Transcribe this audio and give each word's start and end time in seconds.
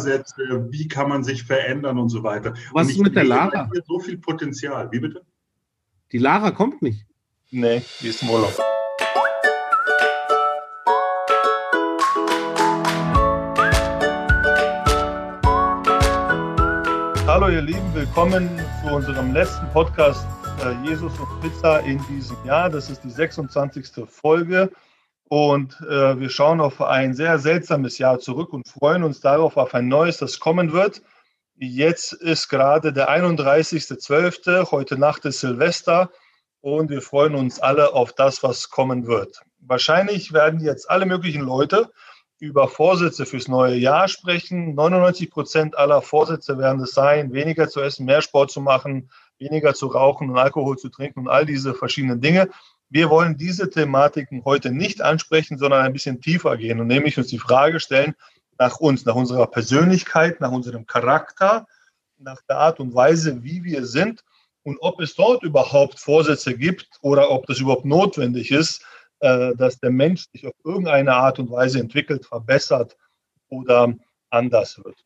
Vorsätze, 0.00 0.66
wie 0.70 0.88
kann 0.88 1.10
man 1.10 1.22
sich 1.22 1.44
verändern 1.44 1.98
und 1.98 2.08
so 2.08 2.22
weiter. 2.22 2.54
Was 2.72 2.88
ist 2.88 3.00
mit 3.00 3.14
der 3.14 3.24
Lara? 3.24 3.68
Hier 3.70 3.82
so 3.86 4.00
viel 4.00 4.16
Potenzial. 4.16 4.90
Wie 4.90 4.98
bitte? 4.98 5.20
Die 6.10 6.16
Lara 6.16 6.52
kommt 6.52 6.80
nicht. 6.80 7.04
Nee, 7.50 7.82
die 8.00 8.08
ist 8.08 8.22
im 8.22 8.30
Urlaub. 8.30 8.58
Hallo 17.26 17.50
ihr 17.50 17.60
Lieben, 17.60 17.94
willkommen 17.94 18.48
zu 18.82 18.94
unserem 18.94 19.34
letzten 19.34 19.70
Podcast 19.74 20.26
äh, 20.64 20.72
Jesus 20.88 21.12
und 21.18 21.40
Pizza 21.42 21.80
in 21.80 22.00
diesem 22.08 22.38
Jahr. 22.46 22.70
Das 22.70 22.88
ist 22.88 23.04
die 23.04 23.10
26. 23.10 24.06
Folge 24.08 24.70
und 25.30 25.80
äh, 25.82 26.18
wir 26.18 26.28
schauen 26.28 26.60
auf 26.60 26.82
ein 26.82 27.14
sehr 27.14 27.38
seltsames 27.38 27.98
Jahr 27.98 28.18
zurück 28.18 28.52
und 28.52 28.66
freuen 28.66 29.04
uns 29.04 29.20
darauf 29.20 29.56
auf 29.56 29.74
ein 29.74 29.86
neues, 29.86 30.18
das 30.18 30.40
kommen 30.40 30.72
wird. 30.72 31.02
Jetzt 31.54 32.12
ist 32.14 32.48
gerade 32.48 32.92
der 32.92 33.08
31.12., 33.08 34.72
heute 34.72 34.98
Nacht 34.98 35.24
ist 35.26 35.38
Silvester 35.38 36.10
und 36.62 36.90
wir 36.90 37.00
freuen 37.00 37.36
uns 37.36 37.60
alle 37.60 37.94
auf 37.94 38.12
das, 38.12 38.42
was 38.42 38.70
kommen 38.70 39.06
wird. 39.06 39.40
Wahrscheinlich 39.60 40.32
werden 40.32 40.58
jetzt 40.58 40.90
alle 40.90 41.06
möglichen 41.06 41.42
Leute 41.42 41.92
über 42.40 42.66
Vorsätze 42.66 43.24
fürs 43.24 43.46
neue 43.46 43.76
Jahr 43.76 44.08
sprechen. 44.08 44.74
99 44.74 45.30
Prozent 45.30 45.78
aller 45.78 46.02
Vorsätze 46.02 46.58
werden 46.58 46.80
es 46.80 46.90
sein, 46.90 47.32
weniger 47.32 47.68
zu 47.68 47.80
essen, 47.80 48.04
mehr 48.04 48.22
Sport 48.22 48.50
zu 48.50 48.60
machen, 48.60 49.12
weniger 49.38 49.74
zu 49.74 49.86
rauchen 49.86 50.28
und 50.28 50.38
Alkohol 50.38 50.76
zu 50.76 50.88
trinken 50.88 51.20
und 51.20 51.28
all 51.28 51.46
diese 51.46 51.72
verschiedenen 51.72 52.20
Dinge. 52.20 52.48
Wir 52.90 53.08
wollen 53.08 53.36
diese 53.36 53.70
Thematiken 53.70 54.44
heute 54.44 54.72
nicht 54.72 55.00
ansprechen, 55.00 55.58
sondern 55.58 55.84
ein 55.84 55.92
bisschen 55.92 56.20
tiefer 56.20 56.56
gehen 56.56 56.80
und 56.80 56.88
nämlich 56.88 57.16
uns 57.16 57.28
die 57.28 57.38
Frage 57.38 57.80
stellen 57.80 58.14
nach 58.58 58.78
uns, 58.78 59.06
nach 59.06 59.14
unserer 59.14 59.46
Persönlichkeit, 59.46 60.40
nach 60.40 60.50
unserem 60.50 60.86
Charakter, 60.86 61.66
nach 62.18 62.42
der 62.48 62.58
Art 62.58 62.78
und 62.80 62.94
Weise, 62.94 63.42
wie 63.42 63.64
wir 63.64 63.86
sind 63.86 64.22
und 64.64 64.76
ob 64.80 65.00
es 65.00 65.14
dort 65.14 65.42
überhaupt 65.42 65.98
Vorsätze 65.98 66.54
gibt 66.56 66.98
oder 67.00 67.30
ob 67.30 67.46
das 67.46 67.60
überhaupt 67.60 67.86
notwendig 67.86 68.50
ist, 68.50 68.84
äh, 69.20 69.54
dass 69.56 69.78
der 69.78 69.90
Mensch 69.90 70.26
sich 70.32 70.46
auf 70.46 70.52
irgendeine 70.64 71.14
Art 71.14 71.38
und 71.38 71.50
Weise 71.50 71.78
entwickelt, 71.78 72.26
verbessert 72.26 72.96
oder 73.48 73.94
anders 74.30 74.82
wird. 74.84 75.04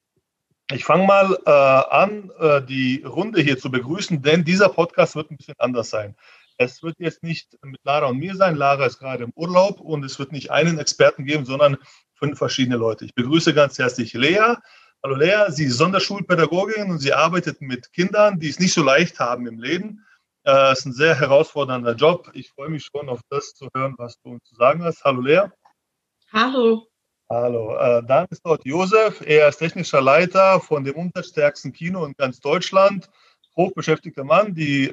Ich 0.73 0.85
fange 0.85 1.07
mal 1.07 1.39
äh, 1.47 1.51
an, 1.51 2.31
äh, 2.41 2.63
die 2.63 3.03
Runde 3.05 3.41
hier 3.43 3.59
zu 3.59 3.71
begrüßen, 3.71 4.23
denn 4.23 4.45
dieser 4.45 4.71
Podcast 4.71 5.15
wird 5.15 5.31
ein 5.31 5.37
bisschen 5.37 5.55
anders 5.59 5.91
sein. 5.91 6.17
Es 6.57 6.83
wird 6.83 6.97
jetzt 6.99 7.23
nicht 7.23 7.59
mit 7.63 7.81
Lara 7.85 8.07
und 8.07 8.19
mir 8.19 8.37
sein. 8.37 8.57
Lara 8.57 8.87
ist 8.87 8.99
gerade 8.99 9.25
im 9.25 9.33
Urlaub 9.35 9.81
und 9.81 10.05
es 10.05 10.19
wird 10.19 10.31
nicht 10.31 10.51
einen 10.51 10.79
Experten 10.79 11.25
geben, 11.25 11.45
sondern 11.45 11.77
fünf 12.15 12.39
verschiedene 12.39 12.77
Leute. 12.77 13.05
Ich 13.05 13.15
begrüße 13.15 13.55
ganz 13.55 13.79
herzlich 13.79 14.13
Lea. 14.13 14.55
Hallo 15.03 15.17
Lea, 15.17 15.47
sie 15.51 15.65
ist 15.65 15.79
Sonderschulpädagogin 15.79 16.91
und 16.91 16.99
sie 16.99 17.13
arbeitet 17.13 17.61
mit 17.61 17.93
Kindern, 17.93 18.39
die 18.39 18.49
es 18.49 18.61
nicht 18.61 18.73
so 18.73 18.83
leicht 18.83 19.19
haben 19.19 19.47
im 19.47 19.59
Leben. 19.59 20.07
Es 20.45 20.53
äh, 20.53 20.73
ist 20.73 20.87
ein 20.87 20.93
sehr 20.93 21.19
herausfordernder 21.19 21.95
Job. 21.95 22.31
Ich 22.35 22.51
freue 22.51 22.69
mich 22.69 22.85
schon 22.85 23.09
auf 23.09 23.21
das 23.31 23.55
zu 23.55 23.69
hören, 23.75 23.95
was 23.99 24.21
du 24.21 24.31
uns 24.31 24.45
zu 24.45 24.55
sagen 24.55 24.85
hast. 24.85 25.05
Hallo 25.05 25.21
Lea. 25.23 25.43
Hallo. 26.33 26.87
Hallo. 27.29 27.77
Äh, 27.77 28.03
dann 28.07 28.27
ist 28.31 28.43
dort 28.45 28.65
Josef. 28.65 29.23
Er 29.27 29.49
ist 29.49 29.57
technischer 29.57 30.01
Leiter 30.01 30.61
von 30.61 30.85
dem 30.85 30.95
umsatzstärksten 30.95 31.73
Kino 31.73 32.05
in 32.05 32.15
ganz 32.17 32.39
Deutschland. 32.41 33.11
Hochbeschäftigter 33.57 34.25
Mann. 34.25 34.55
Die 34.55 34.93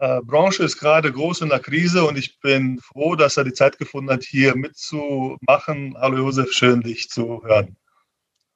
äh, 0.00 0.20
Branche 0.22 0.64
ist 0.64 0.78
gerade 0.78 1.10
groß 1.10 1.42
in 1.42 1.48
der 1.48 1.60
Krise 1.60 2.04
und 2.04 2.16
ich 2.18 2.38
bin 2.40 2.80
froh, 2.80 3.14
dass 3.14 3.36
er 3.36 3.44
die 3.44 3.52
Zeit 3.52 3.78
gefunden 3.78 4.10
hat, 4.10 4.24
hier 4.24 4.56
mitzumachen. 4.56 5.96
Hallo 5.98 6.18
Josef, 6.18 6.52
schön 6.52 6.80
dich 6.80 7.08
zu 7.08 7.42
hören. 7.44 7.76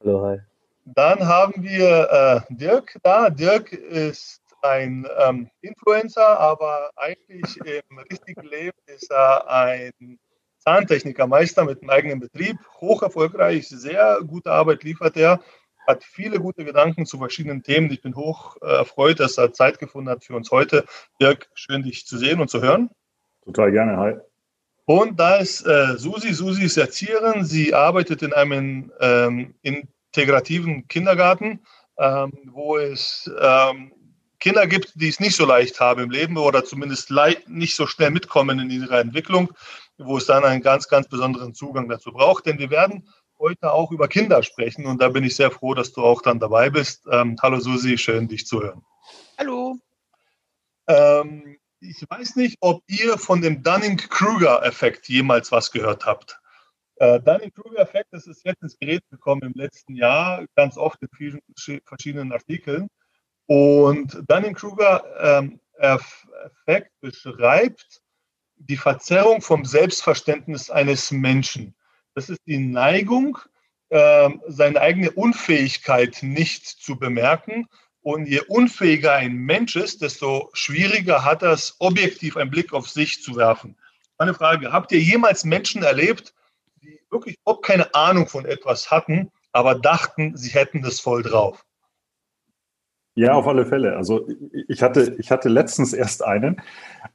Hallo, 0.00 0.26
hi. 0.26 0.38
Dann 0.84 1.26
haben 1.26 1.62
wir 1.62 2.44
äh, 2.50 2.54
Dirk 2.54 2.98
da. 3.02 3.30
Dirk 3.30 3.72
ist 3.72 4.40
ein 4.62 5.06
ähm, 5.18 5.50
Influencer, 5.60 6.38
aber 6.38 6.90
eigentlich 6.96 7.56
im 7.58 7.98
richtigen 8.10 8.42
Leben 8.42 8.78
ist 8.86 9.10
er 9.10 9.48
ein 9.48 10.18
Zahntechnikermeister 10.58 11.64
mit 11.64 11.80
einem 11.80 11.90
eigenen 11.90 12.20
Betrieb, 12.20 12.58
hoch 12.80 13.02
erfolgreich, 13.02 13.68
sehr 13.68 14.20
gute 14.26 14.52
Arbeit 14.52 14.82
liefert 14.84 15.16
er, 15.16 15.40
hat 15.90 16.04
viele 16.04 16.38
gute 16.38 16.64
Gedanken 16.64 17.06
zu 17.06 17.18
verschiedenen 17.18 17.62
Themen. 17.62 17.90
Ich 17.90 18.02
bin 18.02 18.16
hoch 18.16 18.56
äh, 18.62 18.66
erfreut, 18.66 19.20
dass 19.20 19.38
er 19.38 19.52
Zeit 19.52 19.78
gefunden 19.78 20.08
hat 20.08 20.24
für 20.24 20.34
uns 20.34 20.50
heute. 20.50 20.84
Dirk, 21.20 21.48
schön 21.54 21.82
dich 21.82 22.06
zu 22.06 22.16
sehen 22.16 22.40
und 22.40 22.48
zu 22.48 22.62
hören. 22.62 22.90
Total 23.44 23.70
gerne, 23.72 23.96
hi. 23.96 24.14
Und 24.86 25.20
da 25.20 25.36
ist 25.36 25.66
äh, 25.66 25.96
Susi. 25.96 26.32
Susi 26.32 26.64
ist 26.64 26.76
Erzieherin. 26.76 27.44
Sie 27.44 27.74
arbeitet 27.74 28.22
in 28.22 28.32
einem 28.32 28.92
ähm, 29.00 29.54
integrativen 29.62 30.88
Kindergarten, 30.88 31.60
ähm, 31.98 32.32
wo 32.46 32.76
es 32.76 33.30
ähm, 33.40 33.92
Kinder 34.40 34.66
gibt, 34.66 34.92
die 35.00 35.08
es 35.08 35.20
nicht 35.20 35.36
so 35.36 35.46
leicht 35.46 35.78
haben 35.80 36.02
im 36.02 36.10
Leben 36.10 36.36
oder 36.38 36.64
zumindest 36.64 37.12
nicht 37.46 37.76
so 37.76 37.86
schnell 37.86 38.10
mitkommen 38.10 38.58
in 38.58 38.70
ihrer 38.70 39.00
Entwicklung, 39.00 39.52
wo 39.98 40.16
es 40.16 40.26
dann 40.26 40.44
einen 40.44 40.62
ganz, 40.62 40.88
ganz 40.88 41.08
besonderen 41.08 41.54
Zugang 41.54 41.88
dazu 41.88 42.10
braucht. 42.10 42.46
Denn 42.46 42.58
wir 42.58 42.70
werden 42.70 43.06
heute 43.40 43.72
auch 43.72 43.90
über 43.90 44.06
Kinder 44.06 44.42
sprechen 44.42 44.86
und 44.86 45.00
da 45.00 45.08
bin 45.08 45.24
ich 45.24 45.34
sehr 45.34 45.50
froh, 45.50 45.74
dass 45.74 45.92
du 45.92 46.04
auch 46.04 46.22
dann 46.22 46.38
dabei 46.38 46.70
bist. 46.70 47.06
Ähm, 47.10 47.36
hallo 47.42 47.58
Susi, 47.58 47.98
schön 47.98 48.28
dich 48.28 48.46
zu 48.46 48.62
hören. 48.62 48.84
Hallo. 49.38 49.76
Ähm, 50.86 51.56
ich 51.80 52.04
weiß 52.08 52.36
nicht, 52.36 52.58
ob 52.60 52.84
ihr 52.86 53.16
von 53.16 53.40
dem 53.40 53.62
Dunning-Kruger-Effekt 53.62 55.08
jemals 55.08 55.50
was 55.50 55.72
gehört 55.72 56.04
habt. 56.04 56.38
Äh, 56.96 57.18
Dunning-Kruger-Effekt, 57.20 58.08
das 58.12 58.26
ist 58.26 58.44
jetzt 58.44 58.62
ins 58.62 58.78
Gerät 58.78 59.02
gekommen 59.10 59.40
im 59.42 59.54
letzten 59.54 59.94
Jahr, 59.94 60.44
ganz 60.54 60.76
oft 60.76 61.00
in 61.00 61.08
vielen 61.16 61.40
verschiedenen 61.86 62.32
Artikeln. 62.32 62.88
Und 63.46 64.22
Dunning-Kruger-Effekt 64.28 65.58
ähm, 66.66 66.84
beschreibt 67.00 68.02
die 68.56 68.76
Verzerrung 68.76 69.40
vom 69.40 69.64
Selbstverständnis 69.64 70.68
eines 70.70 71.10
Menschen. 71.10 71.74
Das 72.14 72.28
ist 72.28 72.40
die 72.46 72.58
Neigung, 72.58 73.38
ähm, 73.90 74.40
seine 74.46 74.80
eigene 74.80 75.10
Unfähigkeit 75.10 76.18
nicht 76.22 76.66
zu 76.66 76.98
bemerken. 76.98 77.66
Und 78.02 78.26
je 78.26 78.40
unfähiger 78.48 79.12
ein 79.14 79.34
Mensch 79.34 79.76
ist, 79.76 80.00
desto 80.00 80.48
schwieriger 80.52 81.24
hat 81.24 81.42
er 81.42 81.52
es, 81.52 81.76
objektiv 81.80 82.36
einen 82.36 82.50
Blick 82.50 82.72
auf 82.72 82.88
sich 82.88 83.22
zu 83.22 83.36
werfen. 83.36 83.76
Meine 84.18 84.34
Frage, 84.34 84.72
habt 84.72 84.92
ihr 84.92 85.00
jemals 85.00 85.44
Menschen 85.44 85.82
erlebt, 85.82 86.34
die 86.82 86.98
wirklich 87.10 87.36
überhaupt 87.42 87.64
keine 87.64 87.94
Ahnung 87.94 88.26
von 88.26 88.46
etwas 88.46 88.90
hatten, 88.90 89.30
aber 89.52 89.74
dachten, 89.74 90.36
sie 90.36 90.50
hätten 90.50 90.82
das 90.82 91.00
voll 91.00 91.22
drauf? 91.22 91.64
Ja, 93.16 93.32
auf 93.32 93.46
alle 93.46 93.66
Fälle. 93.66 93.96
Also 93.96 94.26
ich 94.68 94.82
hatte, 94.82 95.16
ich 95.18 95.30
hatte 95.30 95.48
letztens 95.48 95.92
erst 95.92 96.24
einen, 96.24 96.62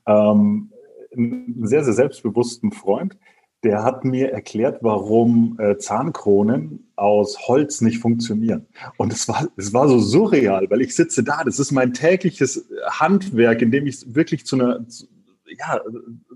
ähm, 0.05 0.71
einen 1.15 1.65
sehr, 1.65 1.83
sehr 1.83 1.93
selbstbewussten 1.93 2.71
Freund, 2.71 3.17
der 3.63 3.83
hat 3.83 4.05
mir 4.05 4.31
erklärt, 4.31 4.79
warum 4.81 5.57
äh, 5.59 5.77
Zahnkronen 5.77 6.91
aus 6.95 7.47
Holz 7.47 7.81
nicht 7.81 7.99
funktionieren. 7.99 8.67
Und 8.97 9.11
es 9.11 9.27
war, 9.27 9.47
es 9.57 9.73
war 9.73 9.87
so 9.87 9.99
surreal, 9.99 10.69
weil 10.69 10.81
ich 10.81 10.95
sitze 10.95 11.23
da, 11.23 11.43
das 11.43 11.59
ist 11.59 11.71
mein 11.71 11.93
tägliches 11.93 12.69
Handwerk, 12.87 13.61
in 13.61 13.71
dem 13.71 13.87
ich 13.87 13.95
es 13.95 14.15
wirklich 14.15 14.45
zu 14.45 14.55
einer, 14.55 14.87
zu, 14.87 15.07
ja, 15.47 15.81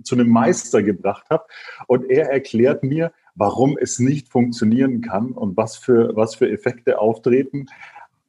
zu 0.03 0.16
einem 0.16 0.29
Meister 0.29 0.81
gebracht 0.81 1.25
habe. 1.29 1.44
Und 1.88 2.09
er 2.09 2.31
erklärt 2.31 2.84
mir, 2.84 3.12
warum 3.35 3.78
es 3.78 4.00
nicht 4.00 4.29
funktionieren 4.29 5.02
kann 5.02 5.31
und 5.31 5.56
was 5.56 5.78
für, 5.78 6.16
was 6.16 6.35
für 6.35 6.50
Effekte 6.50 7.00
auftreten. 7.00 7.68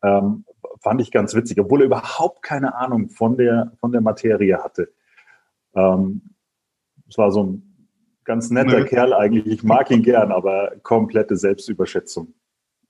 Ähm, 0.02 0.44
fand 0.80 1.00
ich 1.00 1.10
ganz 1.10 1.34
witzig, 1.34 1.58
obwohl 1.58 1.80
er 1.80 1.86
überhaupt 1.86 2.42
keine 2.42 2.74
Ahnung 2.74 3.08
von 3.08 3.36
der, 3.36 3.72
von 3.80 3.92
der 3.92 4.00
Materie 4.00 4.62
hatte. 4.62 4.92
Ähm, 5.74 6.34
es 7.08 7.18
war 7.18 7.32
so 7.32 7.44
ein 7.44 7.69
ganz 8.30 8.50
netter 8.50 8.80
nee. 8.80 8.88
Kerl 8.88 9.12
eigentlich. 9.12 9.46
Ich 9.46 9.62
mag 9.62 9.90
ihn 9.90 10.02
gern, 10.02 10.32
aber 10.32 10.72
komplette 10.82 11.36
Selbstüberschätzung. 11.36 12.34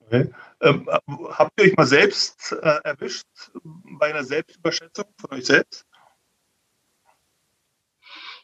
Okay. 0.07 0.31
Ähm, 0.61 0.89
habt 1.31 1.53
ihr 1.59 1.67
euch 1.67 1.77
mal 1.77 1.87
selbst 1.87 2.53
äh, 2.53 2.81
erwischt 2.85 3.27
bei 3.99 4.11
einer 4.11 4.25
Selbstüberschätzung 4.25 5.07
von 5.19 5.39
euch 5.39 5.47
selbst? 5.47 5.87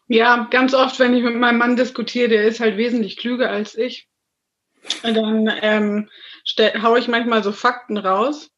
Ja, 0.09 0.47
ganz 0.51 0.73
oft, 0.75 0.99
wenn 1.01 1.15
ich 1.15 1.23
mit 1.23 1.37
meinem 1.37 1.59
Mann 1.59 1.77
diskutiere, 1.77 2.29
der 2.29 2.45
ist 2.45 2.61
halt 2.61 2.77
wesentlich 2.77 3.17
klüger 3.17 3.51
als 3.51 3.77
ich. 3.77 4.09
Dann 5.03 5.51
ähm, 5.63 6.09
haue 6.83 6.99
ich 6.99 7.09
manchmal 7.09 7.43
so 7.43 7.51
Fakten 7.51 7.97
raus 7.97 8.51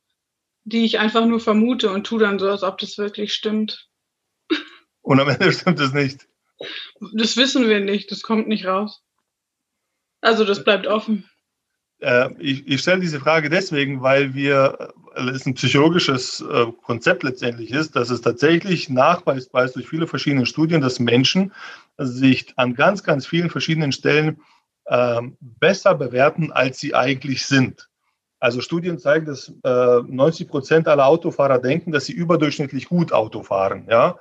die 0.69 0.85
ich 0.85 0.99
einfach 0.99 1.25
nur 1.25 1.41
vermute 1.41 1.91
und 1.91 2.07
tue 2.07 2.21
dann 2.21 2.39
so, 2.39 2.49
als 2.49 2.63
ob 2.63 2.79
das 2.79 2.99
wirklich 2.99 3.33
stimmt. 3.33 3.89
Und 5.01 5.21
am 5.21 5.29
Ende 5.29 5.53
stimmt 5.53 5.81
es 5.81 5.93
nicht. 5.93 6.29
Das 7.13 7.37
wissen 7.37 7.69
wir 7.69 7.81
nicht, 7.81 8.11
das 8.11 8.23
kommt 8.23 8.49
nicht 8.49 8.67
raus. 8.67 9.03
Also 10.21 10.45
das 10.45 10.65
bleibt 10.65 10.87
offen. 10.87 11.29
Äh, 12.01 12.31
ich, 12.39 12.67
ich 12.67 12.81
stelle 12.81 13.01
diese 13.01 13.21
Frage 13.21 13.51
deswegen, 13.51 14.03
weil 14.03 14.35
wir, 14.35 14.93
weil 15.15 15.29
es 15.31 15.47
ein 15.47 15.55
psychologisches 15.55 16.41
äh, 16.41 16.67
Konzept 16.83 17.23
letztendlich 17.23 17.71
ist, 17.71 17.97
dass 17.97 18.11
es 18.11 18.21
tatsächlich 18.21 18.89
nachweisbar 18.89 19.65
ist 19.65 19.77
durch 19.77 19.89
viele 19.89 20.07
verschiedene 20.07 20.47
Studien, 20.47 20.81
dass 20.81 21.01
Menschen 21.01 21.53
sich 21.97 22.53
an 22.57 22.75
ganz, 22.75 23.03
ganz 23.03 23.27
vielen 23.27 23.51
verschiedenen 23.51 23.93
Stellen 23.93 24.41
ähm, 24.87 25.37
besser 25.41 25.95
bewerten, 25.95 26.53
als 26.53 26.79
sie 26.79 26.95
eigentlich 26.95 27.47
sind. 27.47 27.89
Also 28.41 28.61
Studien 28.61 28.99
zeigen, 28.99 29.27
dass 29.27 29.53
äh, 29.65 30.01
90 30.07 30.49
Prozent 30.49 30.89
aller 30.89 31.07
Autofahrer 31.07 31.59
denken, 31.59 31.91
dass 31.91 32.07
sie 32.07 32.13
überdurchschnittlich 32.13 32.89
gut 32.89 33.13
Auto 33.13 33.43
fahren. 33.43 33.87
Ja? 33.91 34.17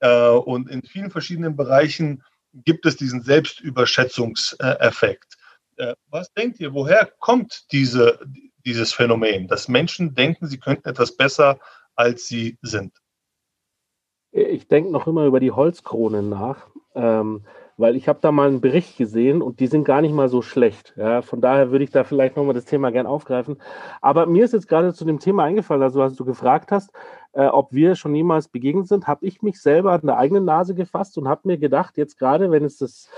Äh, 0.00 0.30
und 0.30 0.68
in 0.68 0.82
vielen 0.82 1.10
verschiedenen 1.10 1.56
Bereichen 1.56 2.22
gibt 2.52 2.84
es 2.86 2.96
diesen 2.96 3.22
Selbstüberschätzungseffekt. 3.22 5.36
Äh, 5.76 5.94
was 6.08 6.32
denkt 6.32 6.58
ihr, 6.60 6.74
woher 6.74 7.10
kommt 7.18 7.70
diese, 7.72 8.20
dieses 8.66 8.92
Phänomen, 8.92 9.48
dass 9.48 9.68
Menschen 9.68 10.14
denken, 10.14 10.46
sie 10.46 10.58
könnten 10.58 10.88
etwas 10.88 11.16
besser, 11.16 11.58
als 11.94 12.26
sie 12.26 12.58
sind? 12.62 12.92
Ich 14.32 14.68
denke 14.68 14.90
noch 14.90 15.06
immer 15.06 15.26
über 15.26 15.40
die 15.40 15.50
Holzkronen 15.50 16.28
nach. 16.28 16.68
Ähm, 16.94 17.44
weil 17.80 17.96
ich 17.96 18.08
habe 18.08 18.18
da 18.20 18.30
mal 18.30 18.48
einen 18.48 18.60
Bericht 18.60 18.98
gesehen 18.98 19.40
und 19.40 19.58
die 19.58 19.66
sind 19.66 19.84
gar 19.84 20.02
nicht 20.02 20.14
mal 20.14 20.28
so 20.28 20.42
schlecht. 20.42 20.92
Ja, 20.96 21.22
von 21.22 21.40
daher 21.40 21.70
würde 21.70 21.84
ich 21.84 21.90
da 21.90 22.04
vielleicht 22.04 22.36
nochmal 22.36 22.54
das 22.54 22.66
Thema 22.66 22.92
gern 22.92 23.06
aufgreifen. 23.06 23.56
Aber 24.02 24.26
mir 24.26 24.44
ist 24.44 24.52
jetzt 24.52 24.68
gerade 24.68 24.92
zu 24.92 25.06
dem 25.06 25.18
Thema 25.18 25.44
eingefallen, 25.44 25.82
also 25.82 26.02
als 26.02 26.14
du 26.14 26.26
gefragt 26.26 26.72
hast, 26.72 26.92
äh, 27.32 27.46
ob 27.46 27.72
wir 27.72 27.94
schon 27.94 28.14
jemals 28.14 28.48
begegnet 28.48 28.86
sind, 28.86 29.06
habe 29.06 29.24
ich 29.24 29.40
mich 29.40 29.60
selber 29.62 29.92
an 29.92 30.02
der 30.04 30.18
eigenen 30.18 30.44
Nase 30.44 30.74
gefasst 30.74 31.16
und 31.16 31.26
habe 31.26 31.48
mir 31.48 31.56
gedacht, 31.56 31.96
jetzt 31.96 32.18
gerade, 32.18 32.50
wenn 32.50 32.64
es 32.64 32.76
das 32.76 33.08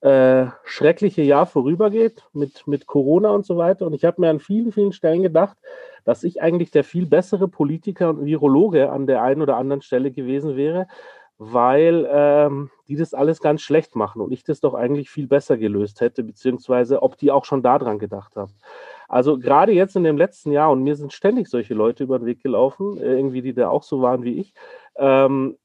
äh, 0.00 0.46
schreckliche 0.64 1.22
Jahr 1.22 1.46
vorübergeht 1.46 2.22
mit, 2.32 2.68
mit 2.68 2.86
Corona 2.86 3.30
und 3.30 3.44
so 3.44 3.56
weiter, 3.56 3.84
und 3.86 3.94
ich 3.94 4.04
habe 4.04 4.20
mir 4.20 4.30
an 4.30 4.38
vielen, 4.38 4.70
vielen 4.70 4.92
Stellen 4.92 5.22
gedacht, 5.22 5.56
dass 6.04 6.22
ich 6.22 6.40
eigentlich 6.40 6.70
der 6.70 6.84
viel 6.84 7.06
bessere 7.06 7.48
Politiker 7.48 8.10
und 8.10 8.24
Virologe 8.24 8.90
an 8.92 9.06
der 9.06 9.22
einen 9.22 9.42
oder 9.42 9.56
anderen 9.56 9.82
Stelle 9.82 10.12
gewesen 10.12 10.54
wäre, 10.54 10.86
weil 11.38 12.08
ähm, 12.10 12.70
die 12.88 12.96
das 12.96 13.14
alles 13.14 13.40
ganz 13.40 13.62
schlecht 13.62 13.96
machen 13.96 14.20
und 14.22 14.32
ich 14.32 14.44
das 14.44 14.60
doch 14.60 14.74
eigentlich 14.74 15.10
viel 15.10 15.26
besser 15.26 15.56
gelöst 15.56 16.00
hätte, 16.00 16.22
beziehungsweise 16.22 17.02
ob 17.02 17.16
die 17.18 17.30
auch 17.30 17.44
schon 17.44 17.62
daran 17.62 17.98
gedacht 17.98 18.36
haben. 18.36 18.52
Also 19.08 19.38
gerade 19.38 19.72
jetzt 19.72 19.96
in 19.96 20.04
dem 20.04 20.16
letzten 20.16 20.52
Jahr, 20.52 20.70
und 20.70 20.82
mir 20.82 20.96
sind 20.96 21.12
ständig 21.12 21.48
solche 21.48 21.74
Leute 21.74 22.04
über 22.04 22.18
den 22.18 22.26
Weg 22.26 22.42
gelaufen, 22.42 22.98
äh, 22.98 23.14
irgendwie, 23.14 23.42
die 23.42 23.54
da 23.54 23.68
auch 23.68 23.82
so 23.82 24.00
waren 24.00 24.22
wie 24.22 24.38
ich, 24.38 24.54
ähm, 24.96 25.56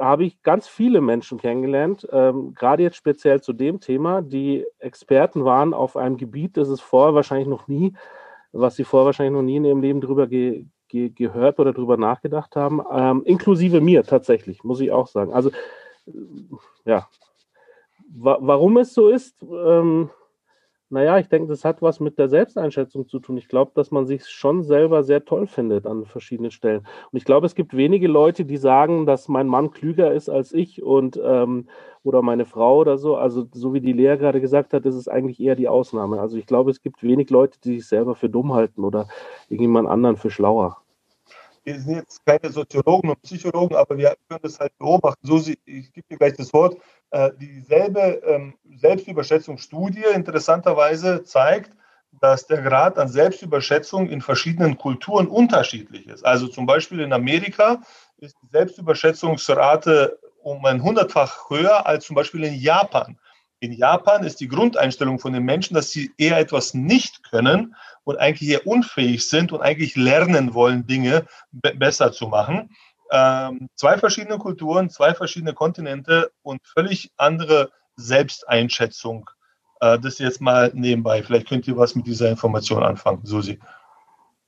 habe 0.00 0.24
ich 0.24 0.42
ganz 0.42 0.68
viele 0.68 1.00
Menschen 1.00 1.38
kennengelernt, 1.38 2.06
ähm, 2.12 2.54
gerade 2.54 2.82
jetzt 2.84 2.96
speziell 2.96 3.40
zu 3.40 3.52
dem 3.52 3.80
Thema, 3.80 4.22
die 4.22 4.64
Experten 4.78 5.44
waren 5.44 5.74
auf 5.74 5.96
einem 5.96 6.16
Gebiet, 6.16 6.56
das 6.56 6.68
es 6.68 6.80
vorher 6.80 7.14
wahrscheinlich 7.14 7.48
noch 7.48 7.66
nie, 7.68 7.94
was 8.52 8.76
sie 8.76 8.84
vorher 8.84 9.06
wahrscheinlich 9.06 9.34
noch 9.34 9.42
nie 9.42 9.56
in 9.56 9.64
ihrem 9.64 9.82
Leben 9.82 10.00
drüber 10.00 10.26
ge 10.28 10.66
ge 10.92 11.08
gehört 11.08 11.58
oder 11.58 11.72
drüber 11.72 11.96
nachgedacht 11.96 12.54
haben, 12.54 12.82
ähm, 12.92 13.22
inklusive 13.24 13.80
mir 13.80 14.04
tatsächlich, 14.04 14.62
muss 14.62 14.80
ich 14.80 14.92
auch 14.92 15.06
sagen. 15.06 15.32
Also 15.32 15.50
äh, 16.06 16.12
ja, 16.84 17.08
Wa 18.14 18.36
warum 18.40 18.76
es 18.76 18.92
so 18.92 19.08
ist, 19.08 19.42
ähm, 19.42 20.10
naja, 20.90 21.18
ich 21.18 21.28
denke, 21.30 21.48
das 21.48 21.64
hat 21.64 21.80
was 21.80 22.00
mit 22.00 22.18
der 22.18 22.28
Selbsteinschätzung 22.28 23.08
zu 23.08 23.18
tun. 23.18 23.38
Ich 23.38 23.48
glaube, 23.48 23.72
dass 23.74 23.90
man 23.90 24.04
sich 24.04 24.26
schon 24.28 24.62
selber 24.62 25.02
sehr 25.02 25.24
toll 25.24 25.46
findet 25.46 25.86
an 25.86 26.04
verschiedenen 26.04 26.50
Stellen. 26.50 26.80
Und 27.10 27.16
ich 27.16 27.24
glaube, 27.24 27.46
es 27.46 27.54
gibt 27.54 27.74
wenige 27.74 28.08
Leute, 28.08 28.44
die 28.44 28.58
sagen, 28.58 29.06
dass 29.06 29.28
mein 29.28 29.48
Mann 29.48 29.70
klüger 29.70 30.12
ist 30.12 30.28
als 30.28 30.52
ich 30.52 30.82
und 30.82 31.18
ähm, 31.24 31.68
oder 32.02 32.20
meine 32.20 32.44
Frau 32.44 32.76
oder 32.78 32.98
so. 32.98 33.16
Also 33.16 33.46
so 33.54 33.72
wie 33.72 33.80
die 33.80 33.94
Lea 33.94 34.16
gerade 34.18 34.42
gesagt 34.42 34.74
hat, 34.74 34.84
ist 34.84 34.96
es 34.96 35.08
eigentlich 35.08 35.40
eher 35.40 35.56
die 35.56 35.68
Ausnahme. 35.68 36.20
Also 36.20 36.36
ich 36.36 36.44
glaube, 36.46 36.70
es 36.70 36.82
gibt 36.82 37.02
wenig 37.02 37.30
Leute, 37.30 37.58
die 37.64 37.78
sich 37.78 37.88
selber 37.88 38.14
für 38.14 38.28
dumm 38.28 38.52
halten 38.52 38.84
oder 38.84 39.08
irgendjemand 39.48 39.88
anderen 39.88 40.18
für 40.18 40.30
schlauer 40.30 40.81
wir 41.64 41.80
sind 41.80 41.96
jetzt 41.96 42.24
keine 42.26 42.52
Soziologen 42.52 43.10
und 43.10 43.22
Psychologen, 43.22 43.76
aber 43.76 43.96
wir 43.96 44.16
können 44.28 44.40
das 44.42 44.58
halt 44.58 44.76
beobachten. 44.78 45.26
So, 45.26 45.38
ich 45.38 45.92
gebe 45.92 46.06
dir 46.10 46.18
gleich 46.18 46.34
das 46.34 46.52
Wort. 46.52 46.76
Äh, 47.10 47.30
dieselbe 47.38 48.22
ähm, 48.26 48.54
Selbstüberschätzungsstudie 48.76 50.04
interessanterweise 50.14 51.24
zeigt, 51.24 51.70
dass 52.20 52.46
der 52.46 52.62
Grad 52.62 52.98
an 52.98 53.08
Selbstüberschätzung 53.08 54.08
in 54.08 54.20
verschiedenen 54.20 54.76
Kulturen 54.76 55.28
unterschiedlich 55.28 56.06
ist. 56.08 56.24
Also 56.24 56.46
zum 56.46 56.66
Beispiel 56.66 57.00
in 57.00 57.12
Amerika 57.12 57.80
ist 58.18 58.36
die 58.42 58.48
Selbstüberschätzungsrate 58.48 60.18
um 60.42 60.64
ein 60.64 60.82
hundertfach 60.82 61.48
höher 61.50 61.86
als 61.86 62.06
zum 62.06 62.16
Beispiel 62.16 62.44
in 62.44 62.54
Japan. 62.54 63.18
In 63.62 63.70
Japan 63.70 64.24
ist 64.24 64.40
die 64.40 64.48
Grundeinstellung 64.48 65.20
von 65.20 65.32
den 65.32 65.44
Menschen, 65.44 65.74
dass 65.74 65.92
sie 65.92 66.10
eher 66.18 66.36
etwas 66.36 66.74
nicht 66.74 67.22
können 67.22 67.76
und 68.02 68.16
eigentlich 68.18 68.50
eher 68.50 68.66
unfähig 68.66 69.28
sind 69.28 69.52
und 69.52 69.62
eigentlich 69.62 69.94
lernen 69.94 70.52
wollen, 70.52 70.84
Dinge 70.88 71.26
be 71.52 71.72
besser 71.72 72.10
zu 72.10 72.26
machen. 72.26 72.74
Ähm, 73.12 73.68
zwei 73.76 73.98
verschiedene 73.98 74.38
Kulturen, 74.38 74.90
zwei 74.90 75.14
verschiedene 75.14 75.54
Kontinente 75.54 76.32
und 76.42 76.60
völlig 76.66 77.12
andere 77.18 77.70
Selbsteinschätzung. 77.94 79.30
Äh, 79.78 80.00
das 80.00 80.18
jetzt 80.18 80.40
mal 80.40 80.72
nebenbei. 80.74 81.22
Vielleicht 81.22 81.48
könnt 81.48 81.68
ihr 81.68 81.76
was 81.76 81.94
mit 81.94 82.04
dieser 82.08 82.30
Information 82.30 82.82
anfangen, 82.82 83.20
Susi. 83.22 83.60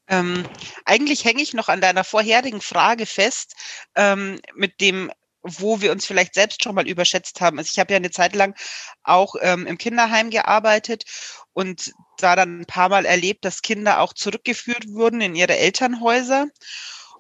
Ähm, 0.09 0.45
eigentlich 0.87 1.25
hänge 1.25 1.41
ich 1.41 1.55
noch 1.55 1.69
an 1.69 1.81
deiner 1.81 2.03
vorherigen 2.03 2.61
Frage 2.61 3.07
fest, 3.07 3.55
ähm, 3.95 4.41
mit 4.57 4.81
dem 4.81 5.13
wo 5.45 5.81
wir 5.81 5.93
uns 5.93 6.07
vielleicht 6.07 6.35
selbst 6.35 6.65
schon 6.65 6.75
mal 6.75 6.89
überschätzt 6.89 7.41
haben. 7.41 7.59
Also 7.59 7.71
ich 7.73 7.79
habe 7.79 7.93
ja 7.93 7.99
eine 7.99 8.11
Zeit 8.11 8.35
lang 8.35 8.57
auch 9.03 9.35
ähm, 9.41 9.67
im 9.67 9.79
Kinderheim 9.79 10.31
gearbeitet 10.31 11.05
und 11.53 11.93
da 12.19 12.35
dann 12.35 12.61
ein 12.61 12.67
paar 12.67 12.89
Mal 12.89 13.05
erlebt, 13.05 13.45
dass 13.45 13.63
Kinder 13.63 14.01
auch 14.01 14.15
zurückgeführt 14.15 14.89
wurden 14.89 15.21
in 15.21 15.35
ihre 15.35 15.57
Elternhäuser. 15.57 16.47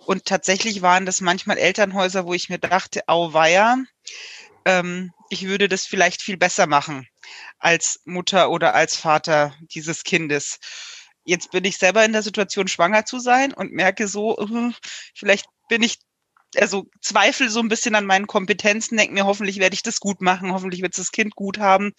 Und 0.06 0.24
tatsächlich 0.24 0.82
waren 0.82 1.06
das 1.06 1.20
manchmal 1.20 1.58
Elternhäuser, 1.58 2.26
wo 2.26 2.34
ich 2.34 2.48
mir 2.48 2.58
dachte, 2.58 3.08
auweia, 3.08 3.76
ähm, 4.64 5.12
ich 5.30 5.46
würde 5.46 5.68
das 5.68 5.86
vielleicht 5.86 6.22
viel 6.22 6.36
besser 6.36 6.66
machen 6.66 7.06
als 7.58 8.00
Mutter 8.04 8.50
oder 8.50 8.74
als 8.74 8.96
Vater 8.96 9.54
dieses 9.74 10.02
Kindes. 10.02 10.58
Jetzt 11.24 11.50
bin 11.52 11.64
ich 11.64 11.78
selber 11.78 12.04
in 12.04 12.12
der 12.12 12.22
Situation, 12.22 12.68
schwanger 12.68 13.06
zu 13.06 13.18
sein 13.18 13.54
und 13.54 13.72
merke 13.72 14.08
so, 14.08 14.36
äh, 14.38 14.72
vielleicht 15.14 15.46
bin 15.68 15.82
ich 15.82 15.98
also 16.60 16.86
zweifle 17.00 17.48
so 17.48 17.60
ein 17.60 17.68
bisschen 17.68 17.94
an 17.94 18.06
meinen 18.06 18.26
Kompetenzen, 18.26 18.96
denke 18.96 19.14
mir, 19.14 19.26
hoffentlich 19.26 19.58
werde 19.58 19.74
ich 19.74 19.82
das 19.82 20.00
gut 20.00 20.20
machen, 20.20 20.52
hoffentlich 20.52 20.82
wird 20.82 20.96
das 20.96 21.12
Kind 21.12 21.34
gut 21.34 21.58
haben. 21.58 21.92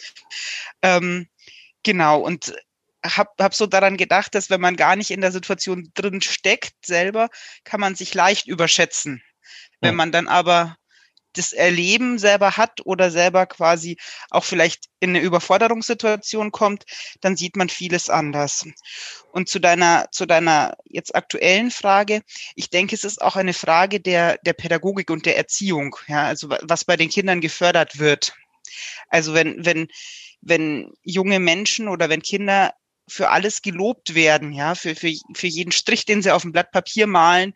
Ähm, 0.81 1.27
genau, 1.83 2.19
und 2.21 2.53
habe 3.05 3.31
hab 3.39 3.53
so 3.53 3.67
daran 3.67 3.97
gedacht, 3.97 4.35
dass 4.35 4.49
wenn 4.49 4.61
man 4.61 4.75
gar 4.75 4.95
nicht 4.95 5.11
in 5.11 5.21
der 5.21 5.31
Situation 5.31 5.91
drin 5.93 6.21
steckt 6.21 6.85
selber, 6.85 7.29
kann 7.63 7.79
man 7.79 7.95
sich 7.95 8.13
leicht 8.13 8.47
überschätzen. 8.47 9.21
Wenn 9.81 9.95
man 9.95 10.11
dann 10.11 10.27
aber 10.27 10.77
das 11.37 11.53
Erleben 11.53 12.17
selber 12.17 12.57
hat 12.57 12.85
oder 12.85 13.11
selber 13.11 13.45
quasi 13.45 13.97
auch 14.29 14.43
vielleicht 14.43 14.85
in 14.99 15.09
eine 15.11 15.19
Überforderungssituation 15.19 16.51
kommt, 16.51 16.85
dann 17.21 17.35
sieht 17.35 17.55
man 17.55 17.69
vieles 17.69 18.09
anders. 18.09 18.65
Und 19.31 19.49
zu 19.49 19.59
deiner, 19.59 20.07
zu 20.11 20.25
deiner 20.25 20.77
jetzt 20.85 21.15
aktuellen 21.15 21.71
Frage, 21.71 22.21
ich 22.55 22.69
denke, 22.69 22.95
es 22.95 23.03
ist 23.03 23.21
auch 23.21 23.35
eine 23.35 23.53
Frage 23.53 23.99
der, 23.99 24.37
der 24.45 24.53
Pädagogik 24.53 25.09
und 25.11 25.25
der 25.25 25.37
Erziehung, 25.37 25.95
ja, 26.07 26.23
also 26.23 26.49
was 26.49 26.85
bei 26.85 26.97
den 26.97 27.09
Kindern 27.09 27.41
gefördert 27.41 27.99
wird. 27.99 28.33
Also 29.09 29.33
wenn, 29.33 29.65
wenn, 29.65 29.87
wenn 30.41 30.91
junge 31.03 31.39
Menschen 31.39 31.87
oder 31.87 32.09
wenn 32.09 32.21
Kinder 32.21 32.73
für 33.07 33.29
alles 33.29 33.61
gelobt 33.61 34.15
werden, 34.15 34.51
ja, 34.51 34.75
für, 34.75 34.95
für, 34.95 35.13
für 35.35 35.47
jeden 35.47 35.71
Strich, 35.71 36.05
den 36.05 36.21
sie 36.21 36.31
auf 36.31 36.41
dem 36.41 36.51
Blatt 36.51 36.71
Papier 36.71 37.07
malen 37.07 37.53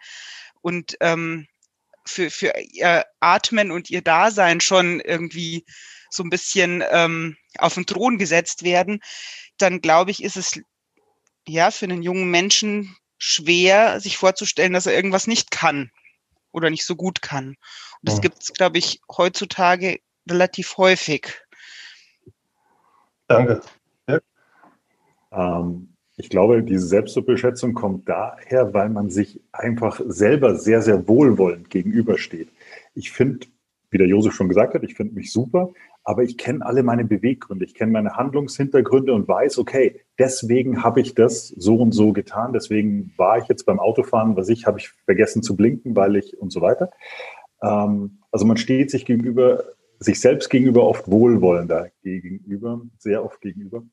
und 0.62 0.96
ähm, 1.02 1.48
für, 2.10 2.30
für 2.30 2.54
ihr 2.58 3.06
Atmen 3.20 3.72
und 3.72 3.90
ihr 3.90 4.02
Dasein 4.02 4.62
schon 4.62 5.00
irgendwie 5.00 5.66
so 6.10 6.24
ein 6.24 6.30
bisschen 6.30 6.84
ähm, 6.90 7.38
auf 7.58 7.76
den 7.76 7.86
Thron 7.86 8.18
gesetzt 8.18 8.64
werden, 8.64 9.00
dann 9.58 9.82
glaube 9.82 10.12
ich, 10.12 10.24
ist 10.24 10.38
es 10.38 10.60
ja 11.48 11.72
für 11.72 11.86
einen 11.86 12.04
jungen 12.04 12.30
Menschen 12.32 12.96
schwer, 13.18 14.00
sich 14.00 14.18
vorzustellen, 14.18 14.74
dass 14.74 14.86
er 14.86 14.94
irgendwas 14.94 15.28
nicht 15.28 15.52
kann 15.52 15.92
oder 16.52 16.70
nicht 16.70 16.86
so 16.86 16.96
gut 16.96 17.22
kann. 17.22 17.50
Und 17.50 17.58
das 18.02 18.16
ja. 18.16 18.22
gibt 18.22 18.42
es, 18.42 18.54
glaube 18.54 18.78
ich, 18.78 19.02
heutzutage 19.12 20.00
relativ 20.30 20.78
häufig. 20.78 21.42
Danke. 23.28 23.62
Ja. 24.08 24.20
Ähm, 25.32 25.96
ich 26.20 26.30
glaube, 26.30 26.62
diese 26.64 26.86
Selbstbeschätzung 26.86 27.74
kommt 27.74 28.10
daher, 28.10 28.74
weil 28.74 28.90
man 28.90 29.10
sich 29.10 29.42
einfach 29.54 30.02
selber 30.06 30.58
sehr, 30.58 30.82
sehr 30.82 31.08
wohlwollend 31.08 31.70
gegenübersteht. 31.70 32.50
Ich 32.94 33.12
finde, 33.12 33.48
wie 33.90 33.98
der 33.98 34.08
Josef 34.08 34.34
schon 34.34 34.50
gesagt 34.50 34.74
hat, 34.74 34.84
ich 34.84 34.96
finde 34.96 35.16
mich 35.16 35.32
super, 35.32 35.72
aber 36.04 36.24
ich 36.24 36.38
kenne 36.38 36.66
alle 36.66 36.84
meine 36.84 37.06
Beweggründe, 37.06 37.64
ich 37.64 37.74
kenne 37.74 37.94
meine 37.94 38.18
Handlungshintergründe 38.18 39.14
und 39.14 39.30
weiß, 39.30 39.60
okay, 39.60 40.02
deswegen 40.20 40.84
habe 40.84 41.00
ich 41.00 41.16
das 41.16 41.48
so 41.48 41.78
und 41.78 41.94
so 41.94 42.12
getan, 42.12 42.52
deswegen 42.52 43.14
war 43.16 43.38
ich 43.38 43.48
jetzt 43.48 43.66
beim 43.66 43.80
Autofahren, 43.80 44.36
was 44.36 44.50
ich, 44.50 44.66
habe 44.66 44.80
ich 44.80 44.90
vergessen 45.06 45.42
zu 45.42 45.56
blinken, 45.56 45.96
weil 45.96 46.18
ich 46.18 46.38
und 46.38 46.52
so 46.52 46.60
weiter. 46.60 46.92
Ähm, 47.64 48.20
also 48.30 48.46
man 48.46 48.58
steht 48.58 48.92
sich 48.92 49.06
gegenüber, 49.06 49.64
sich 50.00 50.20
selbst 50.20 50.50
gegenüber 50.50 50.84
oft 50.84 51.10
wohlwollender 51.10 51.92
gegenüber, 52.04 52.82
sehr 52.98 53.24
oft 53.24 53.40
gegenüber. 53.40 53.84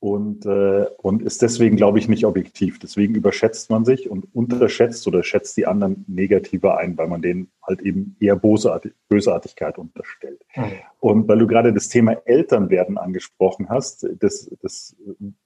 Und, 0.00 0.46
äh, 0.46 0.86
und 0.98 1.22
ist 1.22 1.42
deswegen, 1.42 1.76
glaube 1.76 1.98
ich, 1.98 2.08
nicht 2.08 2.24
objektiv. 2.24 2.78
Deswegen 2.78 3.14
überschätzt 3.14 3.68
man 3.68 3.84
sich 3.84 4.08
und 4.08 4.32
unterschätzt 4.32 5.06
oder 5.08 5.24
schätzt 5.24 5.56
die 5.56 5.66
anderen 5.66 6.04
negativer 6.06 6.78
ein, 6.78 6.96
weil 6.96 7.08
man 7.08 7.20
denen 7.20 7.50
halt 7.62 7.82
eben 7.82 8.16
eher 8.20 8.36
Bösartigkeit 8.36 9.76
unterstellt. 9.76 10.40
Mhm. 10.54 10.64
Und 11.00 11.28
weil 11.28 11.38
du 11.38 11.48
gerade 11.48 11.72
das 11.72 11.88
Thema 11.88 12.12
Elternwerden 12.26 12.96
angesprochen 12.96 13.68
hast, 13.68 14.06
das, 14.20 14.50
das 14.62 14.96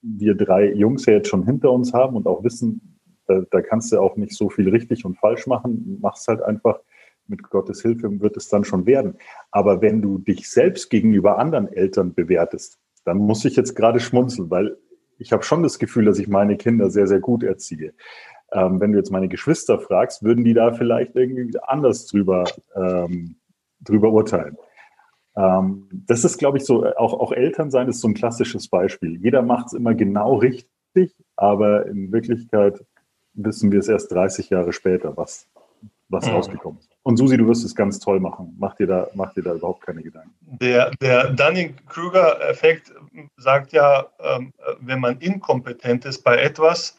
wir 0.01 0.35
drei 0.35 0.71
Jungs 0.71 1.05
ja 1.07 1.13
jetzt 1.13 1.29
schon 1.29 1.45
hinter 1.45 1.71
uns 1.71 1.93
haben 1.93 2.15
und 2.15 2.27
auch 2.27 2.43
wissen, 2.43 2.99
da, 3.25 3.41
da 3.49 3.61
kannst 3.61 3.91
du 3.91 3.99
auch 3.99 4.17
nicht 4.17 4.33
so 4.33 4.49
viel 4.49 4.69
richtig 4.69 5.03
und 5.03 5.17
falsch 5.17 5.47
machen, 5.47 5.97
machst 5.99 6.27
halt 6.27 6.41
einfach 6.41 6.79
mit 7.27 7.41
Gottes 7.49 7.81
Hilfe 7.81 8.19
wird 8.19 8.37
es 8.37 8.49
dann 8.49 8.65
schon 8.65 8.85
werden. 8.85 9.17
Aber 9.49 9.81
wenn 9.81 10.01
du 10.01 10.17
dich 10.17 10.49
selbst 10.49 10.89
gegenüber 10.89 11.39
anderen 11.39 11.71
Eltern 11.71 12.13
bewertest, 12.13 12.79
dann 13.05 13.17
muss 13.17 13.45
ich 13.45 13.55
jetzt 13.55 13.75
gerade 13.75 13.99
schmunzeln, 13.99 14.49
weil 14.49 14.77
ich 15.17 15.31
habe 15.31 15.43
schon 15.43 15.63
das 15.63 15.79
Gefühl, 15.79 16.05
dass 16.05 16.19
ich 16.19 16.27
meine 16.27 16.57
Kinder 16.57 16.89
sehr, 16.89 17.07
sehr 17.07 17.19
gut 17.19 17.43
erziehe. 17.43 17.93
Ähm, 18.51 18.79
wenn 18.79 18.91
du 18.91 18.97
jetzt 18.97 19.11
meine 19.11 19.29
Geschwister 19.29 19.79
fragst, 19.79 20.23
würden 20.23 20.43
die 20.43 20.53
da 20.53 20.73
vielleicht 20.73 21.15
irgendwie 21.15 21.57
anders 21.61 22.05
drüber, 22.07 22.45
ähm, 22.75 23.35
drüber 23.81 24.11
urteilen. 24.11 24.57
Ähm, 25.35 25.87
das 25.91 26.23
ist, 26.23 26.37
glaube 26.37 26.57
ich, 26.57 26.65
so, 26.65 26.85
auch, 26.95 27.13
auch 27.13 27.31
Elternsein 27.31 27.87
ist 27.87 28.01
so 28.01 28.07
ein 28.07 28.13
klassisches 28.13 28.67
Beispiel. 28.67 29.17
Jeder 29.17 29.41
macht 29.41 29.67
es 29.67 29.73
immer 29.73 29.95
genau 29.95 30.35
richtig, 30.35 31.15
aber 31.35 31.87
in 31.87 32.11
Wirklichkeit 32.11 32.83
wissen 33.33 33.71
wir 33.71 33.79
es 33.79 33.87
erst 33.87 34.11
30 34.11 34.49
Jahre 34.49 34.73
später, 34.73 35.17
was, 35.17 35.49
was 36.13 36.25
mhm. 36.25 36.33
rausgekommen 36.33 36.79
ist. 36.79 36.89
Und 37.03 37.17
Susi, 37.17 37.35
du 37.35 37.47
wirst 37.47 37.65
es 37.65 37.75
ganz 37.75 37.99
toll 37.99 38.19
machen. 38.19 38.55
Mach 38.57 38.75
dir 38.75 38.87
da, 38.87 39.07
mach 39.13 39.33
dir 39.33 39.43
da 39.43 39.53
überhaupt 39.53 39.85
keine 39.85 40.01
Gedanken. 40.01 40.33
Der, 40.41 40.91
der 41.01 41.31
Dunning-Kruger-Effekt 41.31 42.93
sagt 43.37 43.73
ja, 43.73 44.07
ähm, 44.19 44.53
wenn 44.79 44.99
man 44.99 45.17
inkompetent 45.19 46.05
ist 46.05 46.23
bei 46.23 46.37
etwas, 46.37 46.97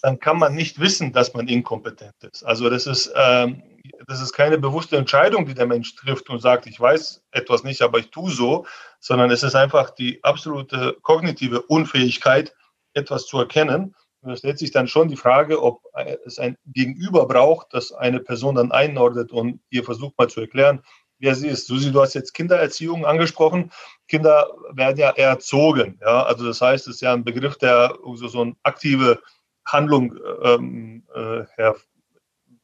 dann 0.00 0.18
kann 0.18 0.38
man 0.38 0.54
nicht 0.54 0.80
wissen, 0.80 1.12
dass 1.12 1.34
man 1.34 1.48
inkompetent 1.48 2.14
ist. 2.22 2.42
Also 2.44 2.70
das 2.70 2.86
ist, 2.86 3.12
ähm, 3.14 3.62
das 4.06 4.22
ist 4.22 4.32
keine 4.32 4.56
bewusste 4.58 4.96
Entscheidung, 4.96 5.44
die 5.44 5.54
der 5.54 5.66
Mensch 5.66 5.94
trifft 5.96 6.30
und 6.30 6.40
sagt, 6.40 6.66
ich 6.66 6.80
weiß 6.80 7.22
etwas 7.32 7.64
nicht, 7.64 7.82
aber 7.82 7.98
ich 7.98 8.10
tue 8.10 8.30
so, 8.30 8.64
sondern 9.00 9.30
es 9.30 9.42
ist 9.42 9.54
einfach 9.54 9.90
die 9.90 10.22
absolute 10.24 10.96
kognitive 11.02 11.60
Unfähigkeit, 11.62 12.54
etwas 12.94 13.26
zu 13.26 13.38
erkennen. 13.38 13.94
Stellt 14.34 14.58
sich 14.58 14.70
dann 14.70 14.86
schon 14.86 15.08
die 15.08 15.16
Frage, 15.16 15.62
ob 15.62 15.82
es 16.24 16.38
ein 16.38 16.56
Gegenüber 16.66 17.26
braucht, 17.26 17.74
das 17.74 17.92
eine 17.92 18.20
Person 18.20 18.54
dann 18.54 18.70
einordnet 18.70 19.32
und 19.32 19.60
ihr 19.70 19.82
versucht 19.82 20.16
mal 20.16 20.28
zu 20.28 20.40
erklären, 20.40 20.82
wer 21.22 21.34
sie 21.34 21.48
ist. 21.48 21.66
Susi, 21.66 21.90
du 21.90 22.00
hast 22.00 22.14
jetzt 22.14 22.34
Kindererziehung 22.34 23.06
angesprochen. 23.06 23.72
Kinder 24.08 24.46
werden 24.72 24.98
ja 24.98 25.10
erzogen. 25.10 25.98
Ja? 26.02 26.24
Also 26.24 26.44
das 26.46 26.60
heißt, 26.60 26.86
es 26.86 26.96
ist 26.96 27.00
ja 27.00 27.14
ein 27.14 27.24
Begriff, 27.24 27.56
der 27.56 27.96
so, 28.14 28.28
so 28.28 28.42
eine 28.42 28.54
aktive 28.62 29.20
Handlung 29.64 30.16
ähm, 30.42 31.04
äh, 31.14 31.72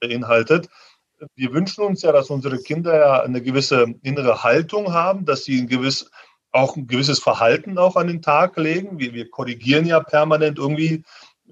beinhaltet. 0.01 0.69
Wir 1.35 1.53
wünschen 1.53 1.83
uns 1.85 2.03
ja, 2.03 2.13
dass 2.13 2.31
unsere 2.31 2.59
Kinder 2.59 2.97
ja 2.97 3.23
eine 3.23 3.43
gewisse 3.43 3.95
innere 4.03 4.43
Haltung 4.43 4.93
haben, 4.93 5.25
dass 5.25 5.45
sie 5.45 5.61
ein 5.61 5.69
gewiss, 5.69 6.11
auch 6.53 6.77
ein 6.77 6.87
gewisses 6.87 7.19
Verhalten 7.19 7.79
auch 7.79 7.97
an 7.97 8.07
den 8.07 8.23
Tag 8.23 8.57
legen. 8.57 8.99
Wir, 8.99 9.15
wir 9.15 9.29
korrigieren 9.31 9.87
ja 9.87 10.01
permanent 10.01 10.59
irgendwie 10.59 11.05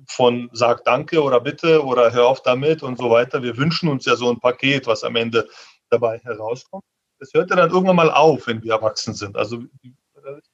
von 0.08 0.48
sag 0.52 0.84
danke 0.84 1.22
oder 1.22 1.40
bitte 1.40 1.84
oder 1.84 2.12
hör 2.12 2.28
auf 2.28 2.42
damit 2.42 2.82
und 2.82 2.98
so 2.98 3.10
weiter. 3.10 3.42
Wir 3.42 3.56
wünschen 3.56 3.88
uns 3.88 4.04
ja 4.04 4.16
so 4.16 4.30
ein 4.30 4.40
Paket, 4.40 4.86
was 4.86 5.04
am 5.04 5.16
Ende 5.16 5.48
dabei 5.90 6.18
herauskommt. 6.18 6.84
Das 7.18 7.32
hört 7.32 7.50
ja 7.50 7.56
dann 7.56 7.70
irgendwann 7.70 7.96
mal 7.96 8.10
auf, 8.10 8.46
wenn 8.46 8.62
wir 8.62 8.72
erwachsen 8.72 9.14
sind. 9.14 9.36
Also 9.36 9.62
die 9.82 9.94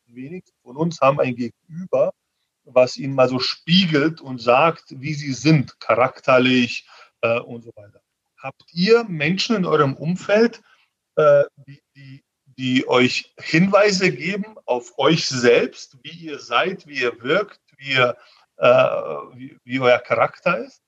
wenigsten 0.06 0.56
von 0.62 0.76
uns 0.76 1.00
haben 1.00 1.20
ein 1.20 1.34
Gegenüber, 1.34 2.12
was 2.64 2.96
ihnen 2.96 3.14
mal 3.14 3.28
so 3.28 3.38
spiegelt 3.38 4.20
und 4.20 4.40
sagt, 4.40 4.84
wie 4.88 5.14
sie 5.14 5.32
sind, 5.32 5.80
charakterlich 5.80 6.86
äh, 7.22 7.40
und 7.40 7.62
so 7.62 7.72
weiter. 7.74 8.00
Habt 8.38 8.64
ihr 8.72 9.04
Menschen 9.04 9.56
in 9.56 9.64
eurem 9.64 9.94
Umfeld, 9.94 10.62
äh, 11.16 11.44
die, 11.66 11.82
die, 11.96 12.24
die 12.44 12.88
euch 12.88 13.34
Hinweise 13.38 14.12
geben 14.12 14.56
auf 14.66 14.98
euch 14.98 15.26
selbst, 15.26 15.98
wie 16.02 16.26
ihr 16.26 16.38
seid, 16.38 16.86
wie 16.86 17.00
ihr 17.00 17.20
wirkt, 17.22 17.60
wie 17.76 17.92
ihr 17.92 18.16
äh, 18.56 18.66
wie, 19.34 19.58
wie, 19.64 19.80
euer 19.80 19.98
Charakter 19.98 20.58
ist? 20.58 20.82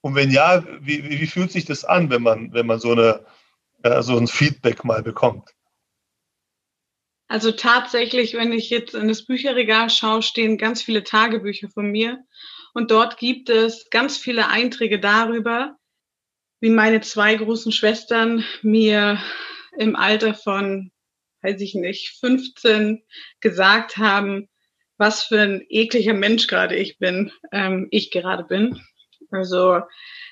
Und 0.00 0.14
wenn 0.14 0.30
ja, 0.30 0.64
wie, 0.80 1.08
wie, 1.08 1.26
fühlt 1.26 1.52
sich 1.52 1.64
das 1.64 1.84
an, 1.84 2.10
wenn 2.10 2.22
man, 2.22 2.52
wenn 2.52 2.66
man 2.66 2.80
so, 2.80 2.92
eine, 2.92 3.24
äh, 3.82 4.02
so 4.02 4.16
ein 4.16 4.26
Feedback 4.26 4.84
mal 4.84 5.02
bekommt? 5.02 5.54
Also 7.28 7.52
tatsächlich, 7.52 8.34
wenn 8.34 8.52
ich 8.52 8.68
jetzt 8.68 8.94
in 8.94 9.08
das 9.08 9.24
Bücherregal 9.24 9.88
schaue, 9.88 10.22
stehen 10.22 10.58
ganz 10.58 10.82
viele 10.82 11.02
Tagebücher 11.02 11.70
von 11.70 11.90
mir. 11.90 12.22
Und 12.74 12.90
dort 12.90 13.16
gibt 13.16 13.48
es 13.48 13.88
ganz 13.90 14.18
viele 14.18 14.48
Einträge 14.48 15.00
darüber, 15.00 15.76
wie 16.60 16.70
meine 16.70 17.00
zwei 17.00 17.34
großen 17.34 17.72
Schwestern 17.72 18.44
mir 18.62 19.18
im 19.78 19.96
Alter 19.96 20.34
von, 20.34 20.92
weiß 21.42 21.60
ich 21.60 21.74
nicht, 21.74 22.18
15 22.20 23.02
gesagt 23.40 23.96
haben, 23.96 24.48
was 25.02 25.24
für 25.24 25.40
ein 25.40 25.66
ekliger 25.68 26.14
Mensch 26.14 26.46
gerade 26.46 26.76
ich 26.76 26.96
bin, 26.98 27.32
ähm, 27.50 27.88
ich 27.90 28.12
gerade 28.12 28.44
bin. 28.44 28.80
Also, 29.32 29.80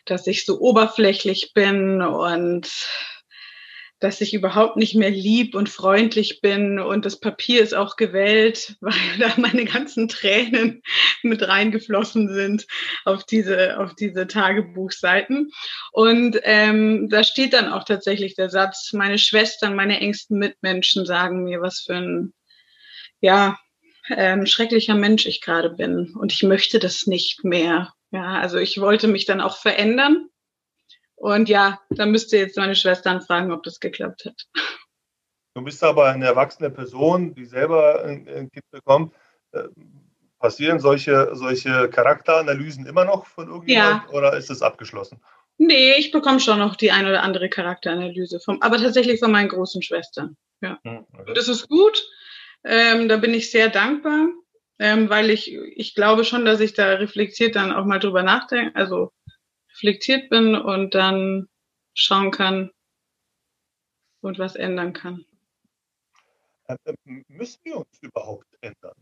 dass 0.04 0.28
ich 0.28 0.46
so 0.46 0.60
oberflächlich 0.60 1.50
bin 1.54 2.00
und 2.02 2.70
dass 3.98 4.20
ich 4.20 4.32
überhaupt 4.32 4.76
nicht 4.76 4.94
mehr 4.94 5.10
lieb 5.10 5.56
und 5.56 5.68
freundlich 5.68 6.40
bin 6.40 6.78
und 6.78 7.04
das 7.04 7.18
Papier 7.18 7.62
ist 7.62 7.74
auch 7.74 7.96
gewählt, 7.96 8.76
weil 8.80 8.94
da 9.18 9.32
meine 9.38 9.64
ganzen 9.64 10.06
Tränen 10.06 10.82
mit 11.24 11.42
reingeflossen 11.42 12.32
sind 12.32 12.64
auf 13.04 13.24
diese, 13.24 13.76
auf 13.80 13.96
diese 13.96 14.28
Tagebuchseiten. 14.28 15.50
Und 15.90 16.38
ähm, 16.44 17.08
da 17.08 17.24
steht 17.24 17.54
dann 17.54 17.72
auch 17.72 17.82
tatsächlich 17.82 18.36
der 18.36 18.50
Satz, 18.50 18.92
meine 18.92 19.18
Schwestern, 19.18 19.74
meine 19.74 19.98
engsten 19.98 20.38
Mitmenschen 20.38 21.06
sagen 21.06 21.42
mir, 21.42 21.60
was 21.60 21.80
für 21.80 21.96
ein, 21.96 22.34
ja, 23.20 23.58
ähm, 24.17 24.47
schrecklicher 24.47 24.95
Mensch 24.95 25.26
ich 25.26 25.40
gerade 25.40 25.71
bin 25.71 26.14
und 26.14 26.33
ich 26.33 26.43
möchte 26.43 26.79
das 26.79 27.07
nicht 27.07 27.45
mehr. 27.45 27.93
Ja, 28.11 28.40
also 28.40 28.59
ich 28.59 28.81
wollte 28.81 29.09
mich 29.09 29.25
dann 29.25 29.40
auch 29.40 29.57
verändern. 29.57 30.29
Und 31.14 31.49
ja, 31.49 31.81
da 31.90 32.07
müsste 32.07 32.38
jetzt 32.38 32.57
meine 32.57 32.75
Schwestern 32.75 33.21
fragen, 33.21 33.52
ob 33.52 33.62
das 33.62 33.79
geklappt 33.79 34.25
hat. 34.25 34.47
Du 35.55 35.62
bist 35.62 35.83
aber 35.85 36.07
eine 36.07 36.26
erwachsene 36.26 36.71
Person, 36.71 37.35
die 37.35 37.45
selber 37.45 38.05
ein, 38.05 38.50
Kind 38.50 38.64
bekommt. 38.71 39.14
Äh, 39.52 39.64
passieren 40.38 40.81
solche, 40.81 41.31
solche 41.35 41.90
Charakteranalysen 41.90 42.87
immer 42.87 43.05
noch 43.05 43.26
von 43.26 43.49
irgendjemand 43.49 44.05
ja. 44.05 44.17
oder 44.17 44.37
ist 44.37 44.50
es 44.50 44.62
abgeschlossen? 44.62 45.21
Nee, 45.59 45.93
ich 45.99 46.11
bekomme 46.11 46.40
schon 46.40 46.59
noch 46.59 46.75
die 46.75 46.90
eine 46.90 47.11
oder 47.11 47.23
andere 47.23 47.50
Charakteranalyse, 47.50 48.40
vom, 48.40 48.62
aber 48.62 48.79
tatsächlich 48.79 49.21
von 49.21 49.31
meinen 49.31 49.50
großen 49.50 49.83
Schwestern. 49.83 50.37
Ja. 50.62 50.79
Hm, 50.85 51.05
okay. 51.12 51.29
Und 51.29 51.37
das 51.37 51.49
ist 51.49 51.69
gut, 51.69 52.02
ähm, 52.64 53.09
da 53.09 53.17
bin 53.17 53.35
ich 53.35 53.50
sehr 53.50 53.69
dankbar, 53.69 54.29
ähm, 54.79 55.09
weil 55.09 55.31
ich, 55.31 55.52
ich 55.52 55.95
glaube 55.95 56.25
schon, 56.25 56.45
dass 56.45 56.61
ich 56.61 56.75
da 56.75 56.95
reflektiert 56.95 57.57
dann 57.57 57.73
auch 57.73 57.85
mal 57.85 57.99
drüber 57.99 58.23
nachdenke, 58.23 58.75
also 58.76 59.12
reflektiert 59.73 60.31
bin 60.31 60.55
und 60.55 60.95
dann 60.95 61.49
schauen 61.95 62.31
kann 62.31 62.71
und 64.21 64.38
was 64.38 64.57
ändern 64.57 64.93
kann. 64.93 65.25
Äh, 66.67 66.76
äh, 66.85 66.95
müssen 67.29 67.61
wir 67.64 67.76
uns 67.76 67.99
überhaupt 68.00 68.47
ändern? 68.61 68.95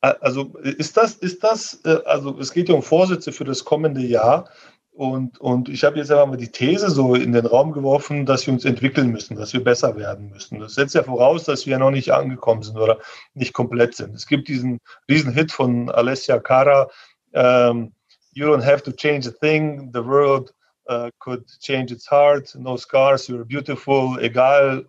Also 0.00 0.56
ist 0.58 0.96
das, 0.96 1.14
ist 1.14 1.44
das, 1.44 1.80
äh, 1.84 2.00
also 2.04 2.36
es 2.40 2.52
geht 2.52 2.68
ja 2.68 2.74
um 2.74 2.82
Vorsätze 2.82 3.30
für 3.30 3.44
das 3.44 3.64
kommende 3.64 4.00
Jahr. 4.00 4.50
Und, 4.94 5.40
und 5.40 5.70
ich 5.70 5.84
habe 5.84 5.96
jetzt 5.96 6.10
einfach 6.10 6.26
mal 6.26 6.36
die 6.36 6.50
These 6.50 6.90
so 6.90 7.14
in 7.14 7.32
den 7.32 7.46
Raum 7.46 7.72
geworfen, 7.72 8.26
dass 8.26 8.46
wir 8.46 8.52
uns 8.52 8.66
entwickeln 8.66 9.10
müssen, 9.10 9.36
dass 9.36 9.54
wir 9.54 9.64
besser 9.64 9.96
werden 9.96 10.28
müssen. 10.28 10.60
Das 10.60 10.74
setzt 10.74 10.94
ja 10.94 11.02
voraus, 11.02 11.44
dass 11.44 11.66
wir 11.66 11.78
noch 11.78 11.90
nicht 11.90 12.12
angekommen 12.12 12.62
sind 12.62 12.76
oder 12.76 12.98
nicht 13.32 13.54
komplett 13.54 13.94
sind. 13.94 14.14
Es 14.14 14.26
gibt 14.26 14.48
diesen 14.48 14.80
riesen 15.08 15.32
Hit 15.32 15.50
von 15.50 15.90
Alessia 15.90 16.38
Cara, 16.38 16.90
um, 17.32 17.92
You 18.34 18.46
don't 18.46 18.64
have 18.64 18.82
to 18.84 18.92
change 18.92 19.26
a 19.26 19.30
thing, 19.30 19.90
the 19.92 20.02
world 20.02 20.54
uh, 20.88 21.10
could 21.18 21.44
change 21.60 21.92
its 21.92 22.06
heart, 22.10 22.54
no 22.54 22.76
scars, 22.76 23.28
you're 23.28 23.44
beautiful, 23.44 24.18
egal 24.20 24.86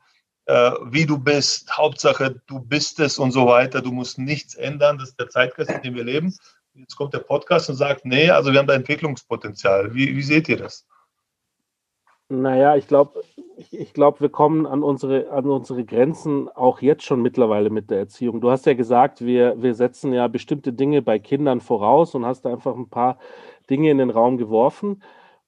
uh, 0.48 0.78
wie 0.86 1.06
du 1.06 1.18
bist, 1.18 1.70
Hauptsache 1.76 2.42
du 2.48 2.60
bist 2.60 3.02
es 3.02 3.20
und 3.20 3.32
so 3.32 3.48
weiter. 3.48 3.82
Du 3.82 3.92
musst 3.92 4.18
nichts 4.18 4.56
ändern, 4.56 4.98
das 4.98 5.10
ist 5.10 5.20
der 5.20 5.30
Zeitgeist, 5.30 5.72
in 5.72 5.82
dem 5.82 5.96
wir 5.96 6.06
leben. 6.06 6.34
Jetzt 6.75 6.96
kommt 6.96 7.13
der 7.13 7.20
Podcast 7.20 7.70
und 7.70 7.75
sagt, 7.75 8.06
nee, 8.06 8.30
also 8.30 8.51
wir 8.51 8.60
haben 8.60 8.68
da 8.68 8.74
Entwicklungspotenzial. 8.74 9.94
Wie, 9.94 10.15
wie 10.15 10.22
seht 10.24 10.50
ihr 10.50 10.58
das? 10.58 10.88
Naja, 12.30 12.75
ich 12.75 12.88
glaube, 12.88 13.22
ich, 13.58 13.74
ich 13.77 13.94
glaube, 13.94 14.22
wir 14.22 14.30
kommen 14.30 14.65
an 14.65 14.82
unsere, 14.82 15.30
an 15.30 15.46
unsere 15.46 15.86
Grenzen 15.86 16.50
auch 16.50 16.82
jetzt 16.82 17.03
schon 17.03 17.22
mittlerweile 17.22 17.70
mit 17.70 17.92
der 17.92 18.00
Erziehung. 18.00 18.42
Du 18.42 18.50
hast 18.50 18.65
ja 18.65 18.74
gesagt, 18.74 19.24
wir, 19.24 19.62
wir 19.62 19.75
setzen 19.75 20.13
ja 20.13 20.27
bestimmte 20.27 20.74
Dinge 20.74 21.03
bei 21.03 21.20
Kindern 21.20 21.62
voraus 21.62 22.15
und 22.15 22.25
hast 22.25 22.44
da 22.46 22.51
einfach 22.51 22.75
ein 22.75 22.89
paar 22.89 23.20
Dinge 23.70 23.92
in 23.92 24.00
den 24.00 24.10
Raum 24.10 24.38
geworfen. 24.38 25.03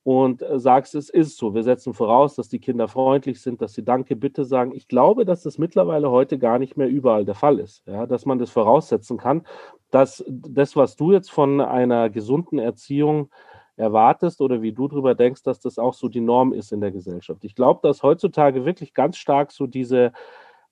Und 0.06 0.44
äh, 0.44 0.60
sagst, 0.60 0.94
es 0.94 1.10
ist 1.10 1.36
so. 1.38 1.56
Wir 1.56 1.64
setzen 1.64 1.96
voraus, 1.96 2.36
dass 2.36 2.48
die 2.48 2.60
Kinder 2.60 2.88
freundlich 2.88 3.42
sind, 3.42 3.60
dass 3.60 3.74
sie 3.74 3.84
Danke, 3.84 4.16
bitte 4.16 4.46
sagen. 4.46 4.72
Ich 4.76 4.88
glaube, 4.88 5.26
dass 5.26 5.42
das 5.42 5.58
mittlerweile 5.58 6.12
heute 6.12 6.38
gar 6.38 6.60
nicht 6.60 6.78
mehr 6.78 6.88
überall 6.88 7.26
der 7.26 7.34
Fall 7.34 7.60
ist, 7.60 7.82
ja, 7.88 8.06
dass 8.06 8.28
man 8.28 8.38
das 8.38 8.52
voraussetzen 8.52 9.18
kann, 9.18 9.48
dass 9.90 10.24
das, 10.28 10.76
was 10.76 10.96
du 10.96 11.12
jetzt 11.12 11.32
von 11.32 11.60
einer 11.60 12.12
gesunden 12.12 12.60
Erziehung 12.60 13.32
erwartest 13.78 14.42
oder 14.42 14.62
wie 14.62 14.74
du 14.74 14.88
darüber 14.88 15.16
denkst, 15.16 15.42
dass 15.42 15.60
das 15.60 15.80
auch 15.80 15.96
so 15.96 16.08
die 16.08 16.22
Norm 16.22 16.54
ist 16.54 16.72
in 16.72 16.82
der 16.82 16.92
Gesellschaft. 16.92 17.44
Ich 17.44 17.56
glaube, 17.56 17.80
dass 17.82 18.04
heutzutage 18.04 18.64
wirklich 18.64 18.94
ganz 18.94 19.18
stark 19.18 19.52
so 19.52 19.66
diese 19.66 20.12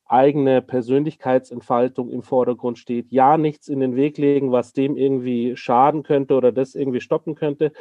eigene 0.05 0.61
Persönlichkeitsentfaltung 0.61 2.11
im 2.11 2.21
Vordergrund 2.21 2.77
steht. 2.77 3.11
Ja, 3.11 3.37
nichts 3.37 3.67
in 3.67 3.79
den 3.79 3.95
Weg 3.95 4.19
legen, 4.19 4.51
was 4.51 4.73
dem 4.73 4.95
irgendwie 4.95 5.55
schaden 5.55 6.03
könnte 6.03 6.35
oder 6.35 6.51
das 6.51 6.75
irgendwie 6.75 7.01
stoppen 7.01 7.33
könnte. 7.33 7.71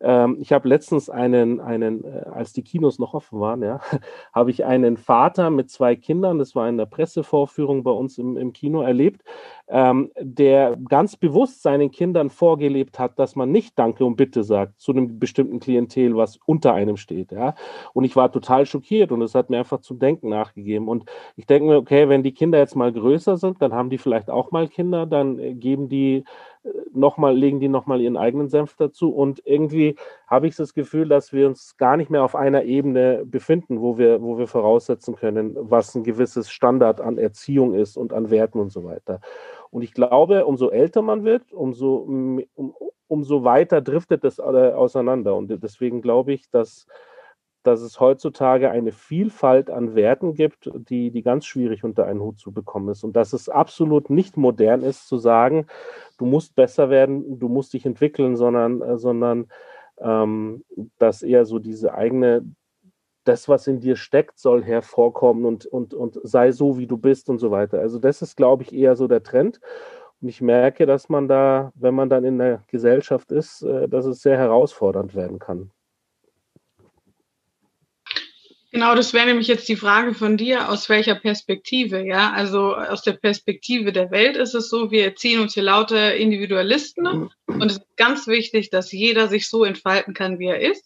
Ähm, 0.00 0.36
ich 0.40 0.52
habe 0.52 0.68
letztens 0.68 1.10
einen, 1.10 1.60
einen, 1.60 2.04
äh, 2.04 2.24
als 2.32 2.52
die 2.52 2.62
Kinos 2.62 2.98
noch 2.98 3.14
offen 3.14 3.40
waren, 3.40 3.62
ja, 3.62 3.80
habe 4.32 4.50
ich 4.50 4.64
einen 4.64 4.96
Vater 4.96 5.50
mit 5.50 5.70
zwei 5.70 5.96
Kindern, 5.96 6.38
das 6.38 6.54
war 6.54 6.68
in 6.68 6.76
der 6.76 6.86
Pressevorführung 6.86 7.82
bei 7.82 7.90
uns 7.90 8.18
im, 8.18 8.36
im 8.36 8.52
Kino 8.52 8.82
erlebt, 8.82 9.22
ähm, 9.68 10.10
der 10.20 10.76
ganz 10.88 11.16
bewusst 11.16 11.62
seinen 11.62 11.90
Kindern 11.90 12.30
vorgelebt 12.30 12.98
hat, 12.98 13.18
dass 13.18 13.36
man 13.36 13.50
nicht 13.50 13.78
Danke 13.78 14.04
und 14.04 14.16
Bitte 14.16 14.42
sagt 14.44 14.80
zu 14.80 14.92
einem 14.92 15.18
bestimmten 15.18 15.60
Klientel, 15.60 16.16
was 16.16 16.38
unter 16.46 16.74
einem 16.74 16.96
steht. 16.96 17.32
Ja? 17.32 17.54
Und 17.92 18.04
ich 18.04 18.16
war 18.16 18.32
total 18.32 18.66
schockiert 18.66 19.12
und 19.12 19.20
es 19.22 19.34
hat 19.34 19.50
mir 19.50 19.58
einfach 19.58 19.80
zum 19.80 19.98
Denken 19.98 20.28
nachgegeben. 20.30 20.88
Und 20.88 21.04
ich 21.36 21.46
denke 21.46 21.68
mir, 21.68 21.76
okay, 21.76 22.08
wenn 22.08 22.22
die 22.22 22.32
Kinder 22.32 22.58
jetzt 22.58 22.76
mal 22.76 22.92
größer 22.92 23.36
sind, 23.36 23.60
dann 23.60 23.72
haben 23.72 23.90
die 23.90 23.98
vielleicht 23.98 24.30
auch 24.30 24.50
mal 24.50 24.68
Kinder, 24.68 25.06
dann 25.06 25.38
äh, 25.38 25.54
geben 25.54 25.88
die 25.88 26.24
nochmal, 26.92 27.36
legen 27.36 27.60
die 27.60 27.68
nochmal 27.68 28.00
ihren 28.00 28.16
eigenen 28.16 28.48
Senf 28.48 28.76
dazu. 28.76 29.10
Und 29.10 29.42
irgendwie 29.44 29.96
habe 30.26 30.46
ich 30.46 30.56
das 30.56 30.74
Gefühl, 30.74 31.08
dass 31.08 31.32
wir 31.32 31.46
uns 31.46 31.76
gar 31.76 31.96
nicht 31.96 32.10
mehr 32.10 32.24
auf 32.24 32.34
einer 32.34 32.64
Ebene 32.64 33.24
befinden, 33.24 33.80
wo 33.80 33.98
wir, 33.98 34.22
wo 34.22 34.38
wir 34.38 34.46
voraussetzen 34.46 35.16
können, 35.16 35.56
was 35.58 35.94
ein 35.94 36.04
gewisses 36.04 36.50
Standard 36.50 37.00
an 37.00 37.18
Erziehung 37.18 37.74
ist 37.74 37.96
und 37.96 38.12
an 38.12 38.30
Werten 38.30 38.60
und 38.60 38.70
so 38.70 38.84
weiter. 38.84 39.20
Und 39.70 39.82
ich 39.82 39.92
glaube, 39.92 40.46
umso 40.46 40.70
älter 40.70 41.02
man 41.02 41.24
wird, 41.24 41.52
umso, 41.52 41.96
um, 41.96 42.42
umso 43.06 43.44
weiter 43.44 43.80
driftet 43.80 44.24
es 44.24 44.40
auseinander. 44.40 45.36
Und 45.36 45.62
deswegen 45.62 46.02
glaube 46.02 46.32
ich, 46.32 46.50
dass, 46.50 46.86
dass 47.62 47.80
es 47.80 48.00
heutzutage 48.00 48.70
eine 48.70 48.92
Vielfalt 48.92 49.70
an 49.70 49.94
Werten 49.94 50.34
gibt, 50.34 50.70
die, 50.74 51.10
die 51.10 51.22
ganz 51.22 51.44
schwierig 51.44 51.84
unter 51.84 52.06
einen 52.06 52.20
Hut 52.20 52.38
zu 52.38 52.52
bekommen 52.52 52.88
ist. 52.88 53.04
Und 53.04 53.14
dass 53.16 53.32
es 53.32 53.48
absolut 53.48 54.10
nicht 54.10 54.36
modern 54.36 54.82
ist, 54.82 55.08
zu 55.08 55.18
sagen, 55.18 55.66
du 56.18 56.26
musst 56.26 56.54
besser 56.54 56.90
werden, 56.90 57.38
du 57.38 57.48
musst 57.48 57.72
dich 57.72 57.84
entwickeln, 57.84 58.36
sondern, 58.36 58.98
sondern 58.98 59.48
ähm, 60.00 60.64
dass 60.98 61.22
eher 61.22 61.44
so 61.44 61.58
diese 61.58 61.94
eigene 61.94 62.44
das, 63.24 63.48
was 63.48 63.66
in 63.66 63.80
dir 63.80 63.96
steckt, 63.96 64.38
soll 64.38 64.64
hervorkommen 64.64 65.44
und, 65.44 65.66
und, 65.66 65.92
und 65.92 66.18
sei 66.22 66.50
so, 66.50 66.78
wie 66.78 66.86
du 66.86 66.96
bist 66.96 67.28
und 67.28 67.38
so 67.38 67.50
weiter. 67.50 67.78
Also 67.78 67.98
das 67.98 68.22
ist, 68.22 68.36
glaube 68.36 68.62
ich, 68.62 68.72
eher 68.72 68.96
so 68.96 69.06
der 69.06 69.22
Trend. 69.22 69.60
Und 70.20 70.28
ich 70.28 70.40
merke, 70.40 70.86
dass 70.86 71.08
man 71.10 71.28
da, 71.28 71.70
wenn 71.74 71.94
man 71.94 72.08
dann 72.08 72.24
in 72.24 72.38
der 72.38 72.64
Gesellschaft 72.68 73.30
ist, 73.30 73.62
äh, 73.62 73.88
dass 73.88 74.06
es 74.06 74.22
sehr 74.22 74.38
herausfordernd 74.38 75.14
werden 75.14 75.38
kann. 75.38 75.70
Genau, 78.70 78.94
das 78.94 79.14
wäre 79.14 79.26
nämlich 79.26 79.46
jetzt 79.46 79.68
die 79.68 79.76
Frage 79.76 80.12
von 80.12 80.36
dir, 80.36 80.68
aus 80.68 80.90
welcher 80.90 81.14
Perspektive, 81.14 82.04
ja? 82.04 82.32
Also 82.32 82.76
aus 82.76 83.00
der 83.02 83.14
Perspektive 83.14 83.92
der 83.92 84.10
Welt 84.10 84.36
ist 84.36 84.54
es 84.54 84.68
so, 84.68 84.90
wir 84.90 85.04
erziehen 85.04 85.40
uns 85.40 85.54
hier 85.54 85.62
lauter 85.62 86.14
Individualisten 86.16 87.04
mhm. 87.04 87.30
und 87.46 87.64
es 87.70 87.78
ist 87.78 87.96
ganz 87.96 88.26
wichtig, 88.26 88.68
dass 88.68 88.92
jeder 88.92 89.28
sich 89.28 89.48
so 89.48 89.64
entfalten 89.64 90.12
kann, 90.12 90.38
wie 90.38 90.48
er 90.48 90.60
ist. 90.60 90.84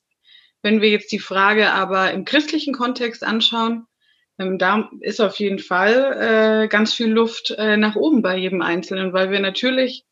Wenn 0.62 0.80
wir 0.80 0.90
jetzt 0.90 1.10
die 1.10 1.18
Frage 1.18 1.72
aber 1.72 2.12
im 2.12 2.24
christlichen 2.24 2.72
Kontext 2.72 3.24
anschauen, 3.24 3.86
ähm, 4.38 4.58
da 4.58 4.88
ist 5.00 5.20
auf 5.20 5.36
jeden 5.40 5.58
Fall 5.58 6.64
äh, 6.64 6.68
ganz 6.68 6.94
viel 6.94 7.08
Luft 7.08 7.50
äh, 7.58 7.76
nach 7.76 7.96
oben 7.96 8.22
bei 8.22 8.36
jedem 8.36 8.62
Einzelnen, 8.62 9.12
weil 9.12 9.32
wir 9.32 9.40
natürlich, 9.40 10.04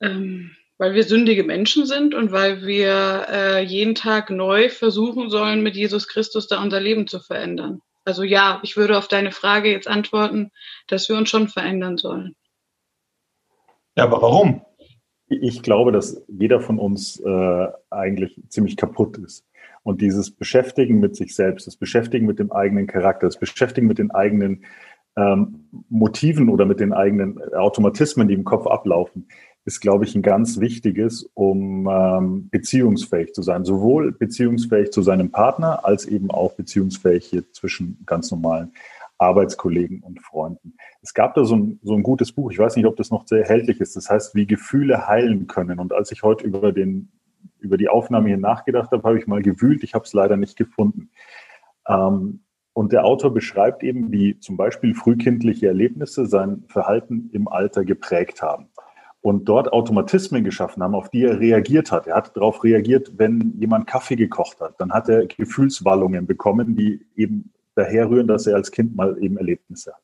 ähm, 0.00 0.56
weil 0.78 0.94
wir 0.94 1.04
sündige 1.04 1.44
Menschen 1.44 1.86
sind 1.86 2.14
und 2.14 2.32
weil 2.32 2.66
wir 2.66 3.26
äh, 3.30 3.64
jeden 3.64 3.94
Tag 3.94 4.30
neu 4.30 4.68
versuchen 4.68 5.30
sollen, 5.30 5.62
mit 5.62 5.76
Jesus 5.76 6.08
Christus 6.08 6.48
da 6.48 6.62
unser 6.62 6.80
Leben 6.80 7.06
zu 7.06 7.20
verändern. 7.20 7.80
Also 8.04 8.22
ja, 8.22 8.60
ich 8.62 8.76
würde 8.76 8.98
auf 8.98 9.08
deine 9.08 9.32
Frage 9.32 9.70
jetzt 9.70 9.88
antworten, 9.88 10.50
dass 10.88 11.08
wir 11.08 11.16
uns 11.16 11.30
schon 11.30 11.48
verändern 11.48 11.96
sollen. 11.96 12.34
Ja, 13.96 14.04
aber 14.04 14.20
warum? 14.20 14.62
Ich 15.28 15.62
glaube, 15.62 15.92
dass 15.92 16.22
jeder 16.28 16.60
von 16.60 16.78
uns 16.78 17.18
äh, 17.20 17.66
eigentlich 17.90 18.40
ziemlich 18.48 18.76
kaputt 18.76 19.16
ist. 19.18 19.46
Und 19.82 20.00
dieses 20.00 20.30
Beschäftigen 20.30 21.00
mit 21.00 21.16
sich 21.16 21.34
selbst, 21.34 21.66
das 21.66 21.76
Beschäftigen 21.76 22.26
mit 22.26 22.38
dem 22.38 22.52
eigenen 22.52 22.86
Charakter, 22.86 23.26
das 23.26 23.38
Beschäftigen 23.38 23.86
mit 23.86 23.98
den 23.98 24.10
eigenen 24.10 24.64
ähm, 25.16 25.68
Motiven 25.88 26.48
oder 26.48 26.66
mit 26.66 26.80
den 26.80 26.92
eigenen 26.92 27.38
Automatismen, 27.54 28.28
die 28.28 28.34
im 28.34 28.44
Kopf 28.44 28.66
ablaufen, 28.66 29.28
ist, 29.64 29.80
glaube 29.80 30.04
ich, 30.04 30.14
ein 30.14 30.22
ganz 30.22 30.60
wichtiges, 30.60 31.30
um 31.34 31.88
ähm, 31.90 32.48
beziehungsfähig 32.50 33.32
zu 33.32 33.42
sein. 33.42 33.64
Sowohl 33.64 34.12
beziehungsfähig 34.12 34.92
zu 34.92 35.02
seinem 35.02 35.30
Partner 35.30 35.84
als 35.84 36.04
eben 36.04 36.30
auch 36.30 36.52
beziehungsfähig 36.52 37.24
hier 37.24 37.50
zwischen 37.52 38.02
ganz 38.04 38.30
normalen 38.30 38.72
Arbeitskollegen 39.16 40.00
und 40.02 40.20
Freunden. 40.20 40.74
Es 41.00 41.14
gab 41.14 41.34
da 41.34 41.44
so 41.44 41.56
ein, 41.56 41.80
so 41.82 41.94
ein 41.94 42.02
gutes 42.02 42.32
Buch, 42.32 42.50
ich 42.50 42.58
weiß 42.58 42.76
nicht, 42.76 42.86
ob 42.86 42.96
das 42.96 43.10
noch 43.10 43.26
sehr 43.26 43.40
erhältlich 43.40 43.80
ist, 43.80 43.96
das 43.96 44.10
heißt, 44.10 44.34
wie 44.34 44.46
Gefühle 44.46 45.06
heilen 45.06 45.46
können. 45.46 45.78
Und 45.78 45.92
als 45.92 46.12
ich 46.12 46.22
heute 46.22 46.44
über, 46.44 46.72
den, 46.72 47.10
über 47.60 47.78
die 47.78 47.88
Aufnahme 47.88 48.28
hier 48.28 48.36
nachgedacht 48.36 48.90
habe, 48.90 49.02
habe 49.04 49.18
ich 49.18 49.26
mal 49.26 49.40
gewühlt, 49.40 49.82
ich 49.82 49.94
habe 49.94 50.04
es 50.04 50.12
leider 50.12 50.36
nicht 50.36 50.56
gefunden. 50.56 51.10
Ähm, 51.88 52.40
und 52.74 52.92
der 52.92 53.04
Autor 53.04 53.32
beschreibt 53.32 53.84
eben, 53.84 54.10
wie 54.10 54.40
zum 54.40 54.56
Beispiel 54.56 54.94
frühkindliche 54.94 55.68
Erlebnisse 55.68 56.26
sein 56.26 56.64
Verhalten 56.66 57.30
im 57.32 57.46
Alter 57.46 57.84
geprägt 57.84 58.42
haben 58.42 58.68
und 59.24 59.48
dort 59.48 59.72
Automatismen 59.72 60.44
geschaffen 60.44 60.82
haben, 60.82 60.94
auf 60.94 61.08
die 61.08 61.24
er 61.24 61.40
reagiert 61.40 61.90
hat. 61.90 62.06
Er 62.06 62.16
hat 62.16 62.36
darauf 62.36 62.62
reagiert, 62.62 63.12
wenn 63.16 63.54
jemand 63.58 63.86
Kaffee 63.86 64.16
gekocht 64.16 64.60
hat. 64.60 64.78
Dann 64.78 64.92
hat 64.92 65.08
er 65.08 65.24
Gefühlswallungen 65.24 66.26
bekommen, 66.26 66.76
die 66.76 67.00
eben 67.16 67.50
daherrühren, 67.74 68.26
dass 68.26 68.46
er 68.46 68.56
als 68.56 68.70
Kind 68.70 68.94
mal 68.94 69.16
eben 69.22 69.38
Erlebnisse 69.38 69.94
hat. 69.94 70.02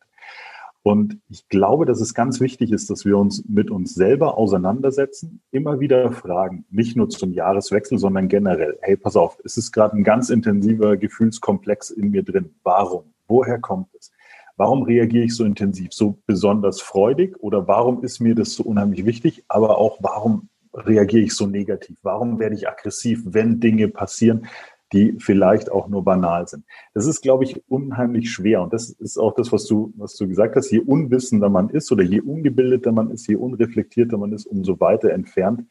Und 0.83 1.19
ich 1.29 1.47
glaube, 1.51 1.85
dass 1.85 2.01
es 2.01 2.15
ganz 2.15 2.41
wichtig 2.41 2.73
ist, 2.73 2.89
dass 2.89 3.05
wir 3.05 3.19
uns 3.19 3.45
mit 3.47 3.71
uns 3.71 3.93
selber 3.93 4.39
auseinandersetzen, 4.39 5.43
immer 5.51 5.81
wieder 5.81 6.13
fragen, 6.13 6.65
nicht 6.71 6.97
nur 6.97 7.11
zum 7.11 7.35
Jahreswechsel, 7.35 7.99
sondern 7.99 8.29
generell. 8.29 8.79
Hey, 8.81 8.97
pass 8.97 9.17
auf, 9.17 9.39
es 9.45 9.59
ist 9.59 9.71
gerade 9.73 9.99
ein 9.99 10.03
ganz 10.03 10.31
intensiver 10.31 10.97
Gefühlskomplex 10.97 11.91
in 11.91 12.11
mir 12.11 12.23
drin. 12.23 12.55
Warum? 12.63 13.05
Woher 13.29 13.59
kommt 13.59 13.89
es? 13.99 14.13
Warum 14.61 14.83
reagiere 14.83 15.25
ich 15.25 15.35
so 15.35 15.47
intensiv, 15.47 15.95
so 15.95 16.19
besonders 16.27 16.83
freudig? 16.83 17.35
Oder 17.41 17.67
warum 17.67 18.05
ist 18.05 18.21
mir 18.21 18.35
das 18.35 18.53
so 18.53 18.63
unheimlich 18.63 19.07
wichtig? 19.07 19.43
Aber 19.49 19.79
auch, 19.79 19.97
warum 20.03 20.51
reagiere 20.75 21.23
ich 21.23 21.35
so 21.35 21.47
negativ? 21.47 21.97
Warum 22.03 22.39
werde 22.39 22.57
ich 22.57 22.69
aggressiv, 22.69 23.23
wenn 23.25 23.59
Dinge 23.59 23.89
passieren? 23.89 24.47
die 24.93 25.15
vielleicht 25.19 25.71
auch 25.71 25.87
nur 25.89 26.05
banal 26.05 26.49
sind. 26.49 26.65
Das 26.95 27.07
ist, 27.07 27.23
glaube 27.23 27.45
ich, 27.45 27.63
unheimlich 27.71 28.33
schwer. 28.33 28.61
Und 28.61 28.73
das 28.73 28.91
ist 28.91 29.19
auch 29.19 29.35
das, 29.35 29.53
was 29.53 29.65
du, 29.67 29.95
was 29.97 30.17
du 30.17 30.27
gesagt 30.27 30.57
hast. 30.57 30.73
Je 30.73 30.81
unwissender 30.81 31.49
man 31.49 31.71
ist 31.71 31.93
oder 31.93 32.03
je 32.03 32.21
ungebildeter 32.21 32.91
man 32.91 33.13
ist, 33.13 33.29
je 33.29 33.37
unreflektierter 33.37 34.19
man 34.19 34.33
ist, 34.33 34.47
umso 34.47 34.81
weiter 34.81 35.11
entfernt 35.11 35.65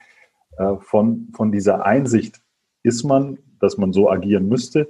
äh, 0.58 0.78
von, 0.80 1.28
von 1.36 1.52
dieser 1.52 1.86
Einsicht 1.86 2.42
ist 2.82 3.04
man, 3.04 3.38
dass 3.60 3.78
man 3.78 3.92
so 3.92 4.10
agieren 4.10 4.48
müsste. 4.48 4.90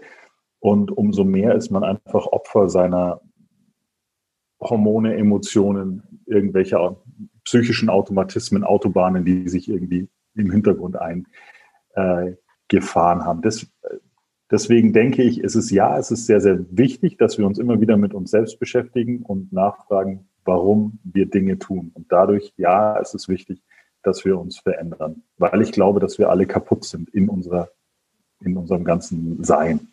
Und 0.59 0.95
umso 0.95 1.23
mehr 1.23 1.55
ist 1.55 1.71
man 1.71 1.83
einfach 1.83 2.27
Opfer 2.27 2.69
seiner 2.69 3.21
Hormone, 4.61 5.15
Emotionen, 5.15 6.03
irgendwelcher 6.25 6.97
psychischen 7.43 7.89
Automatismen, 7.89 8.63
Autobahnen, 8.63 9.25
die 9.25 9.47
sich 9.47 9.69
irgendwie 9.69 10.07
im 10.35 10.51
Hintergrund 10.51 10.97
eingefahren 10.97 12.35
haben. 13.25 13.41
Das, 13.41 13.67
Deswegen 14.51 14.93
denke 14.93 15.21
ich, 15.21 15.43
es 15.43 15.55
ist 15.55 15.69
ja, 15.69 15.97
es 15.97 16.09
ist 16.09 16.25
sehr, 16.25 16.41
sehr 16.41 16.59
wichtig, 16.71 17.17
dass 17.17 17.37
wir 17.37 17.45
uns 17.45 17.59
immer 17.59 17.81
wieder 17.81 17.97
mit 17.97 18.15
uns 18.15 18.31
selbst 18.31 18.59
beschäftigen 18.59 19.21
und 19.21 19.53
nachfragen, 19.53 20.27
warum 20.43 20.99
wir 21.03 21.27
Dinge 21.27 21.59
tun. 21.59 21.91
Und 21.93 22.11
dadurch, 22.11 22.53
ja, 22.57 22.99
es 22.99 23.13
ist 23.13 23.29
wichtig, 23.29 23.61
dass 24.01 24.25
wir 24.25 24.39
uns 24.39 24.57
verändern, 24.57 25.23
weil 25.37 25.61
ich 25.61 25.71
glaube, 25.71 25.99
dass 25.99 26.17
wir 26.17 26.29
alle 26.29 26.47
kaputt 26.47 26.83
sind 26.85 27.09
in 27.09 27.29
unserer, 27.29 27.69
in 28.41 28.57
unserem 28.57 28.83
ganzen 28.85 29.43
Sein. 29.43 29.89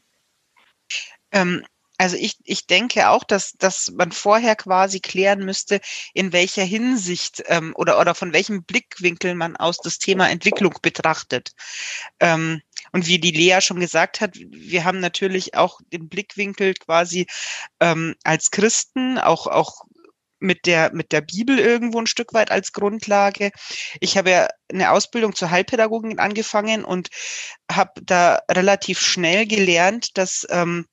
Ähm, 1.32 1.62
also 1.98 2.16
ich, 2.16 2.36
ich 2.44 2.66
denke 2.66 3.08
auch, 3.08 3.24
dass, 3.24 3.52
dass 3.52 3.92
man 3.96 4.12
vorher 4.12 4.56
quasi 4.56 5.00
klären 5.00 5.44
müsste, 5.44 5.80
in 6.14 6.32
welcher 6.32 6.64
Hinsicht 6.64 7.42
ähm, 7.46 7.72
oder, 7.76 7.98
oder 7.98 8.14
von 8.14 8.32
welchem 8.32 8.64
Blickwinkel 8.64 9.34
man 9.34 9.56
aus 9.56 9.78
das 9.78 9.98
Thema 9.98 10.28
Entwicklung 10.28 10.74
betrachtet. 10.82 11.52
Ähm, 12.20 12.60
und 12.92 13.06
wie 13.06 13.18
die 13.18 13.30
Lea 13.30 13.60
schon 13.60 13.80
gesagt 13.80 14.20
hat, 14.20 14.36
wir 14.36 14.84
haben 14.84 15.00
natürlich 15.00 15.54
auch 15.54 15.80
den 15.92 16.08
Blickwinkel 16.08 16.74
quasi 16.74 17.26
ähm, 17.80 18.14
als 18.24 18.50
Christen, 18.50 19.18
auch, 19.18 19.46
auch 19.46 19.84
mit 20.38 20.66
der, 20.66 20.92
mit 20.92 21.12
der 21.12 21.22
Bibel 21.22 21.58
irgendwo 21.58 21.98
ein 21.98 22.06
Stück 22.06 22.34
weit 22.34 22.50
als 22.50 22.72
Grundlage. 22.72 23.50
Ich 24.00 24.18
habe 24.18 24.30
ja 24.30 24.48
eine 24.70 24.90
Ausbildung 24.90 25.34
zur 25.34 25.50
Heilpädagogin 25.50 26.18
angefangen 26.18 26.84
und 26.84 27.08
habe 27.70 28.02
da 28.02 28.40
relativ 28.50 29.00
schnell 29.00 29.46
gelernt, 29.46 30.18
dass 30.18 30.46
ähm, 30.50 30.86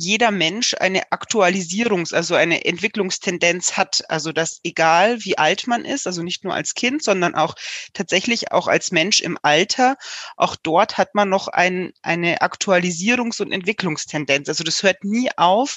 jeder 0.00 0.30
Mensch 0.30 0.74
eine 0.74 1.10
Aktualisierungs-, 1.12 2.14
also 2.14 2.34
eine 2.34 2.64
Entwicklungstendenz 2.64 3.76
hat. 3.76 4.02
Also 4.08 4.32
dass 4.32 4.60
egal 4.64 5.22
wie 5.24 5.36
alt 5.36 5.66
man 5.66 5.84
ist, 5.84 6.06
also 6.06 6.22
nicht 6.22 6.42
nur 6.42 6.54
als 6.54 6.74
Kind, 6.74 7.02
sondern 7.02 7.34
auch 7.34 7.54
tatsächlich 7.92 8.50
auch 8.50 8.66
als 8.66 8.92
Mensch 8.92 9.20
im 9.20 9.38
Alter, 9.42 9.96
auch 10.36 10.56
dort 10.56 10.96
hat 10.96 11.14
man 11.14 11.28
noch 11.28 11.48
ein, 11.48 11.92
eine 12.02 12.38
Aktualisierungs- 12.38 13.42
und 13.42 13.52
Entwicklungstendenz. 13.52 14.48
Also 14.48 14.64
das 14.64 14.82
hört 14.82 15.04
nie 15.04 15.28
auf, 15.36 15.76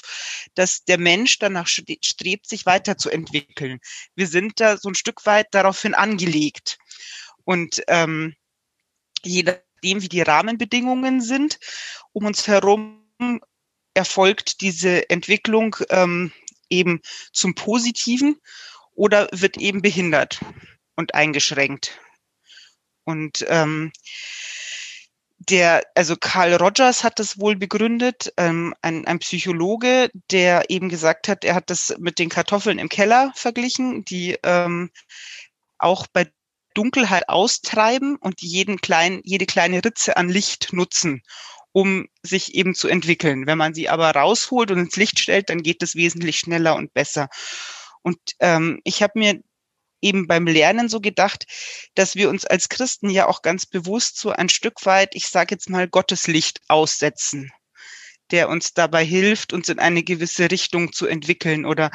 dass 0.54 0.84
der 0.84 0.98
Mensch 0.98 1.38
danach 1.38 1.66
strebt, 1.68 2.48
sich 2.48 2.64
weiterzuentwickeln. 2.64 3.78
Wir 4.14 4.26
sind 4.26 4.58
da 4.58 4.78
so 4.78 4.88
ein 4.88 4.94
Stück 4.94 5.26
weit 5.26 5.48
daraufhin 5.50 5.94
angelegt. 5.94 6.78
Und 7.44 7.82
ähm, 7.88 8.34
je 9.22 9.42
nachdem, 9.42 10.00
wie 10.00 10.08
die 10.08 10.22
Rahmenbedingungen 10.22 11.20
sind, 11.20 11.58
um 12.12 12.24
uns 12.24 12.48
herum 12.48 13.04
erfolgt 13.94 14.60
diese 14.60 15.08
Entwicklung 15.08 15.76
ähm, 15.90 16.32
eben 16.68 17.00
zum 17.32 17.54
Positiven 17.54 18.40
oder 18.94 19.28
wird 19.32 19.56
eben 19.56 19.82
behindert 19.82 20.40
und 20.96 21.14
eingeschränkt. 21.14 21.98
Und 23.04 23.44
ähm, 23.48 23.92
der, 25.38 25.82
also 25.94 26.16
Carl 26.16 26.54
Rogers 26.54 27.04
hat 27.04 27.18
das 27.18 27.38
wohl 27.38 27.56
begründet, 27.56 28.32
ähm, 28.36 28.74
ein, 28.82 29.06
ein 29.06 29.18
Psychologe, 29.18 30.10
der 30.30 30.70
eben 30.70 30.88
gesagt 30.88 31.28
hat, 31.28 31.44
er 31.44 31.54
hat 31.54 31.70
das 31.70 31.94
mit 31.98 32.18
den 32.18 32.30
Kartoffeln 32.30 32.78
im 32.78 32.88
Keller 32.88 33.32
verglichen, 33.34 34.04
die 34.04 34.38
ähm, 34.42 34.90
auch 35.78 36.06
bei 36.06 36.30
Dunkelheit 36.74 37.28
austreiben 37.28 38.16
und 38.16 38.40
jeden 38.42 38.80
kleinen, 38.80 39.20
jede 39.22 39.46
kleine 39.46 39.84
Ritze 39.84 40.16
an 40.16 40.28
Licht 40.28 40.72
nutzen 40.72 41.22
um 41.74 42.06
sich 42.22 42.54
eben 42.54 42.76
zu 42.76 42.86
entwickeln. 42.86 43.48
Wenn 43.48 43.58
man 43.58 43.74
sie 43.74 43.88
aber 43.88 44.12
rausholt 44.12 44.70
und 44.70 44.78
ins 44.78 44.94
Licht 44.94 45.18
stellt, 45.18 45.50
dann 45.50 45.64
geht 45.64 45.82
es 45.82 45.96
wesentlich 45.96 46.38
schneller 46.38 46.76
und 46.76 46.94
besser. 46.94 47.28
Und 48.02 48.18
ähm, 48.38 48.80
ich 48.84 49.02
habe 49.02 49.18
mir 49.18 49.42
eben 50.00 50.28
beim 50.28 50.46
Lernen 50.46 50.88
so 50.88 51.00
gedacht, 51.00 51.46
dass 51.96 52.14
wir 52.14 52.30
uns 52.30 52.44
als 52.44 52.68
Christen 52.68 53.10
ja 53.10 53.26
auch 53.26 53.42
ganz 53.42 53.66
bewusst 53.66 54.18
so 54.18 54.30
ein 54.30 54.48
Stück 54.48 54.86
weit, 54.86 55.16
ich 55.16 55.26
sage 55.26 55.56
jetzt 55.56 55.68
mal, 55.68 55.88
Gottes 55.88 56.28
Licht 56.28 56.60
aussetzen, 56.68 57.50
der 58.30 58.48
uns 58.50 58.74
dabei 58.74 59.04
hilft, 59.04 59.52
uns 59.52 59.68
in 59.68 59.80
eine 59.80 60.04
gewisse 60.04 60.52
Richtung 60.52 60.92
zu 60.92 61.08
entwickeln. 61.08 61.66
Oder 61.66 61.90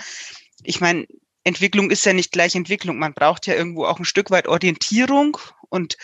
ich 0.62 0.82
meine, 0.82 1.06
Entwicklung 1.46 1.90
ist 1.90 2.06
ja 2.06 2.12
nicht 2.12 2.34
gleich 2.34 2.54
Entwicklung. 2.54 3.00
Man 3.00 3.14
braucht 3.14 3.48
ja 3.48 3.56
irgendwo 3.56 3.86
auch 3.86 3.98
ein 3.98 4.06
Stück 4.06 4.30
weit 4.30 4.50
Orientierung 4.50 5.38
und 5.70 5.96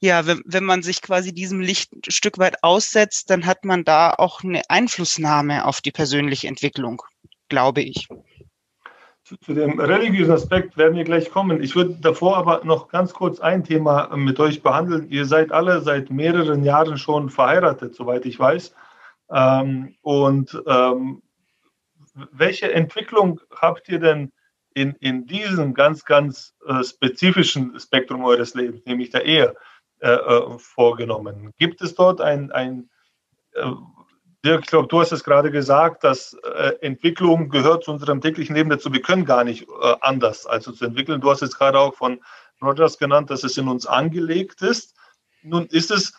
ja, 0.00 0.26
wenn, 0.26 0.42
wenn 0.46 0.64
man 0.64 0.82
sich 0.82 1.02
quasi 1.02 1.34
diesem 1.34 1.60
Licht 1.60 1.92
ein 1.92 2.10
Stück 2.10 2.38
weit 2.38 2.62
aussetzt, 2.62 3.28
dann 3.30 3.44
hat 3.44 3.64
man 3.64 3.84
da 3.84 4.14
auch 4.14 4.42
eine 4.42 4.62
Einflussnahme 4.68 5.66
auf 5.66 5.82
die 5.82 5.92
persönliche 5.92 6.48
Entwicklung, 6.48 7.02
glaube 7.48 7.82
ich. 7.82 8.08
Zu, 9.24 9.36
zu 9.36 9.52
dem 9.52 9.78
religiösen 9.78 10.32
Aspekt 10.32 10.78
werden 10.78 10.96
wir 10.96 11.04
gleich 11.04 11.30
kommen. 11.30 11.62
Ich 11.62 11.76
würde 11.76 11.98
davor 12.00 12.38
aber 12.38 12.64
noch 12.64 12.88
ganz 12.88 13.12
kurz 13.12 13.40
ein 13.40 13.62
Thema 13.62 14.16
mit 14.16 14.40
euch 14.40 14.62
behandeln. 14.62 15.10
Ihr 15.10 15.26
seid 15.26 15.52
alle 15.52 15.82
seit 15.82 16.10
mehreren 16.10 16.64
Jahren 16.64 16.96
schon 16.96 17.28
verheiratet, 17.28 17.94
soweit 17.94 18.24
ich 18.24 18.38
weiß. 18.38 18.74
Ähm, 19.30 19.94
und 20.00 20.60
ähm, 20.66 21.22
welche 22.32 22.72
Entwicklung 22.72 23.40
habt 23.54 23.88
ihr 23.90 24.00
denn 24.00 24.32
in, 24.74 24.94
in 25.00 25.26
diesem 25.26 25.74
ganz, 25.74 26.06
ganz 26.06 26.54
äh, 26.66 26.82
spezifischen 26.82 27.78
Spektrum 27.78 28.24
eures 28.24 28.54
Lebens, 28.54 28.84
nämlich 28.86 29.10
der 29.10 29.26
Ehe? 29.26 29.54
Äh, 30.02 30.12
äh, 30.12 30.58
vorgenommen. 30.58 31.52
Gibt 31.58 31.82
es 31.82 31.94
dort 31.94 32.22
ein, 32.22 32.50
ein 32.52 32.88
äh, 33.52 33.70
Dirk, 34.42 34.62
ich 34.62 34.70
glaube, 34.70 34.88
du 34.88 34.98
hast 34.98 35.12
es 35.12 35.22
gerade 35.22 35.50
gesagt, 35.50 36.04
dass 36.04 36.32
äh, 36.42 36.72
Entwicklung 36.80 37.50
gehört 37.50 37.84
zu 37.84 37.90
unserem 37.90 38.22
täglichen 38.22 38.56
Leben 38.56 38.70
dazu. 38.70 38.90
Wir 38.94 39.02
können 39.02 39.26
gar 39.26 39.44
nicht 39.44 39.68
äh, 39.68 39.94
anders 40.00 40.46
als 40.46 40.64
zu 40.64 40.84
entwickeln. 40.86 41.20
Du 41.20 41.30
hast 41.30 41.42
es 41.42 41.58
gerade 41.58 41.78
auch 41.78 41.94
von 41.96 42.18
Rogers 42.62 42.96
genannt, 42.96 43.28
dass 43.28 43.44
es 43.44 43.58
in 43.58 43.68
uns 43.68 43.84
angelegt 43.84 44.62
ist. 44.62 44.96
Nun 45.42 45.66
ist 45.66 45.90
es, 45.90 46.14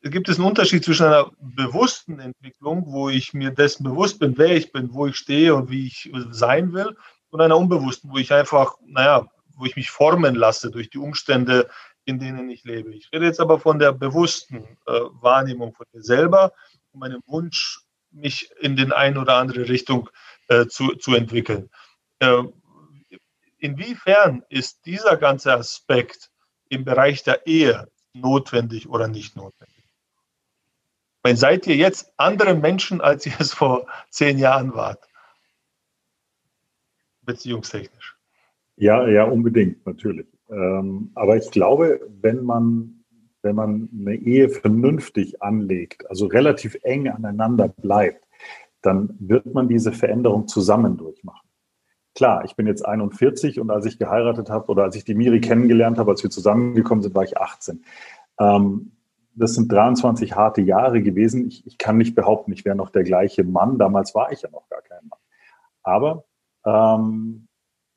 gibt 0.00 0.30
es 0.30 0.38
einen 0.38 0.48
Unterschied 0.48 0.82
zwischen 0.82 1.04
einer 1.04 1.30
bewussten 1.38 2.18
Entwicklung, 2.18 2.84
wo 2.86 3.10
ich 3.10 3.34
mir 3.34 3.50
dessen 3.50 3.84
bewusst 3.84 4.18
bin, 4.18 4.38
wer 4.38 4.56
ich 4.56 4.72
bin, 4.72 4.94
wo 4.94 5.08
ich 5.08 5.16
stehe 5.16 5.54
und 5.54 5.68
wie 5.68 5.88
ich 5.88 6.10
sein 6.30 6.72
will, 6.72 6.96
und 7.28 7.42
einer 7.42 7.58
unbewussten, 7.58 8.10
wo 8.10 8.16
ich 8.16 8.32
einfach, 8.32 8.76
naja, 8.86 9.26
wo 9.56 9.66
ich 9.66 9.76
mich 9.76 9.90
formen 9.90 10.34
lasse 10.36 10.70
durch 10.70 10.88
die 10.88 10.98
Umstände, 10.98 11.68
in 12.06 12.18
denen 12.18 12.48
ich 12.48 12.64
lebe. 12.64 12.94
Ich 12.94 13.10
rede 13.12 13.26
jetzt 13.26 13.40
aber 13.40 13.58
von 13.60 13.78
der 13.78 13.92
bewussten 13.92 14.64
äh, 14.86 15.00
Wahrnehmung 15.20 15.74
von 15.74 15.86
mir 15.92 16.02
selber 16.02 16.52
und 16.92 17.00
meinem 17.00 17.22
Wunsch, 17.26 17.80
mich 18.10 18.50
in 18.60 18.76
den 18.76 18.92
eine 18.92 19.20
oder 19.20 19.34
andere 19.34 19.68
Richtung 19.68 20.08
äh, 20.48 20.66
zu, 20.66 20.94
zu 20.94 21.14
entwickeln. 21.14 21.68
Äh, 22.20 22.44
inwiefern 23.58 24.44
ist 24.48 24.86
dieser 24.86 25.16
ganze 25.16 25.52
Aspekt 25.52 26.30
im 26.68 26.84
Bereich 26.84 27.24
der 27.24 27.46
Ehe 27.46 27.90
notwendig 28.14 28.88
oder 28.88 29.08
nicht 29.08 29.36
notwendig? 29.36 29.74
Seid 31.34 31.66
ihr 31.66 31.74
jetzt 31.74 32.12
andere 32.16 32.54
Menschen, 32.54 33.00
als 33.00 33.26
ihr 33.26 33.34
es 33.40 33.52
vor 33.52 33.88
zehn 34.10 34.38
Jahren 34.38 34.74
wart? 34.74 35.02
Beziehungstechnisch. 37.22 38.16
Ja, 38.76 39.08
ja, 39.08 39.24
unbedingt, 39.24 39.84
natürlich. 39.84 40.28
Ähm, 40.50 41.10
aber 41.14 41.36
ich 41.36 41.50
glaube, 41.50 42.00
wenn 42.20 42.44
man, 42.44 43.04
wenn 43.42 43.56
man 43.56 43.88
eine 43.98 44.14
Ehe 44.14 44.48
vernünftig 44.48 45.42
anlegt, 45.42 46.08
also 46.08 46.26
relativ 46.26 46.76
eng 46.82 47.08
aneinander 47.08 47.68
bleibt, 47.68 48.26
dann 48.82 49.16
wird 49.18 49.52
man 49.52 49.68
diese 49.68 49.92
Veränderung 49.92 50.46
zusammen 50.46 50.96
durchmachen. 50.96 51.48
Klar, 52.14 52.44
ich 52.44 52.56
bin 52.56 52.66
jetzt 52.66 52.86
41 52.86 53.60
und 53.60 53.70
als 53.70 53.84
ich 53.84 53.98
geheiratet 53.98 54.48
habe 54.48 54.70
oder 54.70 54.84
als 54.84 54.96
ich 54.96 55.04
die 55.04 55.14
Miri 55.14 55.40
kennengelernt 55.40 55.98
habe, 55.98 56.12
als 56.12 56.22
wir 56.22 56.30
zusammengekommen 56.30 57.02
sind, 57.02 57.14
war 57.14 57.24
ich 57.24 57.36
18. 57.36 57.84
Ähm, 58.38 58.92
das 59.34 59.54
sind 59.54 59.70
23 59.70 60.34
harte 60.34 60.62
Jahre 60.62 61.02
gewesen. 61.02 61.46
Ich, 61.46 61.66
ich 61.66 61.76
kann 61.76 61.98
nicht 61.98 62.14
behaupten, 62.14 62.52
ich 62.52 62.64
wäre 62.64 62.74
noch 62.74 62.90
der 62.90 63.04
gleiche 63.04 63.44
Mann. 63.44 63.78
Damals 63.78 64.14
war 64.14 64.32
ich 64.32 64.42
ja 64.42 64.50
noch 64.50 64.66
gar 64.70 64.80
kein 64.80 65.06
Mann. 65.08 65.18
Aber 65.82 66.24
ähm, 66.64 67.48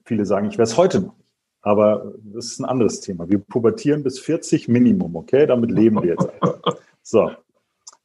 viele 0.04 0.26
sagen, 0.26 0.48
ich 0.48 0.58
wäre 0.58 0.64
es 0.64 0.78
heute 0.78 1.00
noch. 1.02 1.19
Aber 1.62 2.13
das 2.24 2.45
ist 2.45 2.60
ein 2.60 2.65
anderes 2.65 3.02
Thema. 3.02 3.30
Wir 3.30 3.39
pubertieren 3.39 4.04
bis 4.04 4.19
40 4.19 4.67
Minimum, 4.67 5.15
okay? 5.15 5.45
Damit 5.45 5.72
leben 5.72 6.02
wir 6.02 6.10
jetzt 6.10 6.30
einfach. 6.30 6.60
So. 7.02 7.32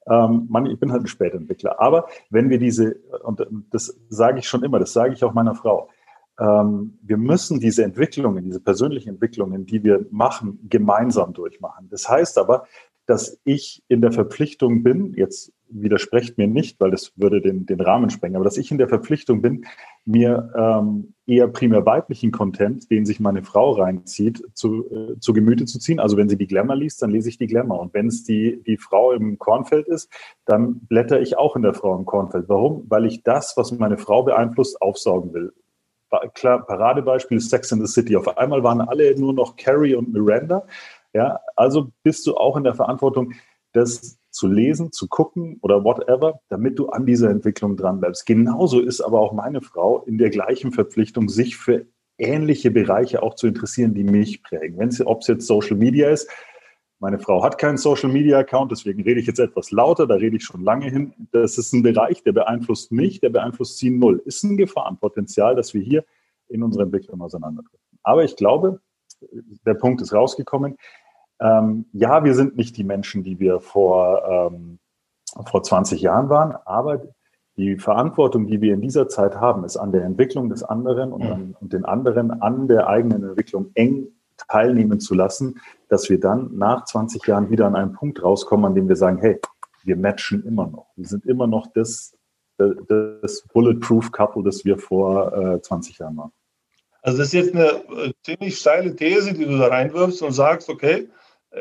Ähm, 0.08 0.46
Mann, 0.48 0.64
ich 0.66 0.78
bin 0.78 0.92
halt 0.92 1.02
ein 1.02 1.06
Spätentwickler. 1.08 1.78
Aber 1.78 2.06
wenn 2.30 2.48
wir 2.48 2.58
diese, 2.58 2.96
und 3.22 3.46
das 3.70 3.98
sage 4.08 4.38
ich 4.38 4.48
schon 4.48 4.62
immer, 4.62 4.78
das 4.78 4.94
sage 4.94 5.12
ich 5.12 5.24
auch 5.24 5.34
meiner 5.34 5.54
Frau, 5.54 5.90
ähm, 6.38 6.98
wir 7.02 7.16
müssen 7.16 7.60
diese 7.60 7.84
Entwicklungen, 7.84 8.44
diese 8.44 8.60
persönlichen 8.60 9.10
Entwicklungen, 9.10 9.66
die 9.66 9.84
wir 9.84 10.06
machen, 10.10 10.58
gemeinsam 10.68 11.32
durchmachen. 11.32 11.88
Das 11.90 12.08
heißt 12.08 12.38
aber, 12.38 12.66
dass 13.06 13.38
ich 13.44 13.82
in 13.88 14.00
der 14.00 14.12
Verpflichtung 14.12 14.82
bin, 14.82 15.12
jetzt 15.14 15.52
widersprecht 15.68 16.38
mir 16.38 16.46
nicht, 16.46 16.80
weil 16.80 16.90
das 16.90 17.12
würde 17.16 17.40
den, 17.40 17.66
den 17.66 17.80
Rahmen 17.80 18.10
sprengen, 18.10 18.36
aber 18.36 18.44
dass 18.44 18.56
ich 18.56 18.70
in 18.70 18.78
der 18.78 18.88
Verpflichtung 18.88 19.42
bin, 19.42 19.64
mir 20.04 20.52
ähm, 20.56 21.14
eher 21.26 21.48
primär 21.48 21.84
weiblichen 21.86 22.30
Content, 22.30 22.90
den 22.90 23.06
sich 23.06 23.20
meine 23.20 23.42
Frau 23.42 23.72
reinzieht, 23.72 24.42
zu, 24.52 24.84
äh, 24.90 25.18
zu 25.18 25.32
Gemüte 25.32 25.64
zu 25.64 25.78
ziehen. 25.78 26.00
Also 26.00 26.16
wenn 26.16 26.28
sie 26.28 26.36
die 26.36 26.46
Glamour 26.46 26.76
liest, 26.76 27.02
dann 27.02 27.10
lese 27.10 27.28
ich 27.28 27.38
die 27.38 27.46
Glamour. 27.46 27.80
Und 27.80 27.94
wenn 27.94 28.08
es 28.08 28.24
die, 28.24 28.62
die 28.64 28.76
Frau 28.76 29.12
im 29.12 29.38
Kornfeld 29.38 29.88
ist, 29.88 30.10
dann 30.44 30.80
blätter 30.80 31.20
ich 31.20 31.38
auch 31.38 31.56
in 31.56 31.62
der 31.62 31.74
Frau 31.74 31.96
im 31.96 32.04
Kornfeld. 32.04 32.48
Warum? 32.48 32.84
Weil 32.88 33.06
ich 33.06 33.22
das, 33.22 33.56
was 33.56 33.72
meine 33.72 33.98
Frau 33.98 34.22
beeinflusst, 34.22 34.80
aufsaugen 34.82 35.32
will. 35.32 35.52
Klar, 36.34 36.64
Paradebeispiel 36.64 37.40
Sex 37.40 37.72
in 37.72 37.84
the 37.84 37.90
City. 37.90 38.14
Auf 38.16 38.38
einmal 38.38 38.62
waren 38.62 38.80
alle 38.80 39.18
nur 39.18 39.32
noch 39.32 39.56
Carrie 39.56 39.96
und 39.96 40.12
Miranda. 40.12 40.64
Ja, 41.12 41.40
also 41.56 41.90
bist 42.02 42.26
du 42.26 42.36
auch 42.36 42.56
in 42.56 42.64
der 42.64 42.74
Verantwortung, 42.74 43.32
das 43.72 44.18
zu 44.34 44.48
lesen, 44.48 44.92
zu 44.92 45.08
gucken 45.08 45.58
oder 45.62 45.84
whatever, 45.84 46.40
damit 46.48 46.78
du 46.78 46.88
an 46.88 47.06
dieser 47.06 47.30
Entwicklung 47.30 47.76
dran 47.76 48.00
bleibst. 48.00 48.26
Genauso 48.26 48.80
ist 48.80 49.00
aber 49.00 49.20
auch 49.20 49.32
meine 49.32 49.62
Frau 49.62 50.02
in 50.02 50.18
der 50.18 50.30
gleichen 50.30 50.72
Verpflichtung, 50.72 51.28
sich 51.28 51.56
für 51.56 51.86
ähnliche 52.18 52.70
Bereiche 52.70 53.22
auch 53.22 53.34
zu 53.34 53.46
interessieren, 53.46 53.94
die 53.94 54.04
mich 54.04 54.42
prägen. 54.42 54.78
Ob 55.04 55.20
es 55.20 55.26
jetzt 55.28 55.46
Social 55.46 55.76
Media 55.76 56.10
ist, 56.10 56.30
meine 57.00 57.18
Frau 57.18 57.42
hat 57.42 57.58
keinen 57.58 57.76
Social 57.76 58.10
Media 58.10 58.38
Account, 58.38 58.72
deswegen 58.72 59.02
rede 59.02 59.20
ich 59.20 59.26
jetzt 59.26 59.40
etwas 59.40 59.70
lauter, 59.70 60.06
da 60.06 60.14
rede 60.14 60.36
ich 60.36 60.44
schon 60.44 60.62
lange 60.62 60.88
hin. 60.90 61.12
Das 61.32 61.58
ist 61.58 61.72
ein 61.72 61.82
Bereich, 61.82 62.22
der 62.22 62.32
beeinflusst 62.32 62.92
mich, 62.92 63.20
der 63.20 63.30
beeinflusst 63.30 63.78
sie 63.78 63.90
null. 63.90 64.22
Ist 64.24 64.42
ein 64.42 64.56
Gefahrenpotenzial, 64.56 65.54
dass 65.54 65.74
wir 65.74 65.82
hier 65.82 66.04
in 66.48 66.62
unserer 66.62 66.84
Entwicklung 66.84 67.20
auseinanderdriften. 67.20 67.98
Aber 68.02 68.24
ich 68.24 68.36
glaube, 68.36 68.80
der 69.66 69.74
Punkt 69.74 70.00
ist 70.02 70.12
rausgekommen. 70.12 70.76
Ähm, 71.44 71.84
ja, 71.92 72.24
wir 72.24 72.34
sind 72.34 72.56
nicht 72.56 72.76
die 72.76 72.84
Menschen, 72.84 73.22
die 73.22 73.38
wir 73.38 73.60
vor, 73.60 74.50
ähm, 74.52 74.78
vor 75.46 75.62
20 75.62 76.00
Jahren 76.00 76.28
waren, 76.30 76.56
aber 76.64 77.02
Die 77.56 77.76
Verantwortung, 77.76 78.46
die 78.48 78.60
wir 78.60 78.74
in 78.74 78.80
dieser 78.80 79.08
Zeit 79.08 79.36
haben, 79.36 79.64
ist 79.64 79.76
an 79.76 79.92
der 79.92 80.02
Entwicklung 80.02 80.48
des 80.48 80.64
anderen 80.64 81.12
und, 81.12 81.22
an, 81.22 81.56
und 81.60 81.72
den 81.72 81.84
anderen 81.84 82.42
an 82.42 82.66
der 82.66 82.88
eigenen 82.88 83.22
Entwicklung 83.22 83.70
eng 83.74 84.08
teilnehmen 84.48 84.98
zu 84.98 85.14
lassen, 85.14 85.60
dass 85.88 86.10
wir 86.10 86.18
dann 86.18 86.56
nach 86.56 86.84
20 86.84 87.24
Jahren 87.26 87.50
wieder 87.50 87.66
an 87.66 87.76
einen 87.76 87.92
Punkt 87.92 88.20
rauskommen, 88.24 88.66
an 88.66 88.74
dem 88.74 88.88
wir 88.88 88.96
sagen, 88.96 89.18
hey, 89.18 89.38
wir 89.84 89.96
matchen 89.96 90.44
immer 90.44 90.66
noch. 90.66 90.88
Wir 90.96 91.06
sind 91.06 91.26
immer 91.26 91.46
noch 91.46 91.68
das, 91.72 92.16
das 92.58 93.44
Bulletproof 93.52 94.10
Couple, 94.10 94.42
das 94.42 94.64
wir 94.64 94.76
vor 94.76 95.32
äh, 95.36 95.62
20 95.62 95.98
Jahren 95.98 96.16
waren. 96.16 96.32
Also 97.02 97.18
das 97.18 97.28
ist 97.28 97.34
jetzt 97.34 97.54
eine 97.54 97.66
äh, 97.66 98.12
ziemlich 98.24 98.58
steile 98.58 98.96
These, 98.96 99.34
die 99.34 99.44
du 99.44 99.58
da 99.58 99.68
reinwirfst 99.68 100.22
und 100.22 100.32
sagst, 100.32 100.68
okay, 100.68 101.08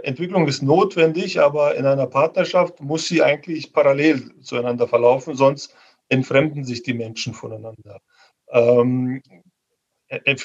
Entwicklung 0.01 0.47
ist 0.47 0.63
notwendig, 0.63 1.39
aber 1.39 1.75
in 1.75 1.85
einer 1.85 2.07
Partnerschaft 2.07 2.81
muss 2.81 3.07
sie 3.07 3.21
eigentlich 3.21 3.73
parallel 3.73 4.39
zueinander 4.41 4.87
verlaufen, 4.87 5.35
sonst 5.35 5.75
entfremden 6.09 6.63
sich 6.63 6.83
die 6.83 6.93
Menschen 6.93 7.33
voneinander. 7.33 8.01
Ähm, 8.49 9.21
äh, 10.07 10.35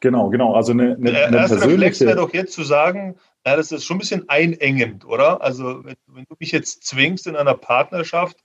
genau, 0.00 0.30
genau. 0.30 0.54
Also 0.54 0.72
eine, 0.72 0.96
eine, 0.96 1.12
der 1.12 1.22
erste 1.32 1.56
persönliche... 1.56 1.64
Reflex 1.64 2.00
wäre 2.00 2.16
doch 2.16 2.32
jetzt 2.32 2.52
zu 2.52 2.62
sagen, 2.62 3.16
ja, 3.46 3.56
das 3.56 3.72
ist 3.72 3.84
schon 3.84 3.96
ein 3.96 4.00
bisschen 4.00 4.28
einengend, 4.28 5.04
oder? 5.04 5.42
Also 5.42 5.84
wenn, 5.84 5.96
wenn 6.06 6.24
du 6.24 6.34
mich 6.38 6.52
jetzt 6.52 6.84
zwingst, 6.84 7.26
in 7.26 7.36
einer 7.36 7.54
Partnerschaft 7.54 8.36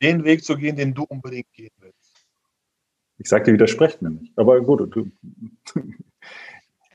den 0.00 0.24
Weg 0.24 0.44
zu 0.44 0.56
gehen, 0.56 0.76
den 0.76 0.94
du 0.94 1.04
unbedingt 1.04 1.52
gehen 1.52 1.72
willst. 1.78 2.26
Ich 3.18 3.28
sage 3.28 3.44
dir, 3.44 3.52
widersprecht 3.54 4.00
mir 4.00 4.10
nicht. 4.10 4.32
Aber 4.38 4.60
gut, 4.60 4.94
du, 4.94 5.10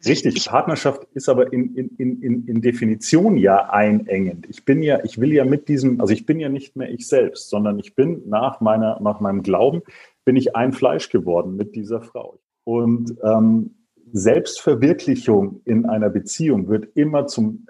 Richtig, 0.05 0.35
ich, 0.35 0.45
Partnerschaft 0.47 1.07
ist 1.13 1.29
aber 1.29 1.53
in, 1.53 1.75
in, 1.75 2.21
in, 2.21 2.47
in 2.47 2.61
Definition 2.61 3.37
ja 3.37 3.69
einengend. 3.69 4.47
Ich 4.49 4.65
bin 4.65 4.83
ja, 4.83 5.03
ich 5.03 5.19
will 5.19 5.31
ja 5.31 5.45
mit 5.45 5.67
diesem, 5.67 6.01
also 6.01 6.13
ich 6.13 6.25
bin 6.25 6.39
ja 6.39 6.49
nicht 6.49 6.75
mehr 6.75 6.91
ich 6.91 7.07
selbst, 7.07 7.49
sondern 7.49 7.79
ich 7.79 7.95
bin 7.95 8.21
nach 8.27 8.59
meiner, 8.59 8.99
nach 9.01 9.19
meinem 9.19 9.43
Glauben, 9.43 9.81
bin 10.25 10.35
ich 10.35 10.55
ein 10.55 10.73
Fleisch 10.73 11.09
geworden 11.09 11.55
mit 11.55 11.75
dieser 11.75 12.01
Frau. 12.01 12.39
Und 12.65 13.15
ähm, 13.23 13.75
Selbstverwirklichung 14.11 15.61
in 15.65 15.85
einer 15.85 16.09
Beziehung 16.09 16.67
wird 16.67 16.87
immer 16.95 17.27
zum 17.27 17.65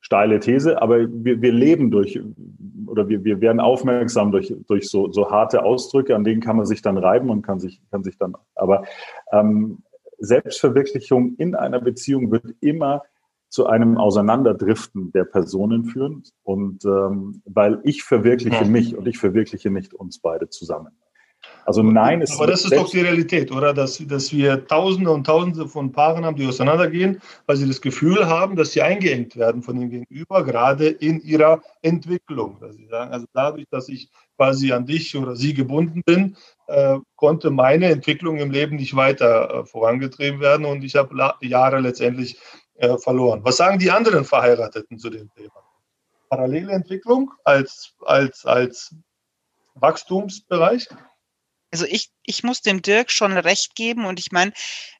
steile 0.00 0.40
These, 0.40 0.82
aber 0.82 1.06
wir, 1.08 1.40
wir 1.40 1.52
leben 1.52 1.90
durch 1.90 2.20
oder 2.86 3.08
wir, 3.08 3.24
wir 3.24 3.40
werden 3.40 3.60
aufmerksam 3.60 4.32
durch, 4.32 4.54
durch 4.66 4.90
so, 4.90 5.10
so 5.10 5.30
harte 5.30 5.62
Ausdrücke, 5.62 6.14
an 6.14 6.24
denen 6.24 6.40
kann 6.40 6.56
man 6.56 6.66
sich 6.66 6.82
dann 6.82 6.98
reiben 6.98 7.30
und 7.30 7.42
kann 7.42 7.60
sich, 7.60 7.80
kann 7.90 8.02
sich 8.02 8.18
dann, 8.18 8.34
aber 8.54 8.84
ähm, 9.32 9.78
Selbstverwirklichung 10.24 11.34
in 11.36 11.54
einer 11.54 11.80
Beziehung 11.80 12.30
wird 12.30 12.54
immer 12.60 13.02
zu 13.48 13.66
einem 13.66 13.98
Auseinanderdriften 13.98 15.12
der 15.12 15.24
Personen 15.24 15.84
führen. 15.84 16.22
Und 16.42 16.84
ähm, 16.84 17.42
weil 17.44 17.80
ich 17.84 18.02
verwirkliche 18.02 18.64
mich 18.64 18.96
und 18.96 19.06
ich 19.06 19.18
verwirkliche 19.18 19.70
nicht 19.70 19.92
uns 19.92 20.18
beide 20.18 20.48
zusammen. 20.48 20.92
Also 21.64 21.82
nein, 21.82 22.20
ist 22.20 22.36
Aber 22.36 22.46
das 22.46 22.64
ist 22.64 22.74
doch 22.74 22.90
die 22.90 23.00
Realität, 23.00 23.52
oder? 23.52 23.72
Dass, 23.74 23.98
dass 23.98 24.32
wir 24.32 24.66
Tausende 24.66 25.10
und 25.10 25.26
Tausende 25.26 25.68
von 25.68 25.92
Paaren 25.92 26.24
haben, 26.24 26.36
die 26.36 26.46
auseinandergehen, 26.46 27.20
weil 27.46 27.56
sie 27.56 27.66
das 27.66 27.80
Gefühl 27.80 28.26
haben, 28.26 28.56
dass 28.56 28.72
sie 28.72 28.82
eingeengt 28.82 29.36
werden 29.36 29.62
von 29.62 29.78
dem 29.78 29.90
Gegenüber, 29.90 30.44
gerade 30.44 30.88
in 30.88 31.20
ihrer 31.20 31.62
Entwicklung. 31.82 32.58
Dass 32.60 32.76
sie 32.76 32.86
sagen, 32.86 33.12
also 33.12 33.26
dadurch, 33.32 33.66
dass 33.70 33.88
ich 33.88 34.08
quasi 34.42 34.72
an 34.72 34.86
dich 34.86 35.16
oder 35.16 35.36
sie 35.36 35.54
gebunden 35.54 36.02
bin, 36.04 36.36
äh, 36.66 36.98
konnte 37.14 37.50
meine 37.50 37.86
Entwicklung 37.86 38.38
im 38.38 38.50
Leben 38.50 38.74
nicht 38.74 38.96
weiter 38.96 39.54
äh, 39.54 39.66
vorangetrieben 39.66 40.40
werden 40.40 40.66
und 40.66 40.82
ich 40.82 40.96
habe 40.96 41.14
Jahre 41.42 41.78
letztendlich 41.78 42.38
äh, 42.74 42.98
verloren. 42.98 43.44
Was 43.44 43.56
sagen 43.56 43.78
die 43.78 43.92
anderen 43.92 44.24
Verheirateten 44.24 44.98
zu 44.98 45.10
dem 45.10 45.30
Thema? 45.36 45.62
Parallele 46.28 46.72
Entwicklung 46.72 47.30
als, 47.44 47.94
als, 48.04 48.44
als 48.44 48.96
Wachstumsbereich? 49.74 50.88
Also 51.70 51.86
ich, 51.86 52.10
ich 52.24 52.42
muss 52.42 52.62
dem 52.62 52.82
Dirk 52.82 53.12
schon 53.12 53.32
recht 53.32 53.76
geben 53.76 54.06
und 54.06 54.18
ich 54.18 54.32
meine, 54.32 54.52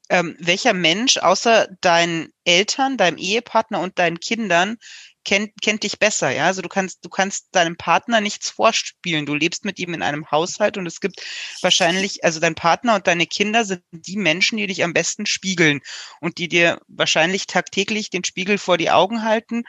ähm, 0.08 0.36
welcher 0.38 0.72
Mensch 0.72 1.18
außer 1.18 1.66
deinen 1.80 2.32
Eltern, 2.44 2.96
deinem 2.96 3.18
Ehepartner 3.18 3.80
und 3.80 3.98
deinen 3.98 4.20
Kindern 4.20 4.76
kennt, 5.24 5.52
kennt 5.62 5.82
dich 5.82 5.98
besser, 5.98 6.30
ja. 6.30 6.46
Also 6.46 6.62
du 6.62 6.68
kannst, 6.68 7.04
du 7.04 7.08
kannst 7.08 7.48
deinem 7.52 7.76
Partner 7.76 8.20
nichts 8.20 8.50
vorspielen. 8.50 9.26
Du 9.26 9.34
lebst 9.34 9.64
mit 9.64 9.78
ihm 9.78 9.94
in 9.94 10.02
einem 10.02 10.30
Haushalt 10.30 10.76
und 10.76 10.86
es 10.86 11.00
gibt 11.00 11.22
wahrscheinlich, 11.60 12.24
also 12.24 12.40
dein 12.40 12.54
Partner 12.54 12.96
und 12.96 13.06
deine 13.06 13.26
Kinder 13.26 13.64
sind 13.64 13.82
die 13.92 14.16
Menschen, 14.16 14.58
die 14.58 14.66
dich 14.66 14.84
am 14.84 14.92
besten 14.92 15.26
spiegeln 15.26 15.80
und 16.20 16.38
die 16.38 16.48
dir 16.48 16.80
wahrscheinlich 16.88 17.46
tagtäglich 17.46 18.10
den 18.10 18.24
Spiegel 18.24 18.58
vor 18.58 18.78
die 18.78 18.90
Augen 18.90 19.22
halten 19.22 19.64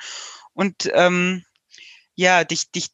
und 0.54 0.90
ähm, 0.94 1.44
ja, 2.16 2.44
dich, 2.44 2.72
dich 2.72 2.90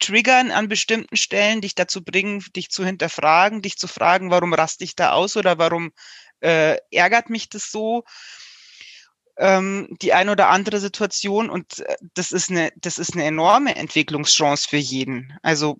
triggern 0.00 0.50
an 0.50 0.68
bestimmten 0.68 1.16
Stellen, 1.16 1.60
dich 1.60 1.74
dazu 1.74 2.04
bringen, 2.04 2.44
dich 2.54 2.70
zu 2.70 2.84
hinterfragen, 2.84 3.62
dich 3.62 3.76
zu 3.76 3.86
fragen, 3.86 4.30
warum 4.30 4.52
raste 4.52 4.84
ich 4.84 4.96
da 4.96 5.12
aus 5.12 5.36
oder 5.36 5.58
warum 5.58 5.92
äh, 6.40 6.76
ärgert 6.90 7.30
mich 7.30 7.48
das 7.48 7.70
so? 7.70 8.04
Ähm, 9.36 9.88
die 10.00 10.12
ein 10.12 10.28
oder 10.28 10.48
andere 10.48 10.78
Situation 10.78 11.50
und 11.50 11.80
äh, 11.80 11.96
das 12.14 12.30
ist 12.30 12.50
eine, 12.50 12.70
das 12.76 12.98
ist 12.98 13.14
eine 13.14 13.24
enorme 13.24 13.74
Entwicklungschance 13.74 14.68
für 14.68 14.76
jeden. 14.76 15.36
Also, 15.42 15.78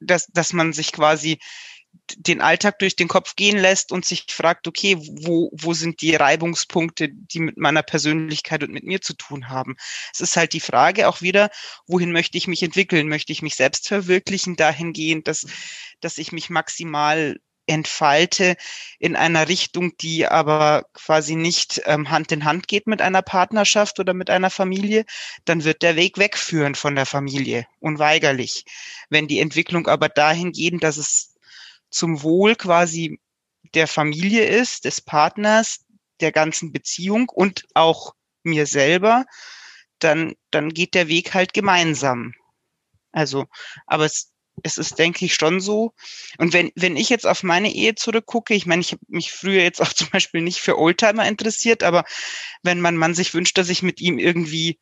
dass, 0.00 0.26
dass 0.26 0.52
man 0.52 0.72
sich 0.74 0.92
quasi 0.92 1.38
den 2.16 2.40
Alltag 2.40 2.78
durch 2.78 2.96
den 2.96 3.08
Kopf 3.08 3.36
gehen 3.36 3.58
lässt 3.58 3.92
und 3.92 4.04
sich 4.04 4.26
fragt, 4.28 4.66
okay, 4.66 4.96
wo, 4.98 5.50
wo 5.52 5.72
sind 5.72 6.00
die 6.02 6.14
Reibungspunkte, 6.14 7.08
die 7.10 7.40
mit 7.40 7.56
meiner 7.56 7.82
Persönlichkeit 7.82 8.62
und 8.62 8.72
mit 8.72 8.84
mir 8.84 9.00
zu 9.00 9.14
tun 9.14 9.48
haben? 9.48 9.76
Es 10.12 10.20
ist 10.20 10.36
halt 10.36 10.52
die 10.52 10.60
Frage 10.60 11.08
auch 11.08 11.22
wieder, 11.22 11.50
wohin 11.86 12.12
möchte 12.12 12.36
ich 12.36 12.48
mich 12.48 12.62
entwickeln? 12.62 13.08
Möchte 13.08 13.32
ich 13.32 13.42
mich 13.42 13.54
selbst 13.54 13.88
verwirklichen 13.88 14.56
dahingehend, 14.56 15.28
dass, 15.28 15.46
dass 16.00 16.18
ich 16.18 16.32
mich 16.32 16.50
maximal 16.50 17.38
entfalte 17.66 18.56
in 18.98 19.16
einer 19.16 19.48
Richtung, 19.48 19.96
die 19.98 20.26
aber 20.26 20.86
quasi 20.92 21.34
nicht 21.34 21.82
ähm, 21.86 22.10
Hand 22.10 22.32
in 22.32 22.44
Hand 22.44 22.68
geht 22.68 22.86
mit 22.86 23.00
einer 23.00 23.22
Partnerschaft 23.22 23.98
oder 24.00 24.14
mit 24.14 24.30
einer 24.30 24.50
Familie, 24.50 25.04
dann 25.44 25.64
wird 25.64 25.82
der 25.82 25.96
Weg 25.96 26.18
wegführen 26.18 26.74
von 26.74 26.94
der 26.94 27.06
Familie, 27.06 27.66
unweigerlich. 27.80 28.64
Wenn 29.08 29.28
die 29.28 29.40
Entwicklung 29.40 29.86
aber 29.86 30.08
dahin 30.08 30.52
geht, 30.52 30.82
dass 30.82 30.96
es 30.96 31.34
zum 31.90 32.22
Wohl 32.22 32.56
quasi 32.56 33.18
der 33.74 33.88
Familie 33.88 34.44
ist, 34.44 34.84
des 34.84 35.00
Partners, 35.00 35.84
der 36.20 36.32
ganzen 36.32 36.72
Beziehung 36.72 37.28
und 37.28 37.66
auch 37.74 38.14
mir 38.42 38.66
selber, 38.66 39.24
dann, 39.98 40.34
dann 40.50 40.70
geht 40.70 40.94
der 40.94 41.08
Weg 41.08 41.34
halt 41.34 41.54
gemeinsam. 41.54 42.34
Also, 43.12 43.46
aber 43.86 44.04
es, 44.04 44.33
es 44.62 44.78
ist, 44.78 44.98
denke 44.98 45.24
ich, 45.24 45.34
schon 45.34 45.60
so. 45.60 45.92
Und 46.38 46.52
wenn, 46.52 46.70
wenn 46.74 46.96
ich 46.96 47.08
jetzt 47.08 47.26
auf 47.26 47.42
meine 47.42 47.72
Ehe 47.72 47.94
zurückgucke, 47.94 48.54
ich 48.54 48.66
meine, 48.66 48.82
ich 48.82 48.92
habe 48.92 49.02
mich 49.08 49.32
früher 49.32 49.62
jetzt 49.62 49.80
auch 49.80 49.92
zum 49.92 50.08
Beispiel 50.10 50.42
nicht 50.42 50.60
für 50.60 50.78
Oldtimer 50.78 51.26
interessiert, 51.26 51.82
aber 51.82 52.04
wenn 52.62 52.80
mein 52.80 52.96
Mann 52.96 53.14
sich 53.14 53.34
wünscht, 53.34 53.58
dass 53.58 53.68
ich 53.68 53.82
mit 53.82 54.00
ihm 54.00 54.18
irgendwie 54.18 54.78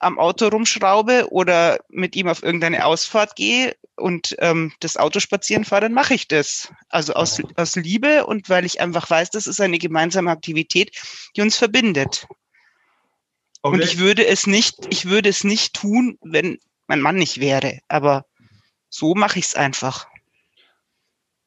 am 0.00 0.18
Auto 0.18 0.46
rumschraube 0.46 1.28
oder 1.30 1.80
mit 1.88 2.14
ihm 2.14 2.28
auf 2.28 2.42
irgendeine 2.42 2.84
Ausfahrt 2.84 3.34
gehe 3.34 3.74
und 3.96 4.36
ähm, 4.38 4.72
das 4.80 4.96
Auto 4.96 5.18
spazieren 5.18 5.64
fahre, 5.64 5.82
dann 5.82 5.92
mache 5.92 6.14
ich 6.14 6.28
das. 6.28 6.72
Also 6.88 7.14
aus, 7.14 7.42
aus 7.56 7.74
Liebe 7.74 8.24
und 8.26 8.48
weil 8.48 8.64
ich 8.64 8.80
einfach 8.80 9.10
weiß, 9.10 9.30
das 9.30 9.48
ist 9.48 9.60
eine 9.60 9.78
gemeinsame 9.78 10.30
Aktivität, 10.30 10.96
die 11.36 11.40
uns 11.40 11.56
verbindet. 11.56 12.28
Okay. 13.62 13.74
Und 13.74 13.82
ich 13.82 13.98
würde 13.98 14.24
es 14.24 14.46
nicht, 14.46 14.76
ich 14.90 15.06
würde 15.06 15.28
es 15.28 15.42
nicht 15.42 15.74
tun, 15.74 16.16
wenn 16.22 16.58
mein 16.86 17.00
Mann 17.00 17.16
nicht 17.16 17.40
wäre. 17.40 17.80
Aber 17.88 18.24
so 18.88 19.14
mache 19.14 19.38
ich 19.38 19.46
es 19.46 19.54
einfach. 19.54 20.06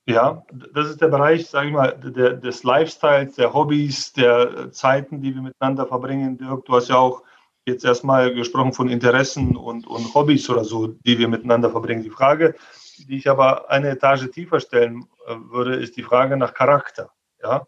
Ja, 0.06 0.43
das 0.73 0.89
ist 0.89 1.01
der 1.01 1.08
Bereich, 1.10 1.47
sage 1.47 1.67
ich 1.67 1.73
mal, 1.73 1.97
der, 1.97 2.34
des 2.34 2.63
Lifestyles, 2.63 3.36
der 3.36 3.54
Hobbys, 3.54 4.13
der 4.13 4.71
Zeiten, 4.71 5.21
die 5.21 5.34
wir 5.36 5.41
miteinander 5.41 5.86
verbringen. 5.86 6.38
Dirk, 6.38 6.65
du 6.65 6.75
hast 6.75 6.89
ja 6.89 6.97
auch 6.97 7.23
jetzt 7.65 7.86
erstmal 7.86 8.34
gesprochen 8.34 8.73
von 8.73 8.89
Interessen 8.89 9.56
und, 9.56 9.86
und 9.86 10.13
Hobbys 10.13 10.49
oder 10.49 10.63
so, 10.63 10.88
die 10.88 11.19
wir 11.19 11.27
miteinander 11.27 11.69
verbringen. 11.69 12.04
Die 12.04 12.10
Frage, 12.10 12.56
die 12.97 13.17
ich 13.17 13.30
aber 13.30 13.69
eine 13.69 13.89
Etage 13.89 14.30
tiefer 14.32 14.60
stellen 14.60 15.06
äh, 15.27 15.36
würde, 15.49 15.75
ist 15.75 15.97
die 15.97 16.04
Frage 16.04 16.36
nach 16.36 16.54
Charakter. 16.54 17.12
Ja? 17.41 17.67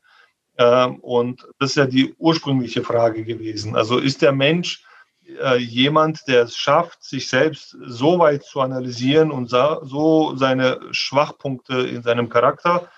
Ähm, 0.58 1.00
und 1.02 1.48
das 1.60 1.72
ist 1.72 1.76
ja 1.76 1.86
die 1.86 2.16
ursprüngliche 2.18 2.84
Frage 2.84 3.24
gewesen. 3.24 3.76
Also 3.76 4.00
ist 4.00 4.22
der 4.22 4.32
Mensch 4.32 4.84
äh, 5.28 5.58
jemand, 5.58 6.28
der 6.28 6.44
es 6.44 6.58
schafft, 6.58 7.04
sich 7.04 7.30
selbst 7.30 7.78
so 7.86 8.20
weit 8.20 8.44
zu 8.44 8.62
analysieren 8.62 9.32
und 9.32 9.50
so 9.50 10.36
seine 10.36 10.80
Schwachpunkte 10.92 11.76
in 11.82 12.04
seinem 12.04 12.30
Charakter 12.30 12.90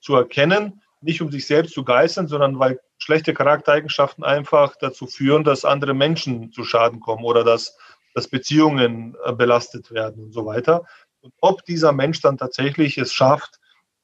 zu 0.00 0.14
erkennen, 0.14 0.82
nicht 1.00 1.20
um 1.20 1.30
sich 1.30 1.46
selbst 1.46 1.74
zu 1.74 1.84
geißeln, 1.84 2.28
sondern 2.28 2.58
weil 2.58 2.80
schlechte 2.98 3.34
Charaktereigenschaften 3.34 4.24
einfach 4.24 4.76
dazu 4.76 5.06
führen, 5.06 5.44
dass 5.44 5.64
andere 5.64 5.94
Menschen 5.94 6.52
zu 6.52 6.64
Schaden 6.64 7.00
kommen 7.00 7.24
oder 7.24 7.44
dass, 7.44 7.76
dass 8.14 8.28
Beziehungen 8.28 9.16
äh, 9.24 9.32
belastet 9.32 9.90
werden 9.92 10.24
und 10.24 10.32
so 10.32 10.46
weiter. 10.46 10.84
Und 11.20 11.34
ob 11.40 11.64
dieser 11.64 11.92
Mensch 11.92 12.20
dann 12.20 12.38
tatsächlich 12.38 12.98
es 12.98 13.12
schafft, 13.12 13.60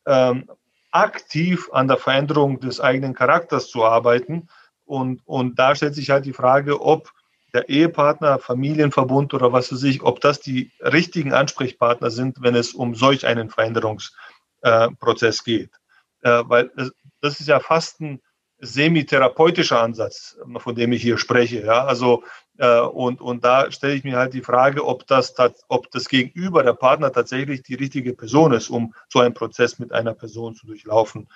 ähm, 0.06 0.50
aktiv 0.90 1.70
an 1.72 1.88
der 1.88 1.96
Veränderung 1.96 2.61
des 2.61 2.80
eigenen 2.80 3.14
Charakters 3.14 3.68
zu 3.68 3.85
arbeiten. 3.85 4.48
Und, 4.85 5.22
und 5.24 5.58
da 5.58 5.74
stellt 5.74 5.94
sich 5.94 6.11
halt 6.11 6.26
die 6.26 6.35
Frage, 6.35 6.82
ob 6.82 7.11
der 7.55 7.69
Ehepartner, 7.69 8.38
Familienverbund 8.38 9.35
oder 9.35 9.53
was 9.53 9.73
weiß 9.73 9.83
ich, 9.85 10.03
ob 10.03 10.21
das 10.21 10.41
die 10.41 10.73
richtigen 10.81 11.33
Ansprechpartner 11.33 12.11
sind, 12.11 12.38
wenn 12.41 12.55
es 12.55 12.73
um 12.73 12.95
solch 12.95 13.27
einen 13.27 13.51
Veränderungsprozess 13.51 15.45
geht. 15.45 15.71
Äh, 16.23 16.43
weil 16.47 16.71
das 17.21 17.41
ist 17.41 17.49
ja 17.49 17.61
fast 17.61 18.01
ein 18.01 18.21
semitherapeutischer 18.62 19.81
Ansatz, 19.81 20.38
von 20.59 20.75
dem 20.77 20.93
ich 20.93 21.03
hier 21.03 21.19
spreche. 21.19 21.65
Ja? 21.65 21.85
Also, 21.85 22.23
äh, 22.59 22.81
und, 22.81 23.21
und 23.21 23.45
da 23.45 23.71
stelle 23.73 23.95
ich 23.95 24.05
mir 24.05 24.17
halt 24.17 24.35
die 24.35 24.43
Frage, 24.43 24.87
ob 24.87 25.07
das, 25.09 25.35
ob 25.69 25.91
das 25.91 26.09
Gegenüber, 26.09 26.62
der 26.62 26.75
Partner 26.75 27.12
tatsächlich 27.12 27.65
die 27.65 27.75
richtige 27.75 28.15
Person 28.15 28.53
ist, 28.53 28.71
um 28.71 28.95
so 29.09 29.19
einen 29.19 29.35
Prozess 29.35 29.81
mit 29.81 29.93
einer 29.93 30.15
Person 30.15 30.55
zu 30.55 30.67
durchlaufen, 30.67 31.29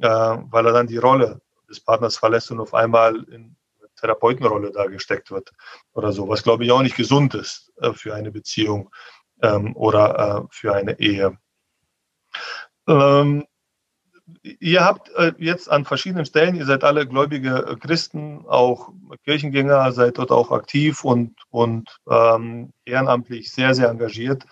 äh, 0.00 0.06
weil 0.06 0.66
er 0.66 0.72
dann 0.72 0.86
die 0.86 0.98
Rolle 0.98 1.40
des 1.70 1.80
Partners 1.80 2.18
verlässt 2.18 2.50
und 2.50 2.60
auf 2.60 2.74
einmal 2.74 3.16
in 3.30 3.56
Therapeutenrolle 4.04 4.70
da 4.70 4.84
gesteckt 4.86 5.30
wird 5.30 5.52
oder 5.94 6.12
so, 6.12 6.28
was 6.28 6.42
glaube 6.42 6.64
ich 6.64 6.72
auch 6.72 6.82
nicht 6.82 6.96
gesund 6.96 7.34
ist 7.34 7.72
äh, 7.80 7.92
für 7.94 8.14
eine 8.14 8.30
Beziehung 8.30 8.90
ähm, 9.42 9.74
oder 9.74 10.44
äh, 10.44 10.46
für 10.50 10.74
eine 10.74 10.98
Ehe. 11.00 11.38
Ähm, 12.86 13.46
ihr 14.42 14.84
habt 14.84 15.08
äh, 15.14 15.32
jetzt 15.38 15.70
an 15.70 15.86
verschiedenen 15.86 16.26
Stellen, 16.26 16.54
ihr 16.54 16.66
seid 16.66 16.84
alle 16.84 17.06
gläubige 17.06 17.78
Christen, 17.80 18.44
auch 18.46 18.90
Kirchengänger, 19.24 19.92
seid 19.92 20.18
dort 20.18 20.30
auch 20.30 20.50
aktiv 20.50 21.02
und, 21.02 21.34
und 21.48 21.98
ähm, 22.10 22.72
ehrenamtlich 22.84 23.50
sehr, 23.50 23.74
sehr 23.74 23.88
engagiert. 23.88 24.44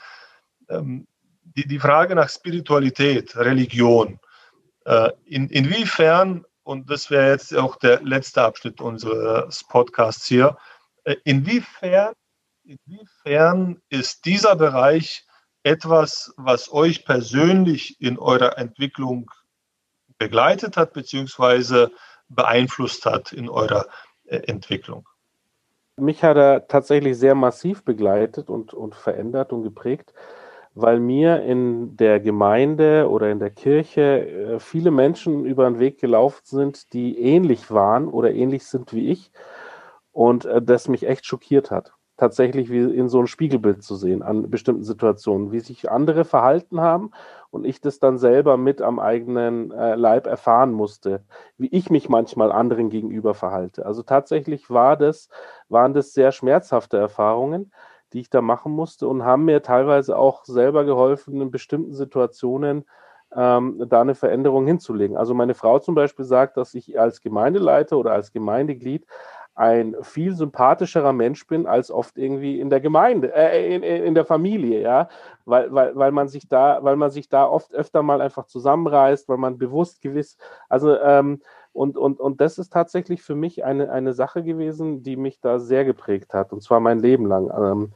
Ähm, 0.71 1.07
die, 1.45 1.69
die 1.69 1.79
Frage 1.79 2.15
nach 2.15 2.31
Spiritualität, 2.31 3.37
Religion, 3.37 4.19
äh, 4.87 5.11
in, 5.27 5.51
inwiefern, 5.51 6.47
und 6.65 6.91
das 6.91 7.11
wäre 7.11 7.31
jetzt 7.31 7.55
auch 7.57 7.77
der 7.77 8.03
letzte 8.03 8.43
Abschnitt 8.43 8.81
unseres 8.81 9.65
Podcasts 9.65 10.27
hier, 10.27 10.57
äh, 11.05 11.17
inwiefern, 11.25 12.15
inwiefern 12.65 13.83
ist 13.89 14.25
dieser 14.25 14.57
Bereich 14.57 15.27
etwas, 15.65 16.33
was 16.37 16.73
euch 16.73 17.05
persönlich 17.05 18.01
in 18.01 18.19
eurer 18.19 18.59
Entwicklung 18.59 19.31
begleitet 20.19 20.77
hat 20.77 20.93
beziehungsweise 20.93 21.91
beeinflusst 22.29 23.07
hat 23.07 23.33
in 23.33 23.49
eurer 23.49 23.87
äh, 24.25 24.37
Entwicklung? 24.37 25.09
Mich 25.97 26.23
hat 26.23 26.37
er 26.37 26.69
tatsächlich 26.69 27.19
sehr 27.19 27.35
massiv 27.35 27.85
begleitet 27.85 28.49
und, 28.49 28.73
und 28.73 28.95
verändert 28.95 29.53
und 29.53 29.63
geprägt, 29.63 30.15
weil 30.75 31.01
mir 31.01 31.43
in 31.43 31.97
der 31.97 32.21
Gemeinde 32.21 33.09
oder 33.11 33.31
in 33.31 33.39
der 33.39 33.51
Kirche 33.51 34.29
äh, 34.29 34.59
viele 34.61 34.91
Menschen 34.91 35.45
über 35.45 35.69
den 35.69 35.79
Weg 35.79 36.01
gelaufen 36.01 36.43
sind, 36.45 36.93
die 36.93 37.19
ähnlich 37.19 37.71
waren 37.71 38.09
oder 38.09 38.33
ähnlich 38.33 38.65
sind 38.65 38.93
wie 38.93 39.11
ich 39.11 39.31
und 40.13 40.45
äh, 40.45 40.63
das 40.63 40.89
mich 40.89 41.07
echt 41.07 41.27
schockiert 41.27 41.71
hat 41.71 41.93
tatsächlich 42.23 42.71
wie 42.71 42.79
in 42.79 43.09
so 43.09 43.19
ein 43.19 43.27
Spiegelbild 43.27 43.83
zu 43.83 43.97
sehen 43.97 44.23
an 44.23 44.49
bestimmten 44.49 44.85
Situationen, 44.85 45.51
wie 45.51 45.59
sich 45.59 45.91
andere 45.91 46.25
verhalten 46.25 46.81
haben 46.81 47.11
und 47.51 47.65
ich 47.65 47.81
das 47.81 47.99
dann 47.99 48.17
selber 48.17 48.57
mit 48.57 48.81
am 48.81 49.01
eigenen 49.01 49.73
äh, 49.73 49.97
Leib 49.97 50.29
erfahren 50.29 50.73
musste, 50.73 51.25
wie 51.59 51.67
ich 51.69 51.91
mich 51.91 52.09
manchmal 52.09 52.53
anderen 52.53 52.91
gegenüber 52.91 53.35
verhalte. 53.35 53.87
Also 53.87 54.05
tatsächlich 54.05 54.71
war 54.71 54.97
das, 54.97 55.31
waren 55.69 55.95
das 55.95 56.13
sehr 56.13 56.31
schmerzhafte 56.31 56.97
Erfahrungen, 56.97 57.73
die 58.13 58.21
ich 58.21 58.31
da 58.31 58.43
machen 58.43 58.73
musste 58.73 59.09
und 59.09 59.25
haben 59.25 59.45
mir 59.45 59.63
teilweise 59.63 60.17
auch 60.17 60.45
selber 60.45 60.85
geholfen, 60.85 61.41
in 61.41 61.51
bestimmten 61.51 61.95
Situationen 61.95 62.85
ähm, 63.35 63.85
da 63.89 64.01
eine 64.01 64.15
Veränderung 64.15 64.67
hinzulegen. 64.67 65.17
Also 65.17 65.35
meine 65.35 65.55
Frau 65.55 65.79
zum 65.79 65.95
Beispiel 65.95 66.25
sagt, 66.25 66.57
dass 66.57 66.75
ich 66.75 66.99
als 66.99 67.21
Gemeindeleiter 67.21 67.97
oder 67.97 68.13
als 68.13 68.33
Gemeindeglied 68.33 69.07
ein 69.55 69.97
viel 70.01 70.35
sympathischerer 70.35 71.13
Mensch 71.13 71.47
bin 71.47 71.67
als 71.67 71.91
oft 71.91 72.17
irgendwie 72.17 72.59
in 72.59 72.71
der 72.71 72.81
Gemeinde, 72.81 73.35
äh, 73.35 73.75
in, 73.75 73.83
in, 73.83 74.15
der 74.15 74.25
Familie, 74.25 74.81
ja, 74.81 75.09
weil, 75.45 75.73
weil, 75.73 75.95
weil 75.95 76.11
man 76.11 76.29
sich 76.29 76.49
da, 76.49 76.79
weil 76.83 76.97
man 76.97 77.11
sich 77.11 77.29
da 77.29 77.45
oft 77.45 77.75
öfter 77.75 78.03
mal 78.03 78.23
einfach 78.23 78.47
zusammenreißt, 78.47 79.29
weil 79.29 79.37
man 79.37 79.59
bewusst 79.59 80.01
gewiss, 80.01 80.39
also 80.71 80.99
ähm, 80.99 81.41
und, 81.73 81.97
und, 81.97 82.21
und 82.21 82.41
das 82.41 82.59
ist 82.59 82.73
tatsächlich 82.73 83.23
für 83.23 83.35
mich 83.35 83.65
eine, 83.65 83.91
eine 83.91 84.13
Sache 84.13 84.43
gewesen, 84.43 85.03
die 85.03 85.17
mich 85.17 85.41
da 85.41 85.59
sehr 85.59 85.85
geprägt 85.85 86.35
hat, 86.35 86.53
und 86.53 86.63
zwar 86.63 86.81
mein 86.81 86.99
Leben 86.99 87.27
lang. 87.27 87.51
Ähm, 87.51 87.93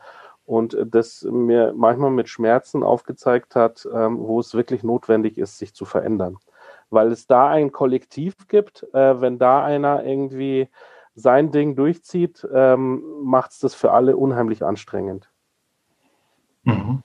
und 0.47 0.77
das 0.91 1.25
mir 1.25 1.73
manchmal 1.77 2.13
mit 2.13 2.29
Schmerzen 2.29 2.85
aufgezeigt 2.85 3.57
hat, 3.57 3.87
ähm, 3.93 4.19
wo 4.21 4.39
es 4.39 4.55
wirklich 4.55 4.85
notwendig 4.85 5.39
ist, 5.39 5.59
sich 5.59 5.75
zu 5.75 5.85
verändern. 5.85 6.39
Weil 6.89 7.11
es 7.11 7.27
da 7.27 7.49
ein 7.49 7.73
Kollektiv 7.73 8.47
gibt, 8.47 8.87
äh, 8.95 9.21
wenn 9.21 9.39
da 9.39 9.65
einer 9.65 10.05
irgendwie 10.05 10.69
sein 11.17 11.51
Ding 11.51 11.75
durchzieht, 11.75 12.47
ähm, 12.53 13.03
macht 13.23 13.51
es 13.51 13.59
das 13.59 13.75
für 13.75 13.91
alle 13.91 14.17
unheimlich 14.17 14.63
anstrengend. 14.63 15.31
Mhm. 16.63 17.03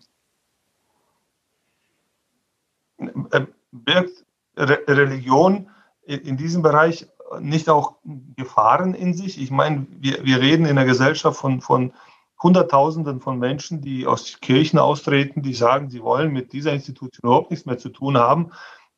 Birgt 3.72 4.26
Re 4.56 4.80
Religion 4.88 5.70
in 6.04 6.38
diesem 6.38 6.62
Bereich 6.62 7.08
nicht 7.40 7.70
auch 7.70 7.96
Gefahren 8.36 8.94
in 8.94 9.14
sich? 9.14 9.42
Ich 9.42 9.52
meine, 9.52 9.88
wir, 9.90 10.24
wir 10.24 10.40
reden 10.42 10.66
in 10.66 10.76
der 10.76 10.86
Gesellschaft 10.86 11.40
von, 11.40 11.62
von 11.62 11.94
Hunderttausenden 12.42 13.20
von 13.20 13.38
Menschen, 13.38 13.82
die 13.82 14.08
aus 14.08 14.40
Kirchen 14.42 14.80
austreten, 14.80 15.44
die 15.44 15.54
sagen, 15.54 15.90
sie 15.90 16.02
wollen 16.02 16.34
mit 16.34 16.54
dieser 16.54 16.74
Institution 16.74 17.30
überhaupt 17.30 17.52
nichts 17.52 17.66
mehr 17.66 17.78
zu 17.78 17.90
tun 17.90 18.18
haben. 18.18 18.52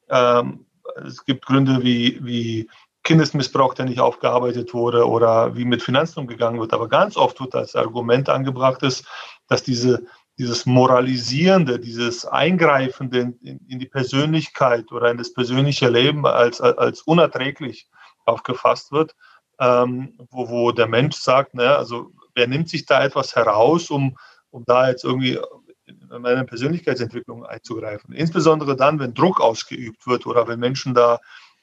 Ähm, 0.10 0.66
es 1.06 1.26
gibt 1.26 1.46
Gründe 1.46 1.84
wie, 1.84 2.20
wie 2.24 2.70
Kindesmissbrauch, 3.04 3.74
der 3.74 3.86
nicht 3.86 4.00
aufgearbeitet 4.00 4.74
wurde 4.74 5.08
oder 5.08 5.56
wie 5.58 5.66
mit 5.66 5.82
Finanzen 5.82 6.20
umgegangen 6.20 6.60
wird. 6.60 6.74
Aber 6.74 6.88
ganz 6.88 7.18
oft 7.18 7.40
wird 7.42 7.54
als 7.54 7.76
Argument 7.76 8.30
angebracht 8.30 8.82
ist, 8.82 9.06
dass 9.48 9.62
diese, 9.62 10.06
dieses 10.38 10.66
Moralisierende, 10.66 11.80
dieses 11.80 12.26
Eingreifende 12.26 13.36
in, 13.42 13.60
in, 13.68 13.80
die 13.80 13.88
Persönlichkeit 13.88 14.92
oder 14.92 15.12
in 15.12 15.18
das 15.18 15.34
persönliche 15.34 15.90
Leben 15.90 16.26
als, 16.26 16.60
als 16.60 17.02
unerträglich 17.02 17.88
aufgefasst 18.26 18.92
wird, 18.92 19.16
ähm, 19.60 20.18
wo, 20.32 20.50
wo 20.50 20.72
der 20.72 20.88
Mensch 20.88 21.16
sagt, 21.16 21.54
naja, 21.54 21.78
also 21.78 22.12
wer 22.34 22.48
nimmt 22.48 22.70
sich 22.70 22.86
da 22.86 23.04
etwas 23.04 23.36
heraus, 23.36 23.92
um, 23.92 24.18
um 24.50 24.64
da 24.66 24.90
jetzt 24.90 25.04
irgendwie 25.04 25.40
in 25.86 26.22
meine 26.22 26.46
Persönlichkeitsentwicklung 26.46 27.46
einzugreifen. 27.46 28.14
Insbesondere 28.14 28.76
dann, 28.76 29.00
wenn 29.00 29.14
Druck 29.14 29.40
ausgeübt 29.40 30.08
wird 30.08 30.26
oder 30.26 30.48
wenn 30.48 30.60
Menschen 30.60 30.94
da 30.94 31.20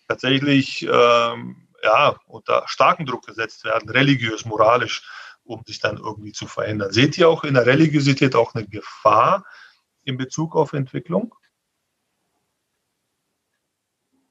tatsächlich 0.07 0.83
ähm, 0.83 1.69
ja, 1.83 2.17
unter 2.27 2.65
starken 2.67 3.07
Druck 3.07 3.27
gesetzt 3.27 3.65
werden, 3.65 3.89
religiös, 3.89 4.45
moralisch, 4.45 5.03
um 5.51 5.63
sich 5.67 5.81
dann 5.81 5.99
irgendwie 5.99 6.33
zu 6.33 6.47
verändern. 6.47 6.93
Seht 6.93 7.19
ihr 7.19 7.29
auch 7.29 7.45
in 7.45 7.55
der 7.55 7.67
Religiosität 7.67 8.35
auch 8.35 8.55
eine 8.55 8.67
Gefahr 8.67 9.45
in 10.05 10.17
Bezug 10.17 10.57
auf 10.57 10.73
Entwicklung? 10.73 11.35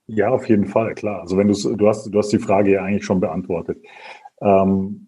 Ja, 0.08 0.30
auf 0.30 0.50
jeden 0.50 0.66
Fall, 0.66 0.96
klar. 0.96 1.22
Also 1.22 1.38
wenn 1.38 1.48
du 1.48 1.76
du 1.76 1.88
hast, 1.88 2.06
du 2.06 2.18
hast 2.18 2.30
die 2.30 2.40
Frage 2.40 2.72
ja 2.72 2.84
eigentlich 2.84 3.06
schon 3.06 3.20
beantwortet. 3.20 3.78
Ähm, 4.42 5.08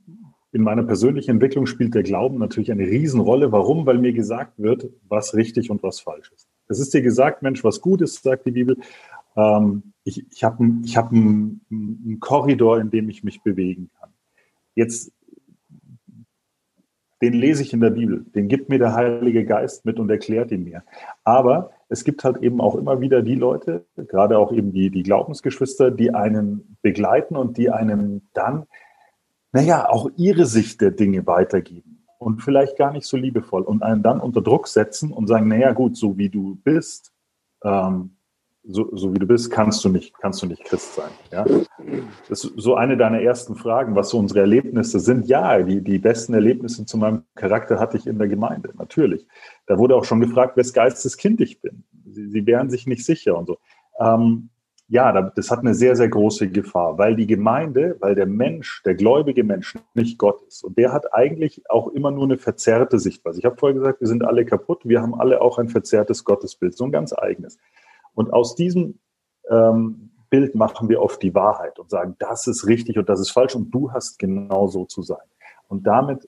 in 0.52 0.64
meiner 0.64 0.84
persönlichen 0.84 1.32
Entwicklung 1.32 1.66
spielt 1.66 1.96
der 1.96 2.04
Glauben 2.04 2.38
natürlich 2.38 2.72
eine 2.72 2.86
Riesenrolle. 2.86 3.52
Warum? 3.52 3.86
Weil 3.86 3.98
mir 3.98 4.14
gesagt 4.14 4.60
wird, 4.60 4.90
was 5.08 5.34
richtig 5.34 5.72
und 5.72 5.82
was 5.82 6.02
falsch 6.02 6.32
ist. 6.36 6.48
Es 6.68 6.80
ist 6.80 6.94
dir 6.94 7.02
gesagt, 7.02 7.42
Mensch, 7.42 7.64
was 7.64 7.82
gut 7.82 8.02
ist, 8.02 8.22
sagt 8.22 8.46
die 8.46 8.52
Bibel, 8.52 8.78
ähm, 9.36 9.94
ich 10.04 10.26
ich 10.30 10.44
habe 10.44 10.70
ich 10.84 10.98
hab 10.98 11.12
einen, 11.12 11.66
einen 11.72 12.20
Korridor, 12.20 12.80
in 12.80 12.92
dem 12.92 13.10
ich 13.10 13.24
mich 13.24 13.42
bewegen 13.42 13.90
kann. 14.00 14.12
Jetzt, 14.76 15.12
den 17.22 17.34
lese 17.34 17.62
ich 17.62 17.74
in 17.74 17.82
der 17.82 17.92
Bibel, 17.92 18.26
den 18.36 18.48
gibt 18.48 18.70
mir 18.70 18.80
der 18.80 18.94
Heilige 18.94 19.46
Geist 19.46 19.86
mit 19.86 20.00
und 20.00 20.10
erklärt 20.10 20.52
ihn 20.52 20.64
mir. 20.64 20.84
Aber 21.24 21.72
es 21.88 22.04
gibt 22.04 22.24
halt 22.24 22.38
eben 22.38 22.60
auch 22.62 22.76
immer 22.76 23.00
wieder 23.00 23.22
die 23.22 23.36
Leute, 23.36 23.86
gerade 23.96 24.38
auch 24.38 24.52
eben 24.52 24.72
die, 24.72 24.90
die 24.90 25.04
Glaubensgeschwister, 25.04 25.92
die 25.92 26.14
einen 26.14 26.78
begleiten 26.82 27.36
und 27.36 27.58
die 27.58 27.70
einen 27.70 28.30
dann, 28.34 28.66
naja, 29.52 29.90
auch 29.90 30.10
ihre 30.16 30.46
Sicht 30.46 30.82
der 30.82 30.92
Dinge 30.92 31.28
weitergeben 31.28 32.06
und 32.18 32.42
vielleicht 32.42 32.78
gar 32.78 32.92
nicht 32.92 33.06
so 33.06 33.18
liebevoll 33.18 33.64
und 33.64 33.84
einen 33.84 34.04
dann 34.04 34.20
unter 34.20 34.42
Druck 34.42 34.68
setzen 34.68 35.12
und 35.12 35.28
sagen, 35.28 35.48
naja, 35.48 35.74
gut, 35.74 35.98
so 35.98 36.18
wie 36.18 36.30
du 36.30 36.56
bist, 36.64 37.12
ähm, 37.64 38.16
so, 38.64 38.96
so 38.96 39.14
wie 39.14 39.20
du 39.20 39.26
bist, 39.26 39.50
kannst 39.50 39.84
du 39.84 39.90
nicht, 39.90 40.14
kannst 40.20 40.42
du 40.42 40.48
nicht 40.48 40.64
Christ 40.64 40.96
sein. 40.96 41.10
Ja? 41.32 41.46
Das 42.30 42.44
ist 42.44 42.54
so 42.58 42.76
eine 42.76 42.96
deiner 42.96 43.22
ersten 43.22 43.56
Fragen, 43.56 43.96
was 43.96 44.10
so 44.10 44.20
unsere 44.20 44.42
Erlebnisse 44.42 45.00
sind. 45.00 45.28
Ja, 45.28 45.62
die, 45.62 45.82
die 45.82 45.98
besten 45.98 46.34
Erlebnisse 46.34 46.86
zu 46.86 46.98
meinem 46.98 47.24
Charakter 47.36 47.80
hatte 47.80 47.98
ich 47.98 48.06
in 48.06 48.20
der 48.20 48.28
Gemeinde, 48.28 48.72
natürlich. 48.78 49.26
Da 49.66 49.78
wurde 49.78 49.96
auch 49.96 50.06
schon 50.06 50.22
gefragt, 50.22 50.58
wes 50.58 50.74
Geistes 50.74 51.18
Kind 51.18 51.42
ich 51.42 51.62
bin. 51.62 51.84
Sie, 52.06 52.28
sie 52.28 52.46
wären 52.46 52.70
sich 52.70 52.86
nicht 52.86 53.06
sicher 53.06 53.38
und 53.38 53.48
so. 53.48 53.58
Ähm, 54.00 54.50
ja, 54.92 55.14
das 55.22 55.50
hat 55.50 55.60
eine 55.60 55.74
sehr, 55.74 55.96
sehr 55.96 56.10
große 56.10 56.50
Gefahr, 56.50 56.98
weil 56.98 57.16
die 57.16 57.26
Gemeinde, 57.26 57.96
weil 58.02 58.14
der 58.14 58.26
Mensch, 58.26 58.84
der 58.84 58.94
gläubige 58.94 59.46
Mensch 59.46 59.78
nicht 59.94 60.18
Gott 60.18 60.42
ist. 60.50 60.66
Und 60.66 60.78
der 60.78 60.92
hat 60.92 61.14
eigentlich 61.14 61.64
auch 61.70 61.88
immer 61.88 62.12
nur 62.12 62.26
eine 62.26 62.38
verzerrte 62.38 63.00
Sichtweise. 63.00 63.40
Ich 63.40 63.46
habe 63.46 63.56
vorher 63.58 63.80
gesagt, 63.80 64.02
wir 64.02 64.08
sind 64.10 64.26
alle 64.26 64.44
kaputt, 64.44 64.82
wir 64.84 65.02
haben 65.02 65.16
alle 65.16 65.40
auch 65.40 65.60
ein 65.60 65.70
verzerrtes 65.70 66.26
Gottesbild, 66.26 66.76
so 66.76 66.84
ein 66.84 66.92
ganz 66.92 67.14
eigenes. 67.14 67.58
Und 68.14 68.34
aus 68.34 68.56
diesem 68.56 69.00
ähm, 69.50 70.12
Bild 70.30 70.56
machen 70.56 70.90
wir 70.90 71.02
oft 71.02 71.22
die 71.22 71.36
Wahrheit 71.36 71.78
und 71.78 71.90
sagen, 71.90 72.16
das 72.20 72.48
ist 72.48 72.66
richtig 72.66 72.98
und 72.98 73.10
das 73.10 73.20
ist 73.20 73.32
falsch 73.32 73.56
und 73.56 73.70
du 73.72 73.92
hast 73.92 74.18
genau 74.18 74.68
so 74.68 74.86
zu 74.86 75.02
sein. 75.02 75.28
Und 75.68 75.86
damit 75.86 76.28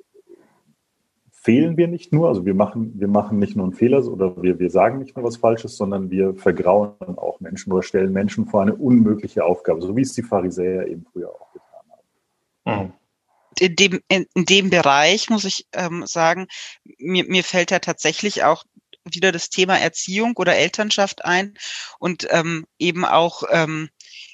fehlen 1.32 1.76
wir 1.76 1.90
nicht 1.90 2.14
nur, 2.14 2.30
also 2.30 2.46
wir 2.46 2.54
machen, 2.54 2.94
wir 3.00 3.10
machen 3.10 3.38
nicht 3.38 3.56
nur 3.56 3.66
einen 3.66 3.74
Fehler 3.74 4.06
oder 4.06 4.42
wir, 4.42 4.60
wir 4.60 4.70
sagen 4.70 5.00
nicht 5.00 5.16
nur 5.16 5.26
was 5.26 5.36
Falsches, 5.36 5.76
sondern 5.76 6.10
wir 6.10 6.36
vergrauen 6.36 7.18
auch 7.18 7.42
Menschen 7.42 7.74
oder 7.74 7.84
stellen 7.84 8.14
Menschen 8.14 8.46
vor 8.46 8.62
eine 8.62 8.74
unmögliche 8.74 9.44
Aufgabe, 9.44 9.82
so 9.82 9.96
wie 9.96 10.02
es 10.02 10.14
die 10.14 10.24
Pharisäer 10.24 10.88
eben 10.88 11.06
früher 11.12 11.30
auch 11.30 11.52
getan 11.52 11.82
haben. 12.66 12.86
Mhm. 12.86 12.94
In 13.60 13.76
dem, 13.76 14.00
in, 14.08 14.26
in 14.34 14.46
dem 14.46 14.70
Bereich 14.70 15.30
muss 15.30 15.44
ich 15.44 15.68
ähm, 15.74 16.06
sagen, 16.06 16.48
mir, 16.98 17.26
mir 17.26 17.44
fällt 17.44 17.72
ja 17.72 17.80
tatsächlich 17.80 18.44
auch 18.46 18.64
wieder 19.06 19.32
das 19.32 19.50
Thema 19.50 19.78
Erziehung 19.78 20.34
oder 20.38 20.56
Elternschaft 20.56 21.26
ein 21.26 21.56
und 22.00 22.28
ähm, 22.32 22.66
eben 22.80 23.06
auch 23.06 23.44
ähm, 23.50 23.90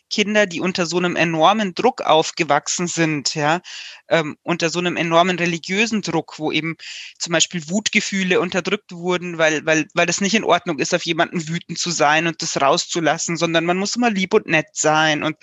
Kinder, 0.10 0.48
die 0.48 0.60
unter 0.60 0.86
so 0.86 0.98
einem 0.98 1.16
enormen 1.16 1.76
Druck 1.76 2.02
aufgewachsen 2.02 2.88
sind, 2.88 3.36
ja, 3.36 3.62
ähm, 4.10 4.38
unter 4.42 4.70
so 4.70 4.80
einem 4.80 4.98
enormen 4.98 5.38
religiösen 5.38 6.02
Druck, 6.02 6.40
wo 6.40 6.52
eben 6.52 6.78
zum 7.20 7.34
Beispiel 7.34 7.70
Wutgefühle 7.70 8.40
unterdrückt 8.40 8.92
wurden, 8.92 9.38
weil, 9.38 9.66
weil, 9.66 9.88
weil 9.94 10.08
das 10.08 10.22
nicht 10.22 10.34
in 10.34 10.44
Ordnung 10.44 10.80
ist, 10.80 10.96
auf 10.96 11.06
jemanden 11.06 11.48
wütend 11.48 11.78
zu 11.78 11.92
sein 11.92 12.26
und 12.26 12.42
das 12.42 12.60
rauszulassen, 12.60 13.38
sondern 13.38 13.66
man 13.66 13.78
muss 13.78 13.96
immer 13.96 14.10
lieb 14.10 14.34
und 14.34 14.48
nett 14.48 14.70
sein 14.74 15.24
und 15.24 15.38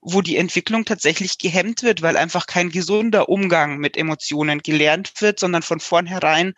wo 0.00 0.20
die 0.20 0.36
Entwicklung 0.36 0.84
tatsächlich 0.84 1.38
gehemmt 1.38 1.82
wird, 1.82 2.02
weil 2.02 2.16
einfach 2.16 2.46
kein 2.46 2.70
gesunder 2.70 3.28
Umgang 3.28 3.78
mit 3.78 3.96
Emotionen 3.96 4.60
gelernt 4.60 5.12
wird, 5.20 5.38
sondern 5.38 5.62
von 5.62 5.80
vornherein 5.80 6.54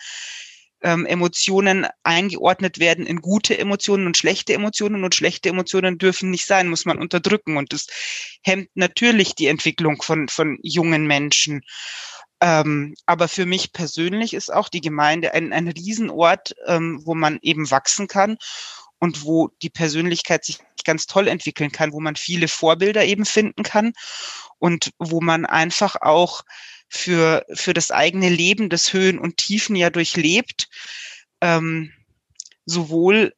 ähm, 0.82 1.06
Emotionen 1.06 1.86
eingeordnet 2.02 2.78
werden 2.78 3.06
in 3.06 3.20
gute 3.20 3.58
Emotionen 3.58 4.06
und 4.06 4.16
schlechte 4.16 4.54
Emotionen 4.54 5.04
und 5.04 5.14
schlechte 5.14 5.48
Emotionen 5.48 5.98
dürfen 5.98 6.30
nicht 6.30 6.46
sein, 6.46 6.68
muss 6.68 6.84
man 6.84 6.98
unterdrücken 6.98 7.56
und 7.56 7.72
das 7.72 7.86
hemmt 8.42 8.68
natürlich 8.74 9.34
die 9.34 9.46
Entwicklung 9.46 10.02
von, 10.02 10.28
von 10.28 10.58
jungen 10.62 11.06
Menschen. 11.06 11.62
Ähm, 12.40 12.94
aber 13.06 13.28
für 13.28 13.46
mich 13.46 13.72
persönlich 13.72 14.34
ist 14.34 14.52
auch 14.52 14.68
die 14.68 14.82
Gemeinde 14.82 15.32
ein, 15.32 15.52
ein 15.52 15.68
Riesenort, 15.68 16.54
ähm, 16.66 17.00
wo 17.04 17.14
man 17.14 17.38
eben 17.40 17.70
wachsen 17.70 18.08
kann 18.08 18.36
und 18.98 19.24
wo 19.24 19.48
die 19.62 19.70
Persönlichkeit 19.70 20.44
sich 20.44 20.58
ganz 20.84 21.06
toll 21.06 21.28
entwickeln 21.28 21.72
kann, 21.72 21.92
wo 21.92 22.00
man 22.00 22.16
viele 22.16 22.48
Vorbilder 22.48 23.04
eben 23.04 23.24
finden 23.24 23.62
kann 23.62 23.92
und 24.58 24.92
wo 24.98 25.20
man 25.20 25.46
einfach 25.46 25.96
auch 26.00 26.42
für, 26.88 27.44
für 27.52 27.74
das 27.74 27.90
eigene 27.90 28.28
Leben 28.28 28.68
des 28.68 28.92
Höhen 28.92 29.18
und 29.18 29.36
Tiefen 29.36 29.76
ja 29.76 29.90
durchlebt, 29.90 30.68
ähm, 31.40 31.92
sowohl 32.64 33.34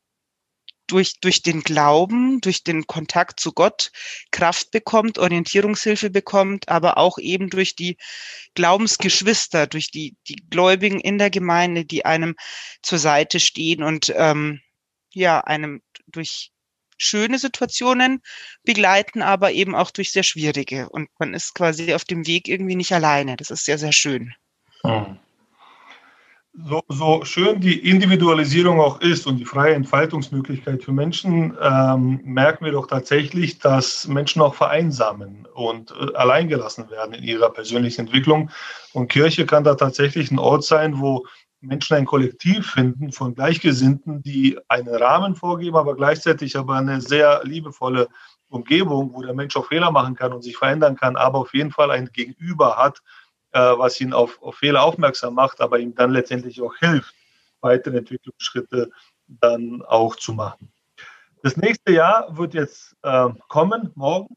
durch, 0.88 1.20
durch 1.20 1.42
den 1.42 1.62
Glauben, 1.62 2.40
durch 2.40 2.64
den 2.64 2.86
Kontakt 2.86 3.40
zu 3.40 3.52
Gott 3.52 3.92
Kraft 4.30 4.70
bekommt, 4.70 5.18
Orientierungshilfe 5.18 6.10
bekommt, 6.10 6.68
aber 6.68 6.96
auch 6.98 7.18
eben 7.18 7.50
durch 7.50 7.76
die 7.76 7.96
Glaubensgeschwister, 8.54 9.66
durch 9.66 9.90
die, 9.90 10.16
die 10.26 10.42
Gläubigen 10.50 10.98
in 10.98 11.18
der 11.18 11.30
Gemeinde, 11.30 11.84
die 11.84 12.04
einem 12.04 12.34
zur 12.82 12.98
Seite 12.98 13.38
stehen 13.38 13.82
und 13.82 14.12
ähm, 14.16 14.60
ja, 15.12 15.40
einem 15.40 15.82
durch 16.06 16.52
schöne 16.98 17.38
Situationen 17.38 18.20
begleiten, 18.64 19.22
aber 19.22 19.52
eben 19.52 19.74
auch 19.74 19.90
durch 19.90 20.12
sehr 20.12 20.24
schwierige. 20.24 20.88
Und 20.90 21.08
man 21.18 21.32
ist 21.32 21.54
quasi 21.54 21.94
auf 21.94 22.04
dem 22.04 22.26
Weg 22.26 22.48
irgendwie 22.48 22.76
nicht 22.76 22.92
alleine. 22.92 23.36
Das 23.36 23.50
ist 23.50 23.64
sehr, 23.64 23.78
sehr 23.78 23.92
schön. 23.92 24.34
Hm. 24.84 25.18
So, 26.64 26.82
so 26.88 27.24
schön 27.24 27.60
die 27.60 27.88
Individualisierung 27.88 28.80
auch 28.80 29.00
ist 29.00 29.28
und 29.28 29.36
die 29.36 29.44
freie 29.44 29.74
Entfaltungsmöglichkeit 29.74 30.82
für 30.82 30.90
Menschen, 30.90 31.56
ähm, 31.62 32.20
merken 32.24 32.64
wir 32.64 32.72
doch 32.72 32.88
tatsächlich, 32.88 33.60
dass 33.60 34.08
Menschen 34.08 34.42
auch 34.42 34.56
vereinsamen 34.56 35.46
und 35.54 35.92
äh, 35.92 36.16
alleingelassen 36.16 36.90
werden 36.90 37.14
in 37.14 37.22
ihrer 37.22 37.50
persönlichen 37.50 38.06
Entwicklung. 38.06 38.50
Und 38.92 39.08
Kirche 39.08 39.46
kann 39.46 39.62
da 39.62 39.76
tatsächlich 39.76 40.32
ein 40.32 40.40
Ort 40.40 40.64
sein, 40.64 40.98
wo 40.98 41.26
Menschen 41.60 41.96
ein 41.96 42.06
Kollektiv 42.06 42.70
finden 42.70 43.12
von 43.12 43.34
Gleichgesinnten, 43.34 44.22
die 44.22 44.58
einen 44.68 44.94
Rahmen 44.94 45.34
vorgeben, 45.34 45.76
aber 45.76 45.96
gleichzeitig 45.96 46.56
aber 46.56 46.76
eine 46.76 47.00
sehr 47.00 47.42
liebevolle 47.44 48.08
Umgebung, 48.48 49.12
wo 49.12 49.22
der 49.22 49.34
Mensch 49.34 49.56
auch 49.56 49.66
Fehler 49.66 49.90
machen 49.90 50.14
kann 50.14 50.32
und 50.32 50.42
sich 50.42 50.56
verändern 50.56 50.96
kann, 50.96 51.16
aber 51.16 51.38
auf 51.38 51.54
jeden 51.54 51.70
Fall 51.70 51.90
ein 51.90 52.10
Gegenüber 52.12 52.76
hat, 52.76 53.02
äh, 53.52 53.60
was 53.60 54.00
ihn 54.00 54.12
auf, 54.12 54.40
auf 54.42 54.56
Fehler 54.56 54.82
aufmerksam 54.82 55.34
macht, 55.34 55.60
aber 55.60 55.78
ihm 55.78 55.94
dann 55.94 56.12
letztendlich 56.12 56.60
auch 56.62 56.74
hilft, 56.76 57.14
weitere 57.60 57.98
Entwicklungsschritte 57.98 58.90
dann 59.26 59.82
auch 59.82 60.16
zu 60.16 60.32
machen. 60.32 60.72
Das 61.42 61.56
nächste 61.56 61.92
Jahr 61.92 62.36
wird 62.36 62.54
jetzt 62.54 62.96
äh, 63.02 63.28
kommen, 63.48 63.90
morgen 63.94 64.36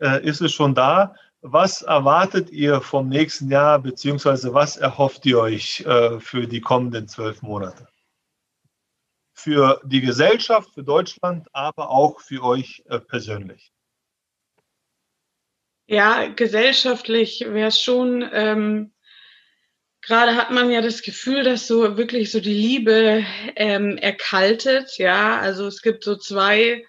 äh, 0.00 0.24
ist 0.24 0.40
es 0.40 0.52
schon 0.52 0.74
da. 0.74 1.14
Was 1.46 1.82
erwartet 1.82 2.48
ihr 2.48 2.80
vom 2.80 3.10
nächsten 3.10 3.50
Jahr, 3.50 3.78
beziehungsweise 3.78 4.54
was 4.54 4.78
erhofft 4.78 5.26
ihr 5.26 5.38
euch 5.38 5.80
äh, 5.80 6.18
für 6.18 6.46
die 6.46 6.62
kommenden 6.62 7.06
zwölf 7.06 7.42
Monate? 7.42 7.86
Für 9.34 9.78
die 9.84 10.00
Gesellschaft, 10.00 10.72
für 10.72 10.82
Deutschland, 10.82 11.46
aber 11.52 11.90
auch 11.90 12.20
für 12.20 12.42
euch 12.42 12.82
äh, 12.88 12.98
persönlich. 12.98 13.74
Ja, 15.86 16.28
gesellschaftlich 16.28 17.44
wäre 17.46 17.68
es 17.68 17.78
schon, 17.78 18.26
ähm, 18.32 18.94
gerade 20.00 20.36
hat 20.36 20.50
man 20.50 20.70
ja 20.70 20.80
das 20.80 21.02
Gefühl, 21.02 21.44
dass 21.44 21.66
so 21.66 21.98
wirklich 21.98 22.32
so 22.32 22.40
die 22.40 22.54
Liebe 22.54 23.22
ähm, 23.54 23.98
erkaltet. 23.98 24.96
Ja, 24.96 25.38
also 25.40 25.66
es 25.66 25.82
gibt 25.82 26.04
so 26.04 26.16
zwei 26.16 26.86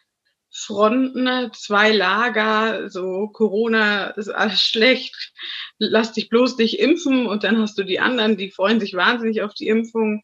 Fronten, 0.57 1.51
zwei 1.53 1.91
Lager, 1.91 2.89
so 2.89 3.27
Corona 3.27 4.11
ist 4.11 4.29
alles 4.29 4.61
schlecht, 4.61 5.33
lass 5.79 6.13
dich 6.13 6.29
bloß 6.29 6.57
nicht 6.57 6.79
impfen 6.79 7.25
und 7.25 7.43
dann 7.43 7.57
hast 7.57 7.77
du 7.77 7.83
die 7.83 7.99
anderen, 7.99 8.37
die 8.37 8.51
freuen 8.51 8.79
sich 8.79 8.93
wahnsinnig 8.93 9.41
auf 9.41 9.53
die 9.53 9.67
Impfung 9.67 10.23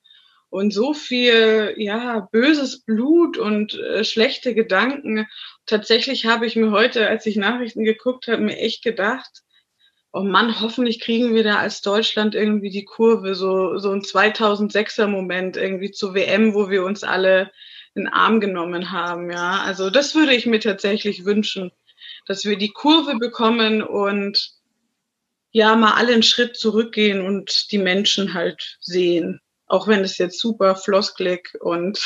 und 0.49 0.73
so 0.73 0.93
viel, 0.93 1.73
ja, 1.75 2.29
böses 2.31 2.85
Blut 2.85 3.37
und 3.37 3.73
äh, 3.73 4.05
schlechte 4.05 4.55
Gedanken. 4.55 5.27
Tatsächlich 5.65 6.25
habe 6.25 6.45
ich 6.45 6.55
mir 6.55 6.71
heute, 6.71 7.09
als 7.09 7.25
ich 7.25 7.35
Nachrichten 7.35 7.83
geguckt 7.83 8.27
habe, 8.27 8.41
mir 8.41 8.57
echt 8.57 8.83
gedacht, 8.83 9.41
oh 10.13 10.23
Mann, 10.23 10.61
hoffentlich 10.61 11.01
kriegen 11.01 11.35
wir 11.35 11.43
da 11.43 11.57
als 11.57 11.81
Deutschland 11.81 12.35
irgendwie 12.35 12.69
die 12.69 12.85
Kurve, 12.85 13.35
so, 13.35 13.77
so 13.79 13.91
ein 13.91 14.01
2006er 14.01 15.07
Moment 15.07 15.57
irgendwie 15.57 15.91
zur 15.91 16.13
WM, 16.13 16.53
wo 16.53 16.69
wir 16.69 16.85
uns 16.85 17.03
alle 17.03 17.51
in 17.95 18.03
den 18.03 18.13
Arm 18.13 18.39
genommen 18.39 18.91
haben. 18.91 19.31
Ja, 19.31 19.61
also 19.61 19.89
das 19.89 20.15
würde 20.15 20.33
ich 20.33 20.45
mir 20.45 20.59
tatsächlich 20.59 21.25
wünschen, 21.25 21.71
dass 22.25 22.45
wir 22.45 22.57
die 22.57 22.71
Kurve 22.71 23.17
bekommen 23.17 23.81
und 23.81 24.51
ja, 25.51 25.75
mal 25.75 25.95
alle 25.95 26.13
einen 26.13 26.23
Schritt 26.23 26.55
zurückgehen 26.55 27.25
und 27.25 27.71
die 27.71 27.77
Menschen 27.77 28.33
halt 28.33 28.77
sehen. 28.79 29.41
Auch 29.67 29.87
wenn 29.87 30.01
es 30.01 30.17
jetzt 30.17 30.39
super 30.39 30.75
flosklig 30.75 31.57
und 31.59 31.99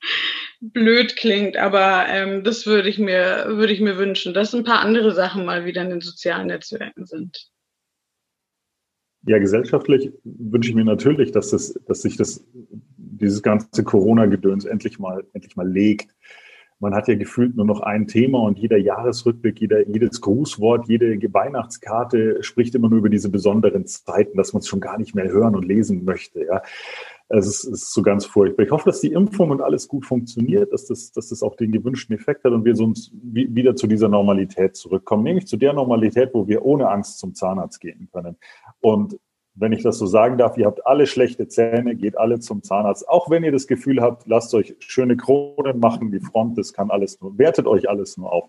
blöd 0.60 1.16
klingt, 1.16 1.56
aber 1.56 2.06
ähm, 2.08 2.44
das 2.44 2.66
würde 2.66 2.88
ich 2.88 2.98
mir, 2.98 3.44
würde 3.48 3.72
ich 3.72 3.80
mir 3.80 3.98
wünschen, 3.98 4.34
dass 4.34 4.54
ein 4.54 4.64
paar 4.64 4.80
andere 4.80 5.12
Sachen 5.12 5.44
mal 5.44 5.64
wieder 5.64 5.82
in 5.82 5.90
den 5.90 6.00
sozialen 6.00 6.46
Netzwerken 6.46 7.06
sind. 7.06 7.49
Ja, 9.26 9.38
gesellschaftlich 9.38 10.12
wünsche 10.24 10.70
ich 10.70 10.74
mir 10.74 10.84
natürlich, 10.84 11.30
dass, 11.30 11.50
das, 11.50 11.78
dass 11.86 12.02
sich 12.02 12.16
das 12.16 12.44
dieses 12.96 13.42
ganze 13.42 13.84
Corona-Gedöns 13.84 14.64
endlich 14.64 14.98
mal, 14.98 15.24
endlich 15.34 15.56
mal 15.56 15.68
legt. 15.68 16.14
Man 16.78 16.94
hat 16.94 17.08
ja 17.08 17.14
gefühlt 17.14 17.56
nur 17.56 17.66
noch 17.66 17.80
ein 17.80 18.06
Thema 18.06 18.40
und 18.40 18.58
jeder 18.58 18.78
Jahresrückblick, 18.78 19.60
jeder, 19.60 19.86
jedes 19.86 20.22
Grußwort, 20.22 20.88
jede 20.88 21.18
Weihnachtskarte 21.30 22.42
spricht 22.42 22.74
immer 22.74 22.88
nur 22.88 23.00
über 23.00 23.10
diese 23.10 23.28
besonderen 23.28 23.86
Zeiten, 23.86 24.38
dass 24.38 24.54
man 24.54 24.60
es 24.60 24.68
schon 24.68 24.80
gar 24.80 24.96
nicht 24.96 25.14
mehr 25.14 25.28
hören 25.28 25.54
und 25.54 25.66
lesen 25.66 26.06
möchte. 26.06 26.42
Ja. 26.42 26.62
Es 27.28 27.46
ist, 27.46 27.64
ist 27.64 27.92
so 27.92 28.00
ganz 28.00 28.24
furchtbar. 28.24 28.64
Ich 28.64 28.70
hoffe, 28.70 28.86
dass 28.86 29.02
die 29.02 29.12
Impfung 29.12 29.50
und 29.50 29.60
alles 29.60 29.86
gut 29.88 30.06
funktioniert, 30.06 30.72
dass 30.72 30.86
das, 30.86 31.12
dass 31.12 31.28
das 31.28 31.42
auch 31.42 31.54
den 31.54 31.70
gewünschten 31.70 32.16
Effekt 32.16 32.44
hat 32.44 32.52
und 32.52 32.64
wir 32.64 32.74
sonst 32.74 33.12
wieder 33.22 33.76
zu 33.76 33.86
dieser 33.86 34.08
Normalität 34.08 34.74
zurückkommen, 34.74 35.22
nämlich 35.22 35.46
zu 35.46 35.58
der 35.58 35.74
Normalität, 35.74 36.30
wo 36.32 36.48
wir 36.48 36.64
ohne 36.64 36.88
Angst 36.88 37.18
zum 37.18 37.34
Zahnarzt 37.34 37.80
gehen 37.80 38.08
können. 38.10 38.36
Und 38.80 39.18
wenn 39.54 39.72
ich 39.72 39.82
das 39.82 39.98
so 39.98 40.06
sagen 40.06 40.38
darf, 40.38 40.56
ihr 40.56 40.66
habt 40.66 40.86
alle 40.86 41.06
schlechte 41.06 41.48
Zähne, 41.48 41.96
geht 41.96 42.16
alle 42.16 42.38
zum 42.38 42.62
Zahnarzt. 42.62 43.08
Auch 43.08 43.30
wenn 43.30 43.44
ihr 43.44 43.52
das 43.52 43.66
Gefühl 43.66 44.00
habt, 44.00 44.26
lasst 44.26 44.54
euch 44.54 44.76
schöne 44.78 45.16
Kronen 45.16 45.80
machen, 45.80 46.10
die 46.12 46.20
Front, 46.20 46.56
das 46.56 46.72
kann 46.72 46.90
alles 46.90 47.20
nur, 47.20 47.36
wertet 47.36 47.66
euch 47.66 47.88
alles 47.88 48.16
nur 48.16 48.32
auf. 48.32 48.44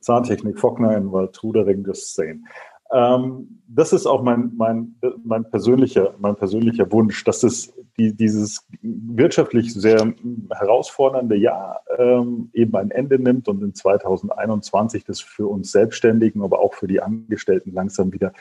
Zahntechnik, 0.00 0.58
Fockner 0.58 0.96
in 0.96 1.10
Waldrudering, 1.12 1.82
das 1.82 2.14
sehen. 2.14 2.46
Ähm, 2.92 3.62
das 3.66 3.92
ist 3.92 4.06
auch 4.06 4.22
mein, 4.22 4.52
mein, 4.56 4.94
mein, 5.24 5.50
persönlicher, 5.50 6.14
mein 6.18 6.36
persönlicher 6.36 6.92
Wunsch, 6.92 7.24
dass 7.24 7.42
es 7.42 7.74
die, 7.96 8.14
dieses 8.14 8.66
wirtschaftlich 8.82 9.72
sehr 9.72 10.14
herausfordernde 10.52 11.36
Jahr 11.36 11.80
ähm, 11.98 12.50
eben 12.52 12.76
ein 12.76 12.90
Ende 12.90 13.18
nimmt 13.18 13.48
und 13.48 13.62
in 13.62 13.74
2021 13.74 15.04
das 15.04 15.20
für 15.20 15.48
uns 15.48 15.72
Selbstständigen, 15.72 16.42
aber 16.42 16.60
auch 16.60 16.74
für 16.74 16.86
die 16.86 17.00
Angestellten 17.00 17.72
langsam 17.72 18.12
wieder 18.12 18.32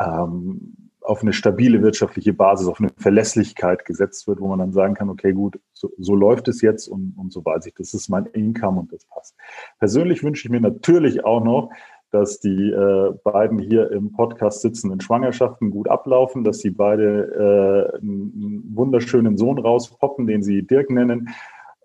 ähm, 0.00 0.90
auf 1.02 1.22
eine 1.22 1.32
stabile 1.32 1.82
wirtschaftliche 1.82 2.32
Basis, 2.32 2.68
auf 2.68 2.80
eine 2.80 2.90
Verlässlichkeit 2.96 3.84
gesetzt 3.84 4.28
wird, 4.28 4.40
wo 4.40 4.48
man 4.48 4.58
dann 4.58 4.72
sagen 4.72 4.94
kann, 4.94 5.08
okay, 5.08 5.32
gut, 5.32 5.58
so, 5.72 5.90
so 5.98 6.14
läuft 6.14 6.48
es 6.48 6.60
jetzt 6.60 6.88
und, 6.88 7.14
und 7.16 7.32
so 7.32 7.44
weiß 7.44 7.66
ich, 7.66 7.74
das 7.74 7.94
ist 7.94 8.08
mein 8.08 8.26
Income 8.26 8.80
und 8.80 8.92
das 8.92 9.04
passt. 9.06 9.34
Persönlich 9.78 10.22
wünsche 10.22 10.46
ich 10.46 10.50
mir 10.50 10.60
natürlich 10.60 11.24
auch 11.24 11.42
noch, 11.42 11.70
dass 12.10 12.40
die 12.40 12.70
äh, 12.70 13.12
beiden 13.22 13.58
hier 13.58 13.90
im 13.92 14.12
Podcast 14.12 14.62
sitzen 14.62 14.90
in 14.92 15.00
Schwangerschaften 15.00 15.70
gut 15.70 15.88
ablaufen, 15.88 16.44
dass 16.44 16.58
sie 16.58 16.70
beide 16.70 17.92
äh, 17.94 17.98
einen 17.98 18.70
wunderschönen 18.74 19.38
Sohn 19.38 19.58
rauspoppen, 19.58 20.26
den 20.26 20.42
sie 20.42 20.62
Dirk 20.62 20.90
nennen. 20.90 21.30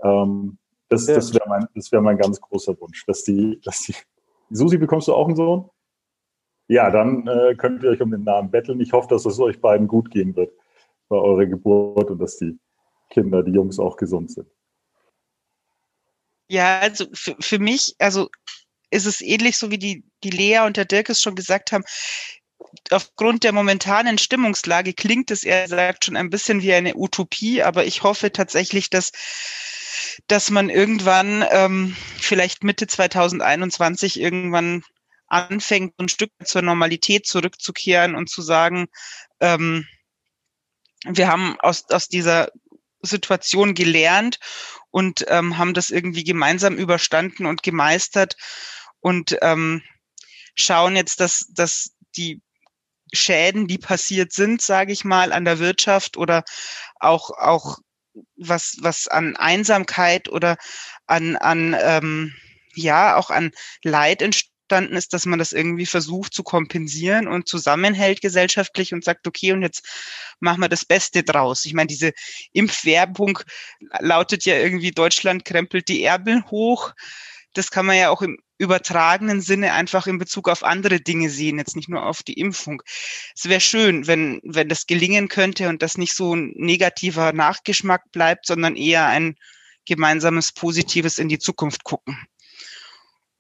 Ähm, 0.04 0.58
das 0.90 1.06
das 1.06 1.34
wäre 1.34 1.48
mein, 1.48 1.68
wär 1.74 2.02
mein 2.02 2.18
ganz 2.18 2.42
großer 2.42 2.80
Wunsch, 2.80 3.06
dass 3.06 3.24
die, 3.24 3.60
dass 3.64 3.82
die. 3.82 3.96
Susi, 4.52 4.78
bekommst 4.78 5.08
du 5.08 5.14
auch 5.14 5.28
einen 5.28 5.36
Sohn? 5.36 5.70
Ja, 6.68 6.90
dann 6.90 7.28
äh, 7.28 7.56
könnt 7.56 7.84
ihr 7.84 7.90
euch 7.90 8.02
um 8.02 8.12
den 8.12 8.24
Namen 8.24 8.50
betteln. 8.50 8.80
Ich 8.80 8.92
hoffe, 8.94 9.08
dass 9.10 9.26
es 9.26 9.40
euch 9.40 9.62
beiden 9.62 9.88
gut 9.88 10.10
gehen 10.10 10.36
wird 10.36 10.52
bei 11.10 11.18
eurer 11.18 11.46
Geburt 11.46 12.10
und 12.10 12.20
dass 12.20 12.38
die 12.38 12.58
Kinder, 13.10 13.44
die 13.44 13.52
Jungs 13.52 13.80
auch 13.80 13.98
gesund 13.98 14.32
sind. 14.32 14.48
Ja, 16.48 16.80
also 16.80 17.06
für, 17.14 17.36
für 17.40 17.60
mich, 17.60 17.96
also 18.00 18.30
ist 18.90 19.06
es 19.06 19.22
ähnlich 19.22 19.58
so 19.58 19.72
wie 19.72 19.78
die, 19.78 20.04
die 20.24 20.30
Lea 20.30 20.60
und 20.66 20.78
der 20.78 20.86
Dirk 20.86 21.10
es 21.10 21.22
schon 21.22 21.36
gesagt 21.36 21.72
haben. 21.72 21.84
Aufgrund 22.92 23.44
der 23.44 23.52
momentanen 23.52 24.18
Stimmungslage 24.18 24.94
klingt 24.94 25.32
es, 25.32 25.44
er 25.44 25.68
sagt, 25.68 26.06
schon 26.06 26.16
ein 26.16 26.30
bisschen 26.30 26.62
wie 26.62 26.74
eine 26.74 26.96
Utopie, 26.96 27.64
aber 27.64 27.86
ich 27.86 28.04
hoffe 28.04 28.32
tatsächlich, 28.32 28.90
dass, 28.90 29.12
dass 30.28 30.50
man 30.50 30.70
irgendwann, 30.70 31.46
ähm, 31.52 31.96
vielleicht 32.20 32.64
Mitte 32.64 32.88
2021, 32.88 34.20
irgendwann 34.20 34.84
anfängt, 35.28 35.94
ein 36.00 36.10
Stück 36.10 36.32
zur 36.44 36.62
Normalität 36.62 37.26
zurückzukehren 37.26 38.16
und 38.16 38.30
zu 38.30 38.42
sagen, 38.42 38.88
ähm, 39.40 39.88
wir 41.06 41.28
haben 41.28 41.60
aus, 41.60 41.86
aus 41.90 42.08
dieser 42.08 42.50
Situation 43.02 43.74
gelernt 43.76 44.40
und 44.90 45.26
ähm, 45.28 45.58
haben 45.58 45.74
das 45.74 45.90
irgendwie 45.90 46.24
gemeinsam 46.24 46.76
überstanden 46.76 47.46
und 47.46 47.64
gemeistert 47.64 48.36
und 49.00 49.38
ähm, 49.42 49.84
schauen 50.56 50.96
jetzt, 50.96 51.20
dass, 51.20 51.48
dass 51.54 51.92
die 52.16 52.42
Schäden, 53.14 53.68
die 53.68 53.78
passiert 53.78 54.32
sind, 54.32 54.62
sage 54.62 54.92
ich 54.92 55.06
mal, 55.06 55.32
an 55.32 55.46
der 55.46 55.60
Wirtschaft 55.60 56.18
oder 56.18 56.44
auch, 57.00 57.30
auch 57.30 57.78
was, 58.36 58.78
was 58.80 59.08
an 59.08 59.36
Einsamkeit 59.36 60.30
oder 60.30 60.58
an, 61.06 61.36
an 61.36 61.76
ähm, 61.80 62.34
ja, 62.74 63.16
auch 63.16 63.30
an 63.30 63.52
Leid 63.84 64.22
entsteht 64.22 64.55
entstanden 64.66 64.96
ist, 64.96 65.14
dass 65.14 65.28
man 65.28 65.38
das 65.38 65.52
irgendwie 65.52 65.86
versucht 65.86 66.34
zu 66.34 66.42
kompensieren 66.44 67.28
und 67.28 67.48
zusammenhält 67.48 68.22
gesellschaftlich 68.22 68.94
und 68.94 69.04
sagt, 69.04 69.28
okay, 69.28 69.52
und 69.52 69.62
jetzt 69.62 69.88
machen 70.40 70.60
wir 70.62 70.70
das 70.70 70.86
Beste 70.86 71.24
draus. 71.24 71.66
Ich 71.66 71.74
meine, 71.74 71.88
diese 71.88 72.14
Impfwerbung 72.52 73.40
lautet 74.00 74.46
ja 74.46 74.58
irgendwie, 74.58 74.92
Deutschland 74.92 75.46
krempelt 75.46 75.88
die 75.88 76.04
Erbel 76.04 76.44
hoch. 76.50 76.94
Das 77.54 77.70
kann 77.70 77.86
man 77.86 77.98
ja 77.98 78.10
auch 78.10 78.24
im 78.24 78.40
übertragenen 78.58 79.42
Sinne 79.42 79.74
einfach 79.74 80.08
in 80.08 80.18
Bezug 80.18 80.50
auf 80.50 80.64
andere 80.64 81.00
Dinge 81.00 81.30
sehen, 81.30 81.60
jetzt 81.60 81.76
nicht 81.76 81.90
nur 81.90 82.04
auf 82.04 82.24
die 82.24 82.34
Impfung. 82.34 82.82
Es 83.36 83.48
wäre 83.48 83.62
schön, 83.62 84.08
wenn, 84.08 84.40
wenn 84.44 84.68
das 84.68 84.88
gelingen 84.88 85.28
könnte 85.28 85.70
und 85.70 85.84
das 85.84 85.98
nicht 85.98 86.16
so 86.16 86.36
ein 86.36 86.54
negativer 86.56 87.34
Nachgeschmack 87.34 88.12
bleibt, 88.12 88.48
sondern 88.48 88.76
eher 88.76 89.06
ein 89.08 89.36
gemeinsames 89.86 90.54
Positives 90.54 91.20
in 91.20 91.30
die 91.30 91.38
Zukunft 91.38 91.84
gucken. 91.84 92.18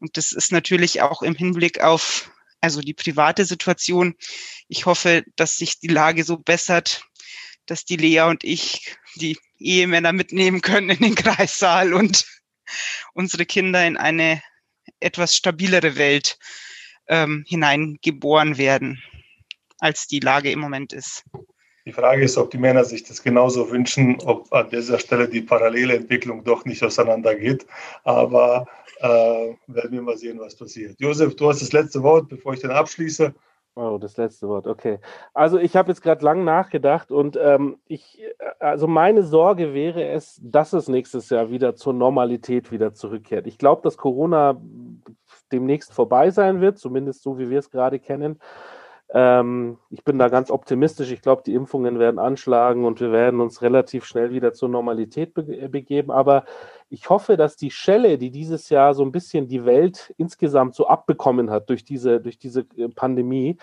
Und 0.06 0.18
das 0.18 0.34
ist 0.34 0.52
natürlich 0.52 1.02
auch 1.02 1.24
im 1.24 1.34
Hinblick 1.34 1.82
auf 1.82 2.30
also 2.62 2.80
die 2.80 2.94
private 2.94 3.44
Situation. 3.44 4.14
Ich 4.68 4.86
hoffe, 4.86 5.24
dass 5.36 5.58
sich 5.58 5.80
die 5.80 5.88
Lage 5.88 6.24
so 6.24 6.38
bessert, 6.38 7.04
dass 7.66 7.86
die 7.86 7.98
Lea 7.98 8.22
und 8.22 8.44
ich 8.44 8.96
die 9.16 9.36
Ehemänner 9.58 10.14
mitnehmen 10.14 10.62
können 10.62 10.92
in 10.92 11.00
den 11.00 11.16
Kreissaal 11.16 11.96
und 11.96 12.24
unsere 13.14 13.48
Kinder 13.48 13.84
in 13.84 13.98
eine 13.98 14.44
etwas 15.00 15.36
stabilere 15.36 15.96
Welt 15.96 16.38
ähm, 17.08 17.44
hineingeboren 17.48 18.60
werden, 18.60 19.02
als 19.80 20.06
die 20.06 20.20
Lage 20.20 20.52
im 20.52 20.60
Moment 20.60 20.94
ist. 20.94 21.24
Die 21.86 21.94
Frage 21.94 22.24
ist, 22.24 22.38
ob 22.38 22.50
die 22.50 22.58
Männer 22.58 22.84
sich 22.84 23.04
das 23.04 23.22
genauso 23.22 23.70
wünschen, 23.70 24.18
ob 24.26 24.52
an 24.52 24.70
dieser 24.70 24.98
Stelle 24.98 25.30
die 25.30 25.42
parallele 25.42 25.96
Entwicklung 25.96 26.44
doch 26.44 26.66
nicht 26.66 26.84
auseinandergeht. 26.84 27.68
Aber 28.04 28.66
äh, 29.00 29.54
werden 29.68 29.92
wir 29.92 30.02
mal 30.02 30.18
sehen, 30.18 30.40
was 30.40 30.56
passiert. 30.56 31.00
Josef, 31.00 31.36
du 31.36 31.48
hast 31.48 31.62
das 31.62 31.74
letzte 31.74 32.02
Wort, 32.02 32.28
bevor 32.28 32.54
ich 32.54 32.62
dann 32.62 32.72
abschließe. 32.72 33.36
Oh, 33.78 33.98
das 34.00 34.16
letzte 34.16 34.48
Wort, 34.48 34.68
okay. 34.68 35.00
Also 35.34 35.60
ich 35.60 35.76
habe 35.76 35.90
jetzt 35.90 36.02
gerade 36.02 36.24
lang 36.24 36.46
nachgedacht 36.46 37.12
und 37.12 37.38
ähm, 37.40 37.78
ich, 37.88 38.24
also 38.58 38.88
meine 38.88 39.24
Sorge 39.24 39.74
wäre 39.74 40.08
es, 40.08 40.40
dass 40.42 40.72
es 40.72 40.88
nächstes 40.88 41.30
Jahr 41.30 41.52
wieder 41.52 41.76
zur 41.76 41.94
Normalität 41.94 42.72
wieder 42.72 42.94
zurückkehrt. 42.94 43.48
Ich 43.48 43.58
glaube, 43.58 43.82
dass 43.84 43.98
Corona 43.98 44.60
demnächst 45.52 45.94
vorbei 45.94 46.32
sein 46.32 46.62
wird, 46.62 46.80
zumindest 46.80 47.22
so 47.22 47.38
wie 47.38 47.50
wir 47.50 47.60
es 47.60 47.70
gerade 47.70 48.00
kennen. 48.00 48.40
Ähm, 49.16 49.78
ich 49.92 50.04
bin 50.04 50.20
da 50.20 50.28
ganz 50.28 50.52
optimistisch. 50.52 51.10
Ich 51.10 51.22
glaube, 51.22 51.42
die 51.46 51.54
Impfungen 51.54 52.00
werden 52.00 52.20
anschlagen 52.20 52.84
und 52.84 53.00
wir 53.00 53.14
werden 53.14 53.40
uns 53.40 53.62
relativ 53.62 54.04
schnell 54.04 54.32
wieder 54.32 54.52
zur 54.52 54.68
Normalität 54.68 55.34
be 55.34 55.44
begeben. 55.70 56.12
Aber 56.12 56.44
ich 56.90 57.10
hoffe, 57.10 57.38
dass 57.38 57.56
die 57.56 57.72
Schelle, 57.72 58.18
die 58.18 58.30
dieses 58.30 58.70
Jahr 58.70 58.94
so 58.94 59.04
ein 59.04 59.14
bisschen 59.14 59.48
die 59.48 59.64
Welt 59.64 60.14
insgesamt 60.18 60.76
so 60.76 60.88
abbekommen 60.88 61.50
hat 61.50 61.70
durch 61.70 61.86
diese, 61.86 62.20
durch 62.20 62.38
diese 62.38 62.66
äh, 62.76 62.90
Pandemie, 62.90 63.58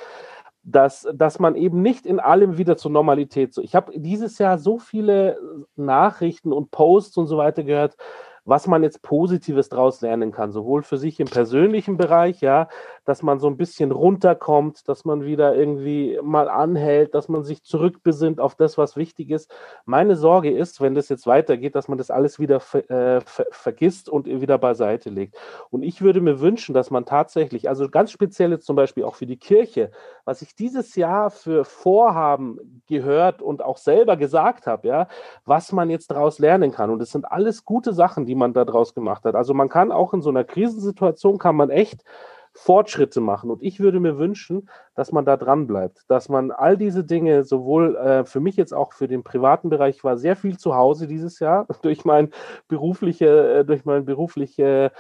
dass, 0.62 1.06
dass 1.12 1.38
man 1.38 1.54
eben 1.54 1.82
nicht 1.82 2.06
in 2.06 2.18
allem 2.18 2.56
wieder 2.56 2.78
zur 2.78 2.90
Normalität 2.90 3.52
so. 3.52 3.60
Ich 3.60 3.74
habe 3.74 3.92
dieses 3.94 4.38
Jahr 4.38 4.56
so 4.56 4.78
viele 4.78 5.38
Nachrichten 5.76 6.50
und 6.50 6.70
Posts 6.70 7.18
und 7.18 7.26
so 7.26 7.36
weiter 7.36 7.62
gehört, 7.62 7.96
was 8.44 8.66
man 8.66 8.82
jetzt 8.82 9.02
Positives 9.02 9.68
daraus 9.68 10.00
lernen 10.00 10.32
kann, 10.32 10.52
sowohl 10.52 10.82
für 10.82 10.98
sich 10.98 11.20
im 11.20 11.28
persönlichen 11.28 11.96
Bereich, 11.96 12.40
ja, 12.40 12.68
dass 13.04 13.22
man 13.22 13.40
so 13.40 13.48
ein 13.48 13.56
bisschen 13.56 13.90
runterkommt, 13.90 14.88
dass 14.88 15.04
man 15.04 15.24
wieder 15.24 15.54
irgendwie 15.54 16.18
mal 16.22 16.48
anhält, 16.48 17.14
dass 17.14 17.28
man 17.28 17.42
sich 17.42 17.62
zurückbesinnt 17.64 18.40
auf 18.40 18.54
das, 18.54 18.78
was 18.78 18.96
wichtig 18.96 19.30
ist. 19.30 19.52
Meine 19.84 20.16
Sorge 20.16 20.50
ist, 20.50 20.80
wenn 20.80 20.94
das 20.94 21.08
jetzt 21.08 21.26
weitergeht, 21.26 21.74
dass 21.74 21.88
man 21.88 21.98
das 21.98 22.10
alles 22.10 22.38
wieder 22.38 22.60
ver 22.60 22.88
äh, 22.90 23.20
ver 23.20 23.46
vergisst 23.50 24.08
und 24.08 24.26
wieder 24.26 24.58
beiseite 24.58 25.10
legt. 25.10 25.36
Und 25.70 25.82
ich 25.82 26.02
würde 26.02 26.20
mir 26.20 26.40
wünschen, 26.40 26.74
dass 26.74 26.90
man 26.90 27.04
tatsächlich, 27.04 27.68
also 27.68 27.88
ganz 27.88 28.12
speziell 28.12 28.52
jetzt 28.52 28.66
zum 28.66 28.76
Beispiel 28.76 29.04
auch 29.04 29.16
für 29.16 29.26
die 29.26 29.38
Kirche, 29.38 29.90
was 30.24 30.42
ich 30.42 30.54
dieses 30.54 30.94
Jahr 30.94 31.30
für 31.30 31.64
Vorhaben 31.64 32.82
gehört 32.86 33.42
und 33.42 33.62
auch 33.62 33.78
selber 33.78 34.16
gesagt 34.16 34.66
habe, 34.66 34.88
ja, 34.88 35.08
was 35.44 35.72
man 35.72 35.90
jetzt 35.90 36.10
daraus 36.10 36.38
lernen 36.38 36.70
kann. 36.70 36.90
Und 36.90 37.02
es 37.02 37.10
sind 37.10 37.24
alles 37.24 37.64
gute 37.64 37.92
Sachen, 37.92 38.26
die 38.26 38.34
man 38.34 38.52
daraus 38.52 38.94
gemacht 38.94 39.24
hat. 39.24 39.34
Also 39.34 39.54
man 39.54 39.68
kann 39.68 39.90
auch 39.90 40.14
in 40.14 40.22
so 40.22 40.30
einer 40.30 40.44
Krisensituation, 40.44 41.38
kann 41.38 41.56
man 41.56 41.70
echt 41.70 42.04
Fortschritte 42.52 43.20
machen. 43.20 43.50
Und 43.50 43.62
ich 43.62 43.80
würde 43.80 44.00
mir 44.00 44.18
wünschen, 44.18 44.68
dass 44.94 45.10
man 45.10 45.24
da 45.24 45.36
dran 45.36 45.66
bleibt, 45.66 46.02
dass 46.08 46.28
man 46.28 46.50
all 46.50 46.76
diese 46.76 47.02
Dinge 47.02 47.44
sowohl 47.44 47.96
äh, 47.96 48.24
für 48.24 48.40
mich 48.40 48.56
jetzt 48.56 48.74
auch 48.74 48.92
für 48.92 49.08
den 49.08 49.22
privaten 49.22 49.70
Bereich 49.70 49.92
ich 49.92 50.04
war 50.04 50.16
sehr 50.16 50.36
viel 50.36 50.58
zu 50.58 50.74
Hause 50.74 51.06
dieses 51.06 51.38
Jahr 51.38 51.66
durch 51.82 52.04
mein 52.04 52.30
berufliche, 52.68 53.60
äh, 53.60 53.64
durch 53.64 53.84
mein 53.84 54.04
berufliche, 54.04 54.90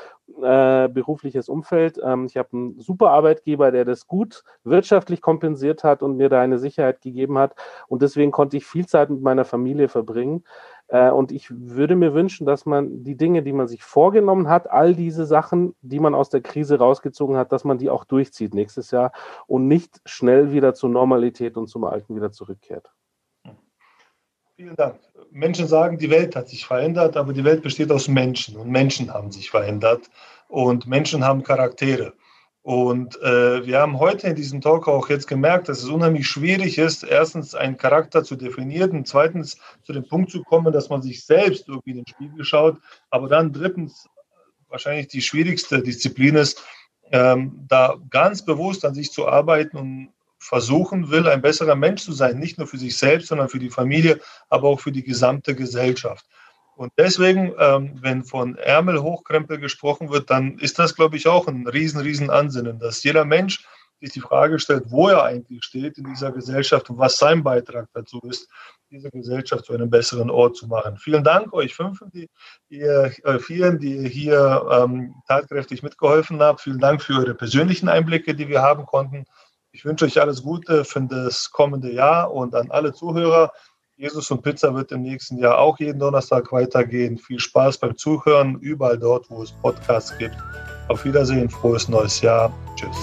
äh, 0.40 0.88
berufliches 0.88 1.48
Umfeld. 1.48 2.00
Ähm, 2.02 2.26
ich 2.26 2.36
habe 2.36 2.48
einen 2.52 2.80
super 2.80 3.10
Arbeitgeber, 3.10 3.72
der 3.72 3.84
das 3.84 4.06
gut 4.06 4.44
wirtschaftlich 4.64 5.20
kompensiert 5.20 5.84
hat 5.84 6.02
und 6.02 6.16
mir 6.16 6.28
da 6.28 6.40
eine 6.40 6.58
Sicherheit 6.58 7.00
gegeben 7.00 7.38
hat. 7.38 7.54
Und 7.88 8.02
deswegen 8.02 8.30
konnte 8.30 8.56
ich 8.56 8.66
viel 8.66 8.86
Zeit 8.86 9.10
mit 9.10 9.22
meiner 9.22 9.44
Familie 9.44 9.88
verbringen. 9.88 10.44
Äh, 10.92 11.10
und 11.10 11.32
ich 11.32 11.46
würde 11.50 11.96
mir 11.96 12.12
wünschen, 12.12 12.46
dass 12.46 12.66
man 12.66 13.02
die 13.02 13.16
Dinge, 13.16 13.42
die 13.42 13.54
man 13.54 13.66
sich 13.66 13.82
vorgenommen 13.82 14.48
hat, 14.48 14.70
all 14.70 14.94
diese 14.94 15.24
Sachen, 15.24 15.74
die 15.80 15.98
man 15.98 16.14
aus 16.14 16.28
der 16.28 16.42
Krise 16.42 16.78
rausgezogen 16.78 17.36
hat, 17.36 17.50
dass 17.50 17.64
man 17.64 17.78
die 17.78 17.88
auch 17.88 18.04
durchzieht 18.04 18.52
nächstes 18.52 18.90
Jahr 18.90 19.12
und 19.46 19.68
nicht 19.68 20.02
schnell 20.04 20.52
wieder 20.52 20.74
zur 20.74 20.90
Normalität 20.90 21.56
und 21.56 21.68
zum 21.68 21.84
Alten 21.84 22.14
wieder 22.14 22.30
zurückkehrt. 22.30 22.92
Vielen 24.54 24.76
Dank. 24.76 25.00
Menschen 25.30 25.66
sagen, 25.66 25.96
die 25.96 26.10
Welt 26.10 26.36
hat 26.36 26.50
sich 26.50 26.66
verändert, 26.66 27.16
aber 27.16 27.32
die 27.32 27.42
Welt 27.42 27.62
besteht 27.62 27.90
aus 27.90 28.06
Menschen 28.06 28.58
und 28.58 28.68
Menschen 28.68 29.14
haben 29.14 29.32
sich 29.32 29.50
verändert 29.50 30.10
und 30.48 30.86
Menschen 30.86 31.24
haben 31.24 31.42
Charaktere. 31.42 32.12
Und 32.62 33.20
äh, 33.20 33.66
wir 33.66 33.80
haben 33.80 33.98
heute 33.98 34.28
in 34.28 34.36
diesem 34.36 34.60
Talk 34.60 34.86
auch 34.86 35.08
jetzt 35.08 35.26
gemerkt, 35.26 35.68
dass 35.68 35.82
es 35.82 35.88
unheimlich 35.88 36.28
schwierig 36.28 36.78
ist, 36.78 37.02
erstens 37.02 37.56
einen 37.56 37.76
Charakter 37.76 38.22
zu 38.22 38.36
definieren 38.36 39.04
zweitens 39.04 39.58
zu 39.82 39.92
dem 39.92 40.06
Punkt 40.06 40.30
zu 40.30 40.44
kommen, 40.44 40.72
dass 40.72 40.88
man 40.88 41.02
sich 41.02 41.24
selbst 41.24 41.68
irgendwie 41.68 41.90
in 41.90 41.96
den 41.96 42.06
Spiegel 42.06 42.44
schaut. 42.44 42.78
Aber 43.10 43.28
dann 43.28 43.52
drittens, 43.52 44.08
wahrscheinlich 44.68 45.08
die 45.08 45.22
schwierigste 45.22 45.82
Disziplin 45.82 46.36
ist, 46.36 46.62
ähm, 47.10 47.64
da 47.68 47.96
ganz 48.10 48.44
bewusst 48.44 48.84
an 48.84 48.94
sich 48.94 49.10
zu 49.10 49.26
arbeiten 49.26 49.76
und 49.76 50.08
versuchen 50.38 51.10
will, 51.10 51.28
ein 51.28 51.42
besserer 51.42 51.74
Mensch 51.74 52.02
zu 52.02 52.12
sein, 52.12 52.38
nicht 52.38 52.58
nur 52.58 52.66
für 52.68 52.78
sich 52.78 52.96
selbst, 52.96 53.28
sondern 53.28 53.48
für 53.48 53.58
die 53.58 53.70
Familie, 53.70 54.20
aber 54.48 54.68
auch 54.68 54.80
für 54.80 54.92
die 54.92 55.04
gesamte 55.04 55.54
Gesellschaft. 55.54 56.26
Und 56.82 56.92
deswegen, 56.98 57.52
ähm, 57.58 57.98
wenn 58.00 58.24
von 58.24 58.56
Ärmel 58.56 59.00
hochkrempel 59.00 59.58
gesprochen 59.58 60.10
wird, 60.10 60.30
dann 60.30 60.58
ist 60.58 60.78
das, 60.78 60.96
glaube 60.96 61.16
ich, 61.16 61.28
auch 61.28 61.46
ein 61.46 61.66
riesen, 61.68 62.00
riesen 62.00 62.28
Ansinnen, 62.28 62.80
dass 62.80 63.04
jeder 63.04 63.24
Mensch 63.24 63.64
sich 64.00 64.10
die 64.10 64.20
Frage 64.20 64.58
stellt, 64.58 64.90
wo 64.90 65.08
er 65.08 65.22
eigentlich 65.22 65.62
steht 65.62 65.96
in 65.96 66.04
dieser 66.04 66.32
Gesellschaft 66.32 66.90
und 66.90 66.98
was 66.98 67.18
sein 67.18 67.44
Beitrag 67.44 67.88
dazu 67.94 68.20
ist, 68.28 68.48
diese 68.90 69.10
Gesellschaft 69.10 69.64
zu 69.64 69.74
einem 69.74 69.90
besseren 69.90 70.28
Ort 70.28 70.56
zu 70.56 70.66
machen. 70.66 70.96
Vielen 70.96 71.22
Dank 71.22 71.52
euch 71.52 71.72
fünf, 71.72 72.02
die 72.12 72.28
ihr 72.68 73.12
äh, 73.22 73.38
vielen, 73.38 73.78
die 73.78 73.96
ihr 73.96 74.08
hier 74.08 74.66
ähm, 74.70 75.14
tatkräftig 75.28 75.84
mitgeholfen 75.84 76.42
habt. 76.42 76.62
Vielen 76.62 76.80
Dank 76.80 77.00
für 77.00 77.14
eure 77.14 77.34
persönlichen 77.34 77.88
Einblicke, 77.88 78.34
die 78.34 78.48
wir 78.48 78.60
haben 78.60 78.86
konnten. 78.86 79.24
Ich 79.70 79.84
wünsche 79.84 80.04
euch 80.04 80.20
alles 80.20 80.42
Gute 80.42 80.84
für 80.84 81.00
das 81.02 81.50
kommende 81.50 81.92
Jahr 81.92 82.32
und 82.32 82.54
an 82.54 82.70
alle 82.70 82.92
Zuhörer. 82.92 83.52
Jesus 84.02 84.28
und 84.32 84.42
Pizza 84.42 84.74
wird 84.74 84.90
im 84.90 85.02
nächsten 85.02 85.38
Jahr 85.38 85.60
auch 85.60 85.78
jeden 85.78 86.00
Donnerstag 86.00 86.50
weitergehen. 86.50 87.16
Viel 87.16 87.38
Spaß 87.38 87.78
beim 87.78 87.96
Zuhören, 87.96 88.58
überall 88.58 88.98
dort, 88.98 89.30
wo 89.30 89.44
es 89.44 89.52
Podcasts 89.52 90.18
gibt. 90.18 90.34
Auf 90.88 91.04
Wiedersehen, 91.04 91.48
frohes 91.48 91.88
neues 91.88 92.20
Jahr. 92.20 92.52
Tschüss. 92.74 92.96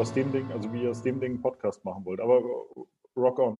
aus 0.00 0.14
dem 0.14 0.32
Ding, 0.32 0.50
also 0.50 0.72
wie 0.72 0.84
ihr 0.84 0.90
aus 0.90 1.02
dem 1.02 1.20
Ding 1.20 1.32
einen 1.32 1.42
Podcast 1.42 1.84
machen 1.84 2.06
wollt. 2.06 2.20
Aber 2.20 2.40
rock 3.14 3.38
on. 3.38 3.48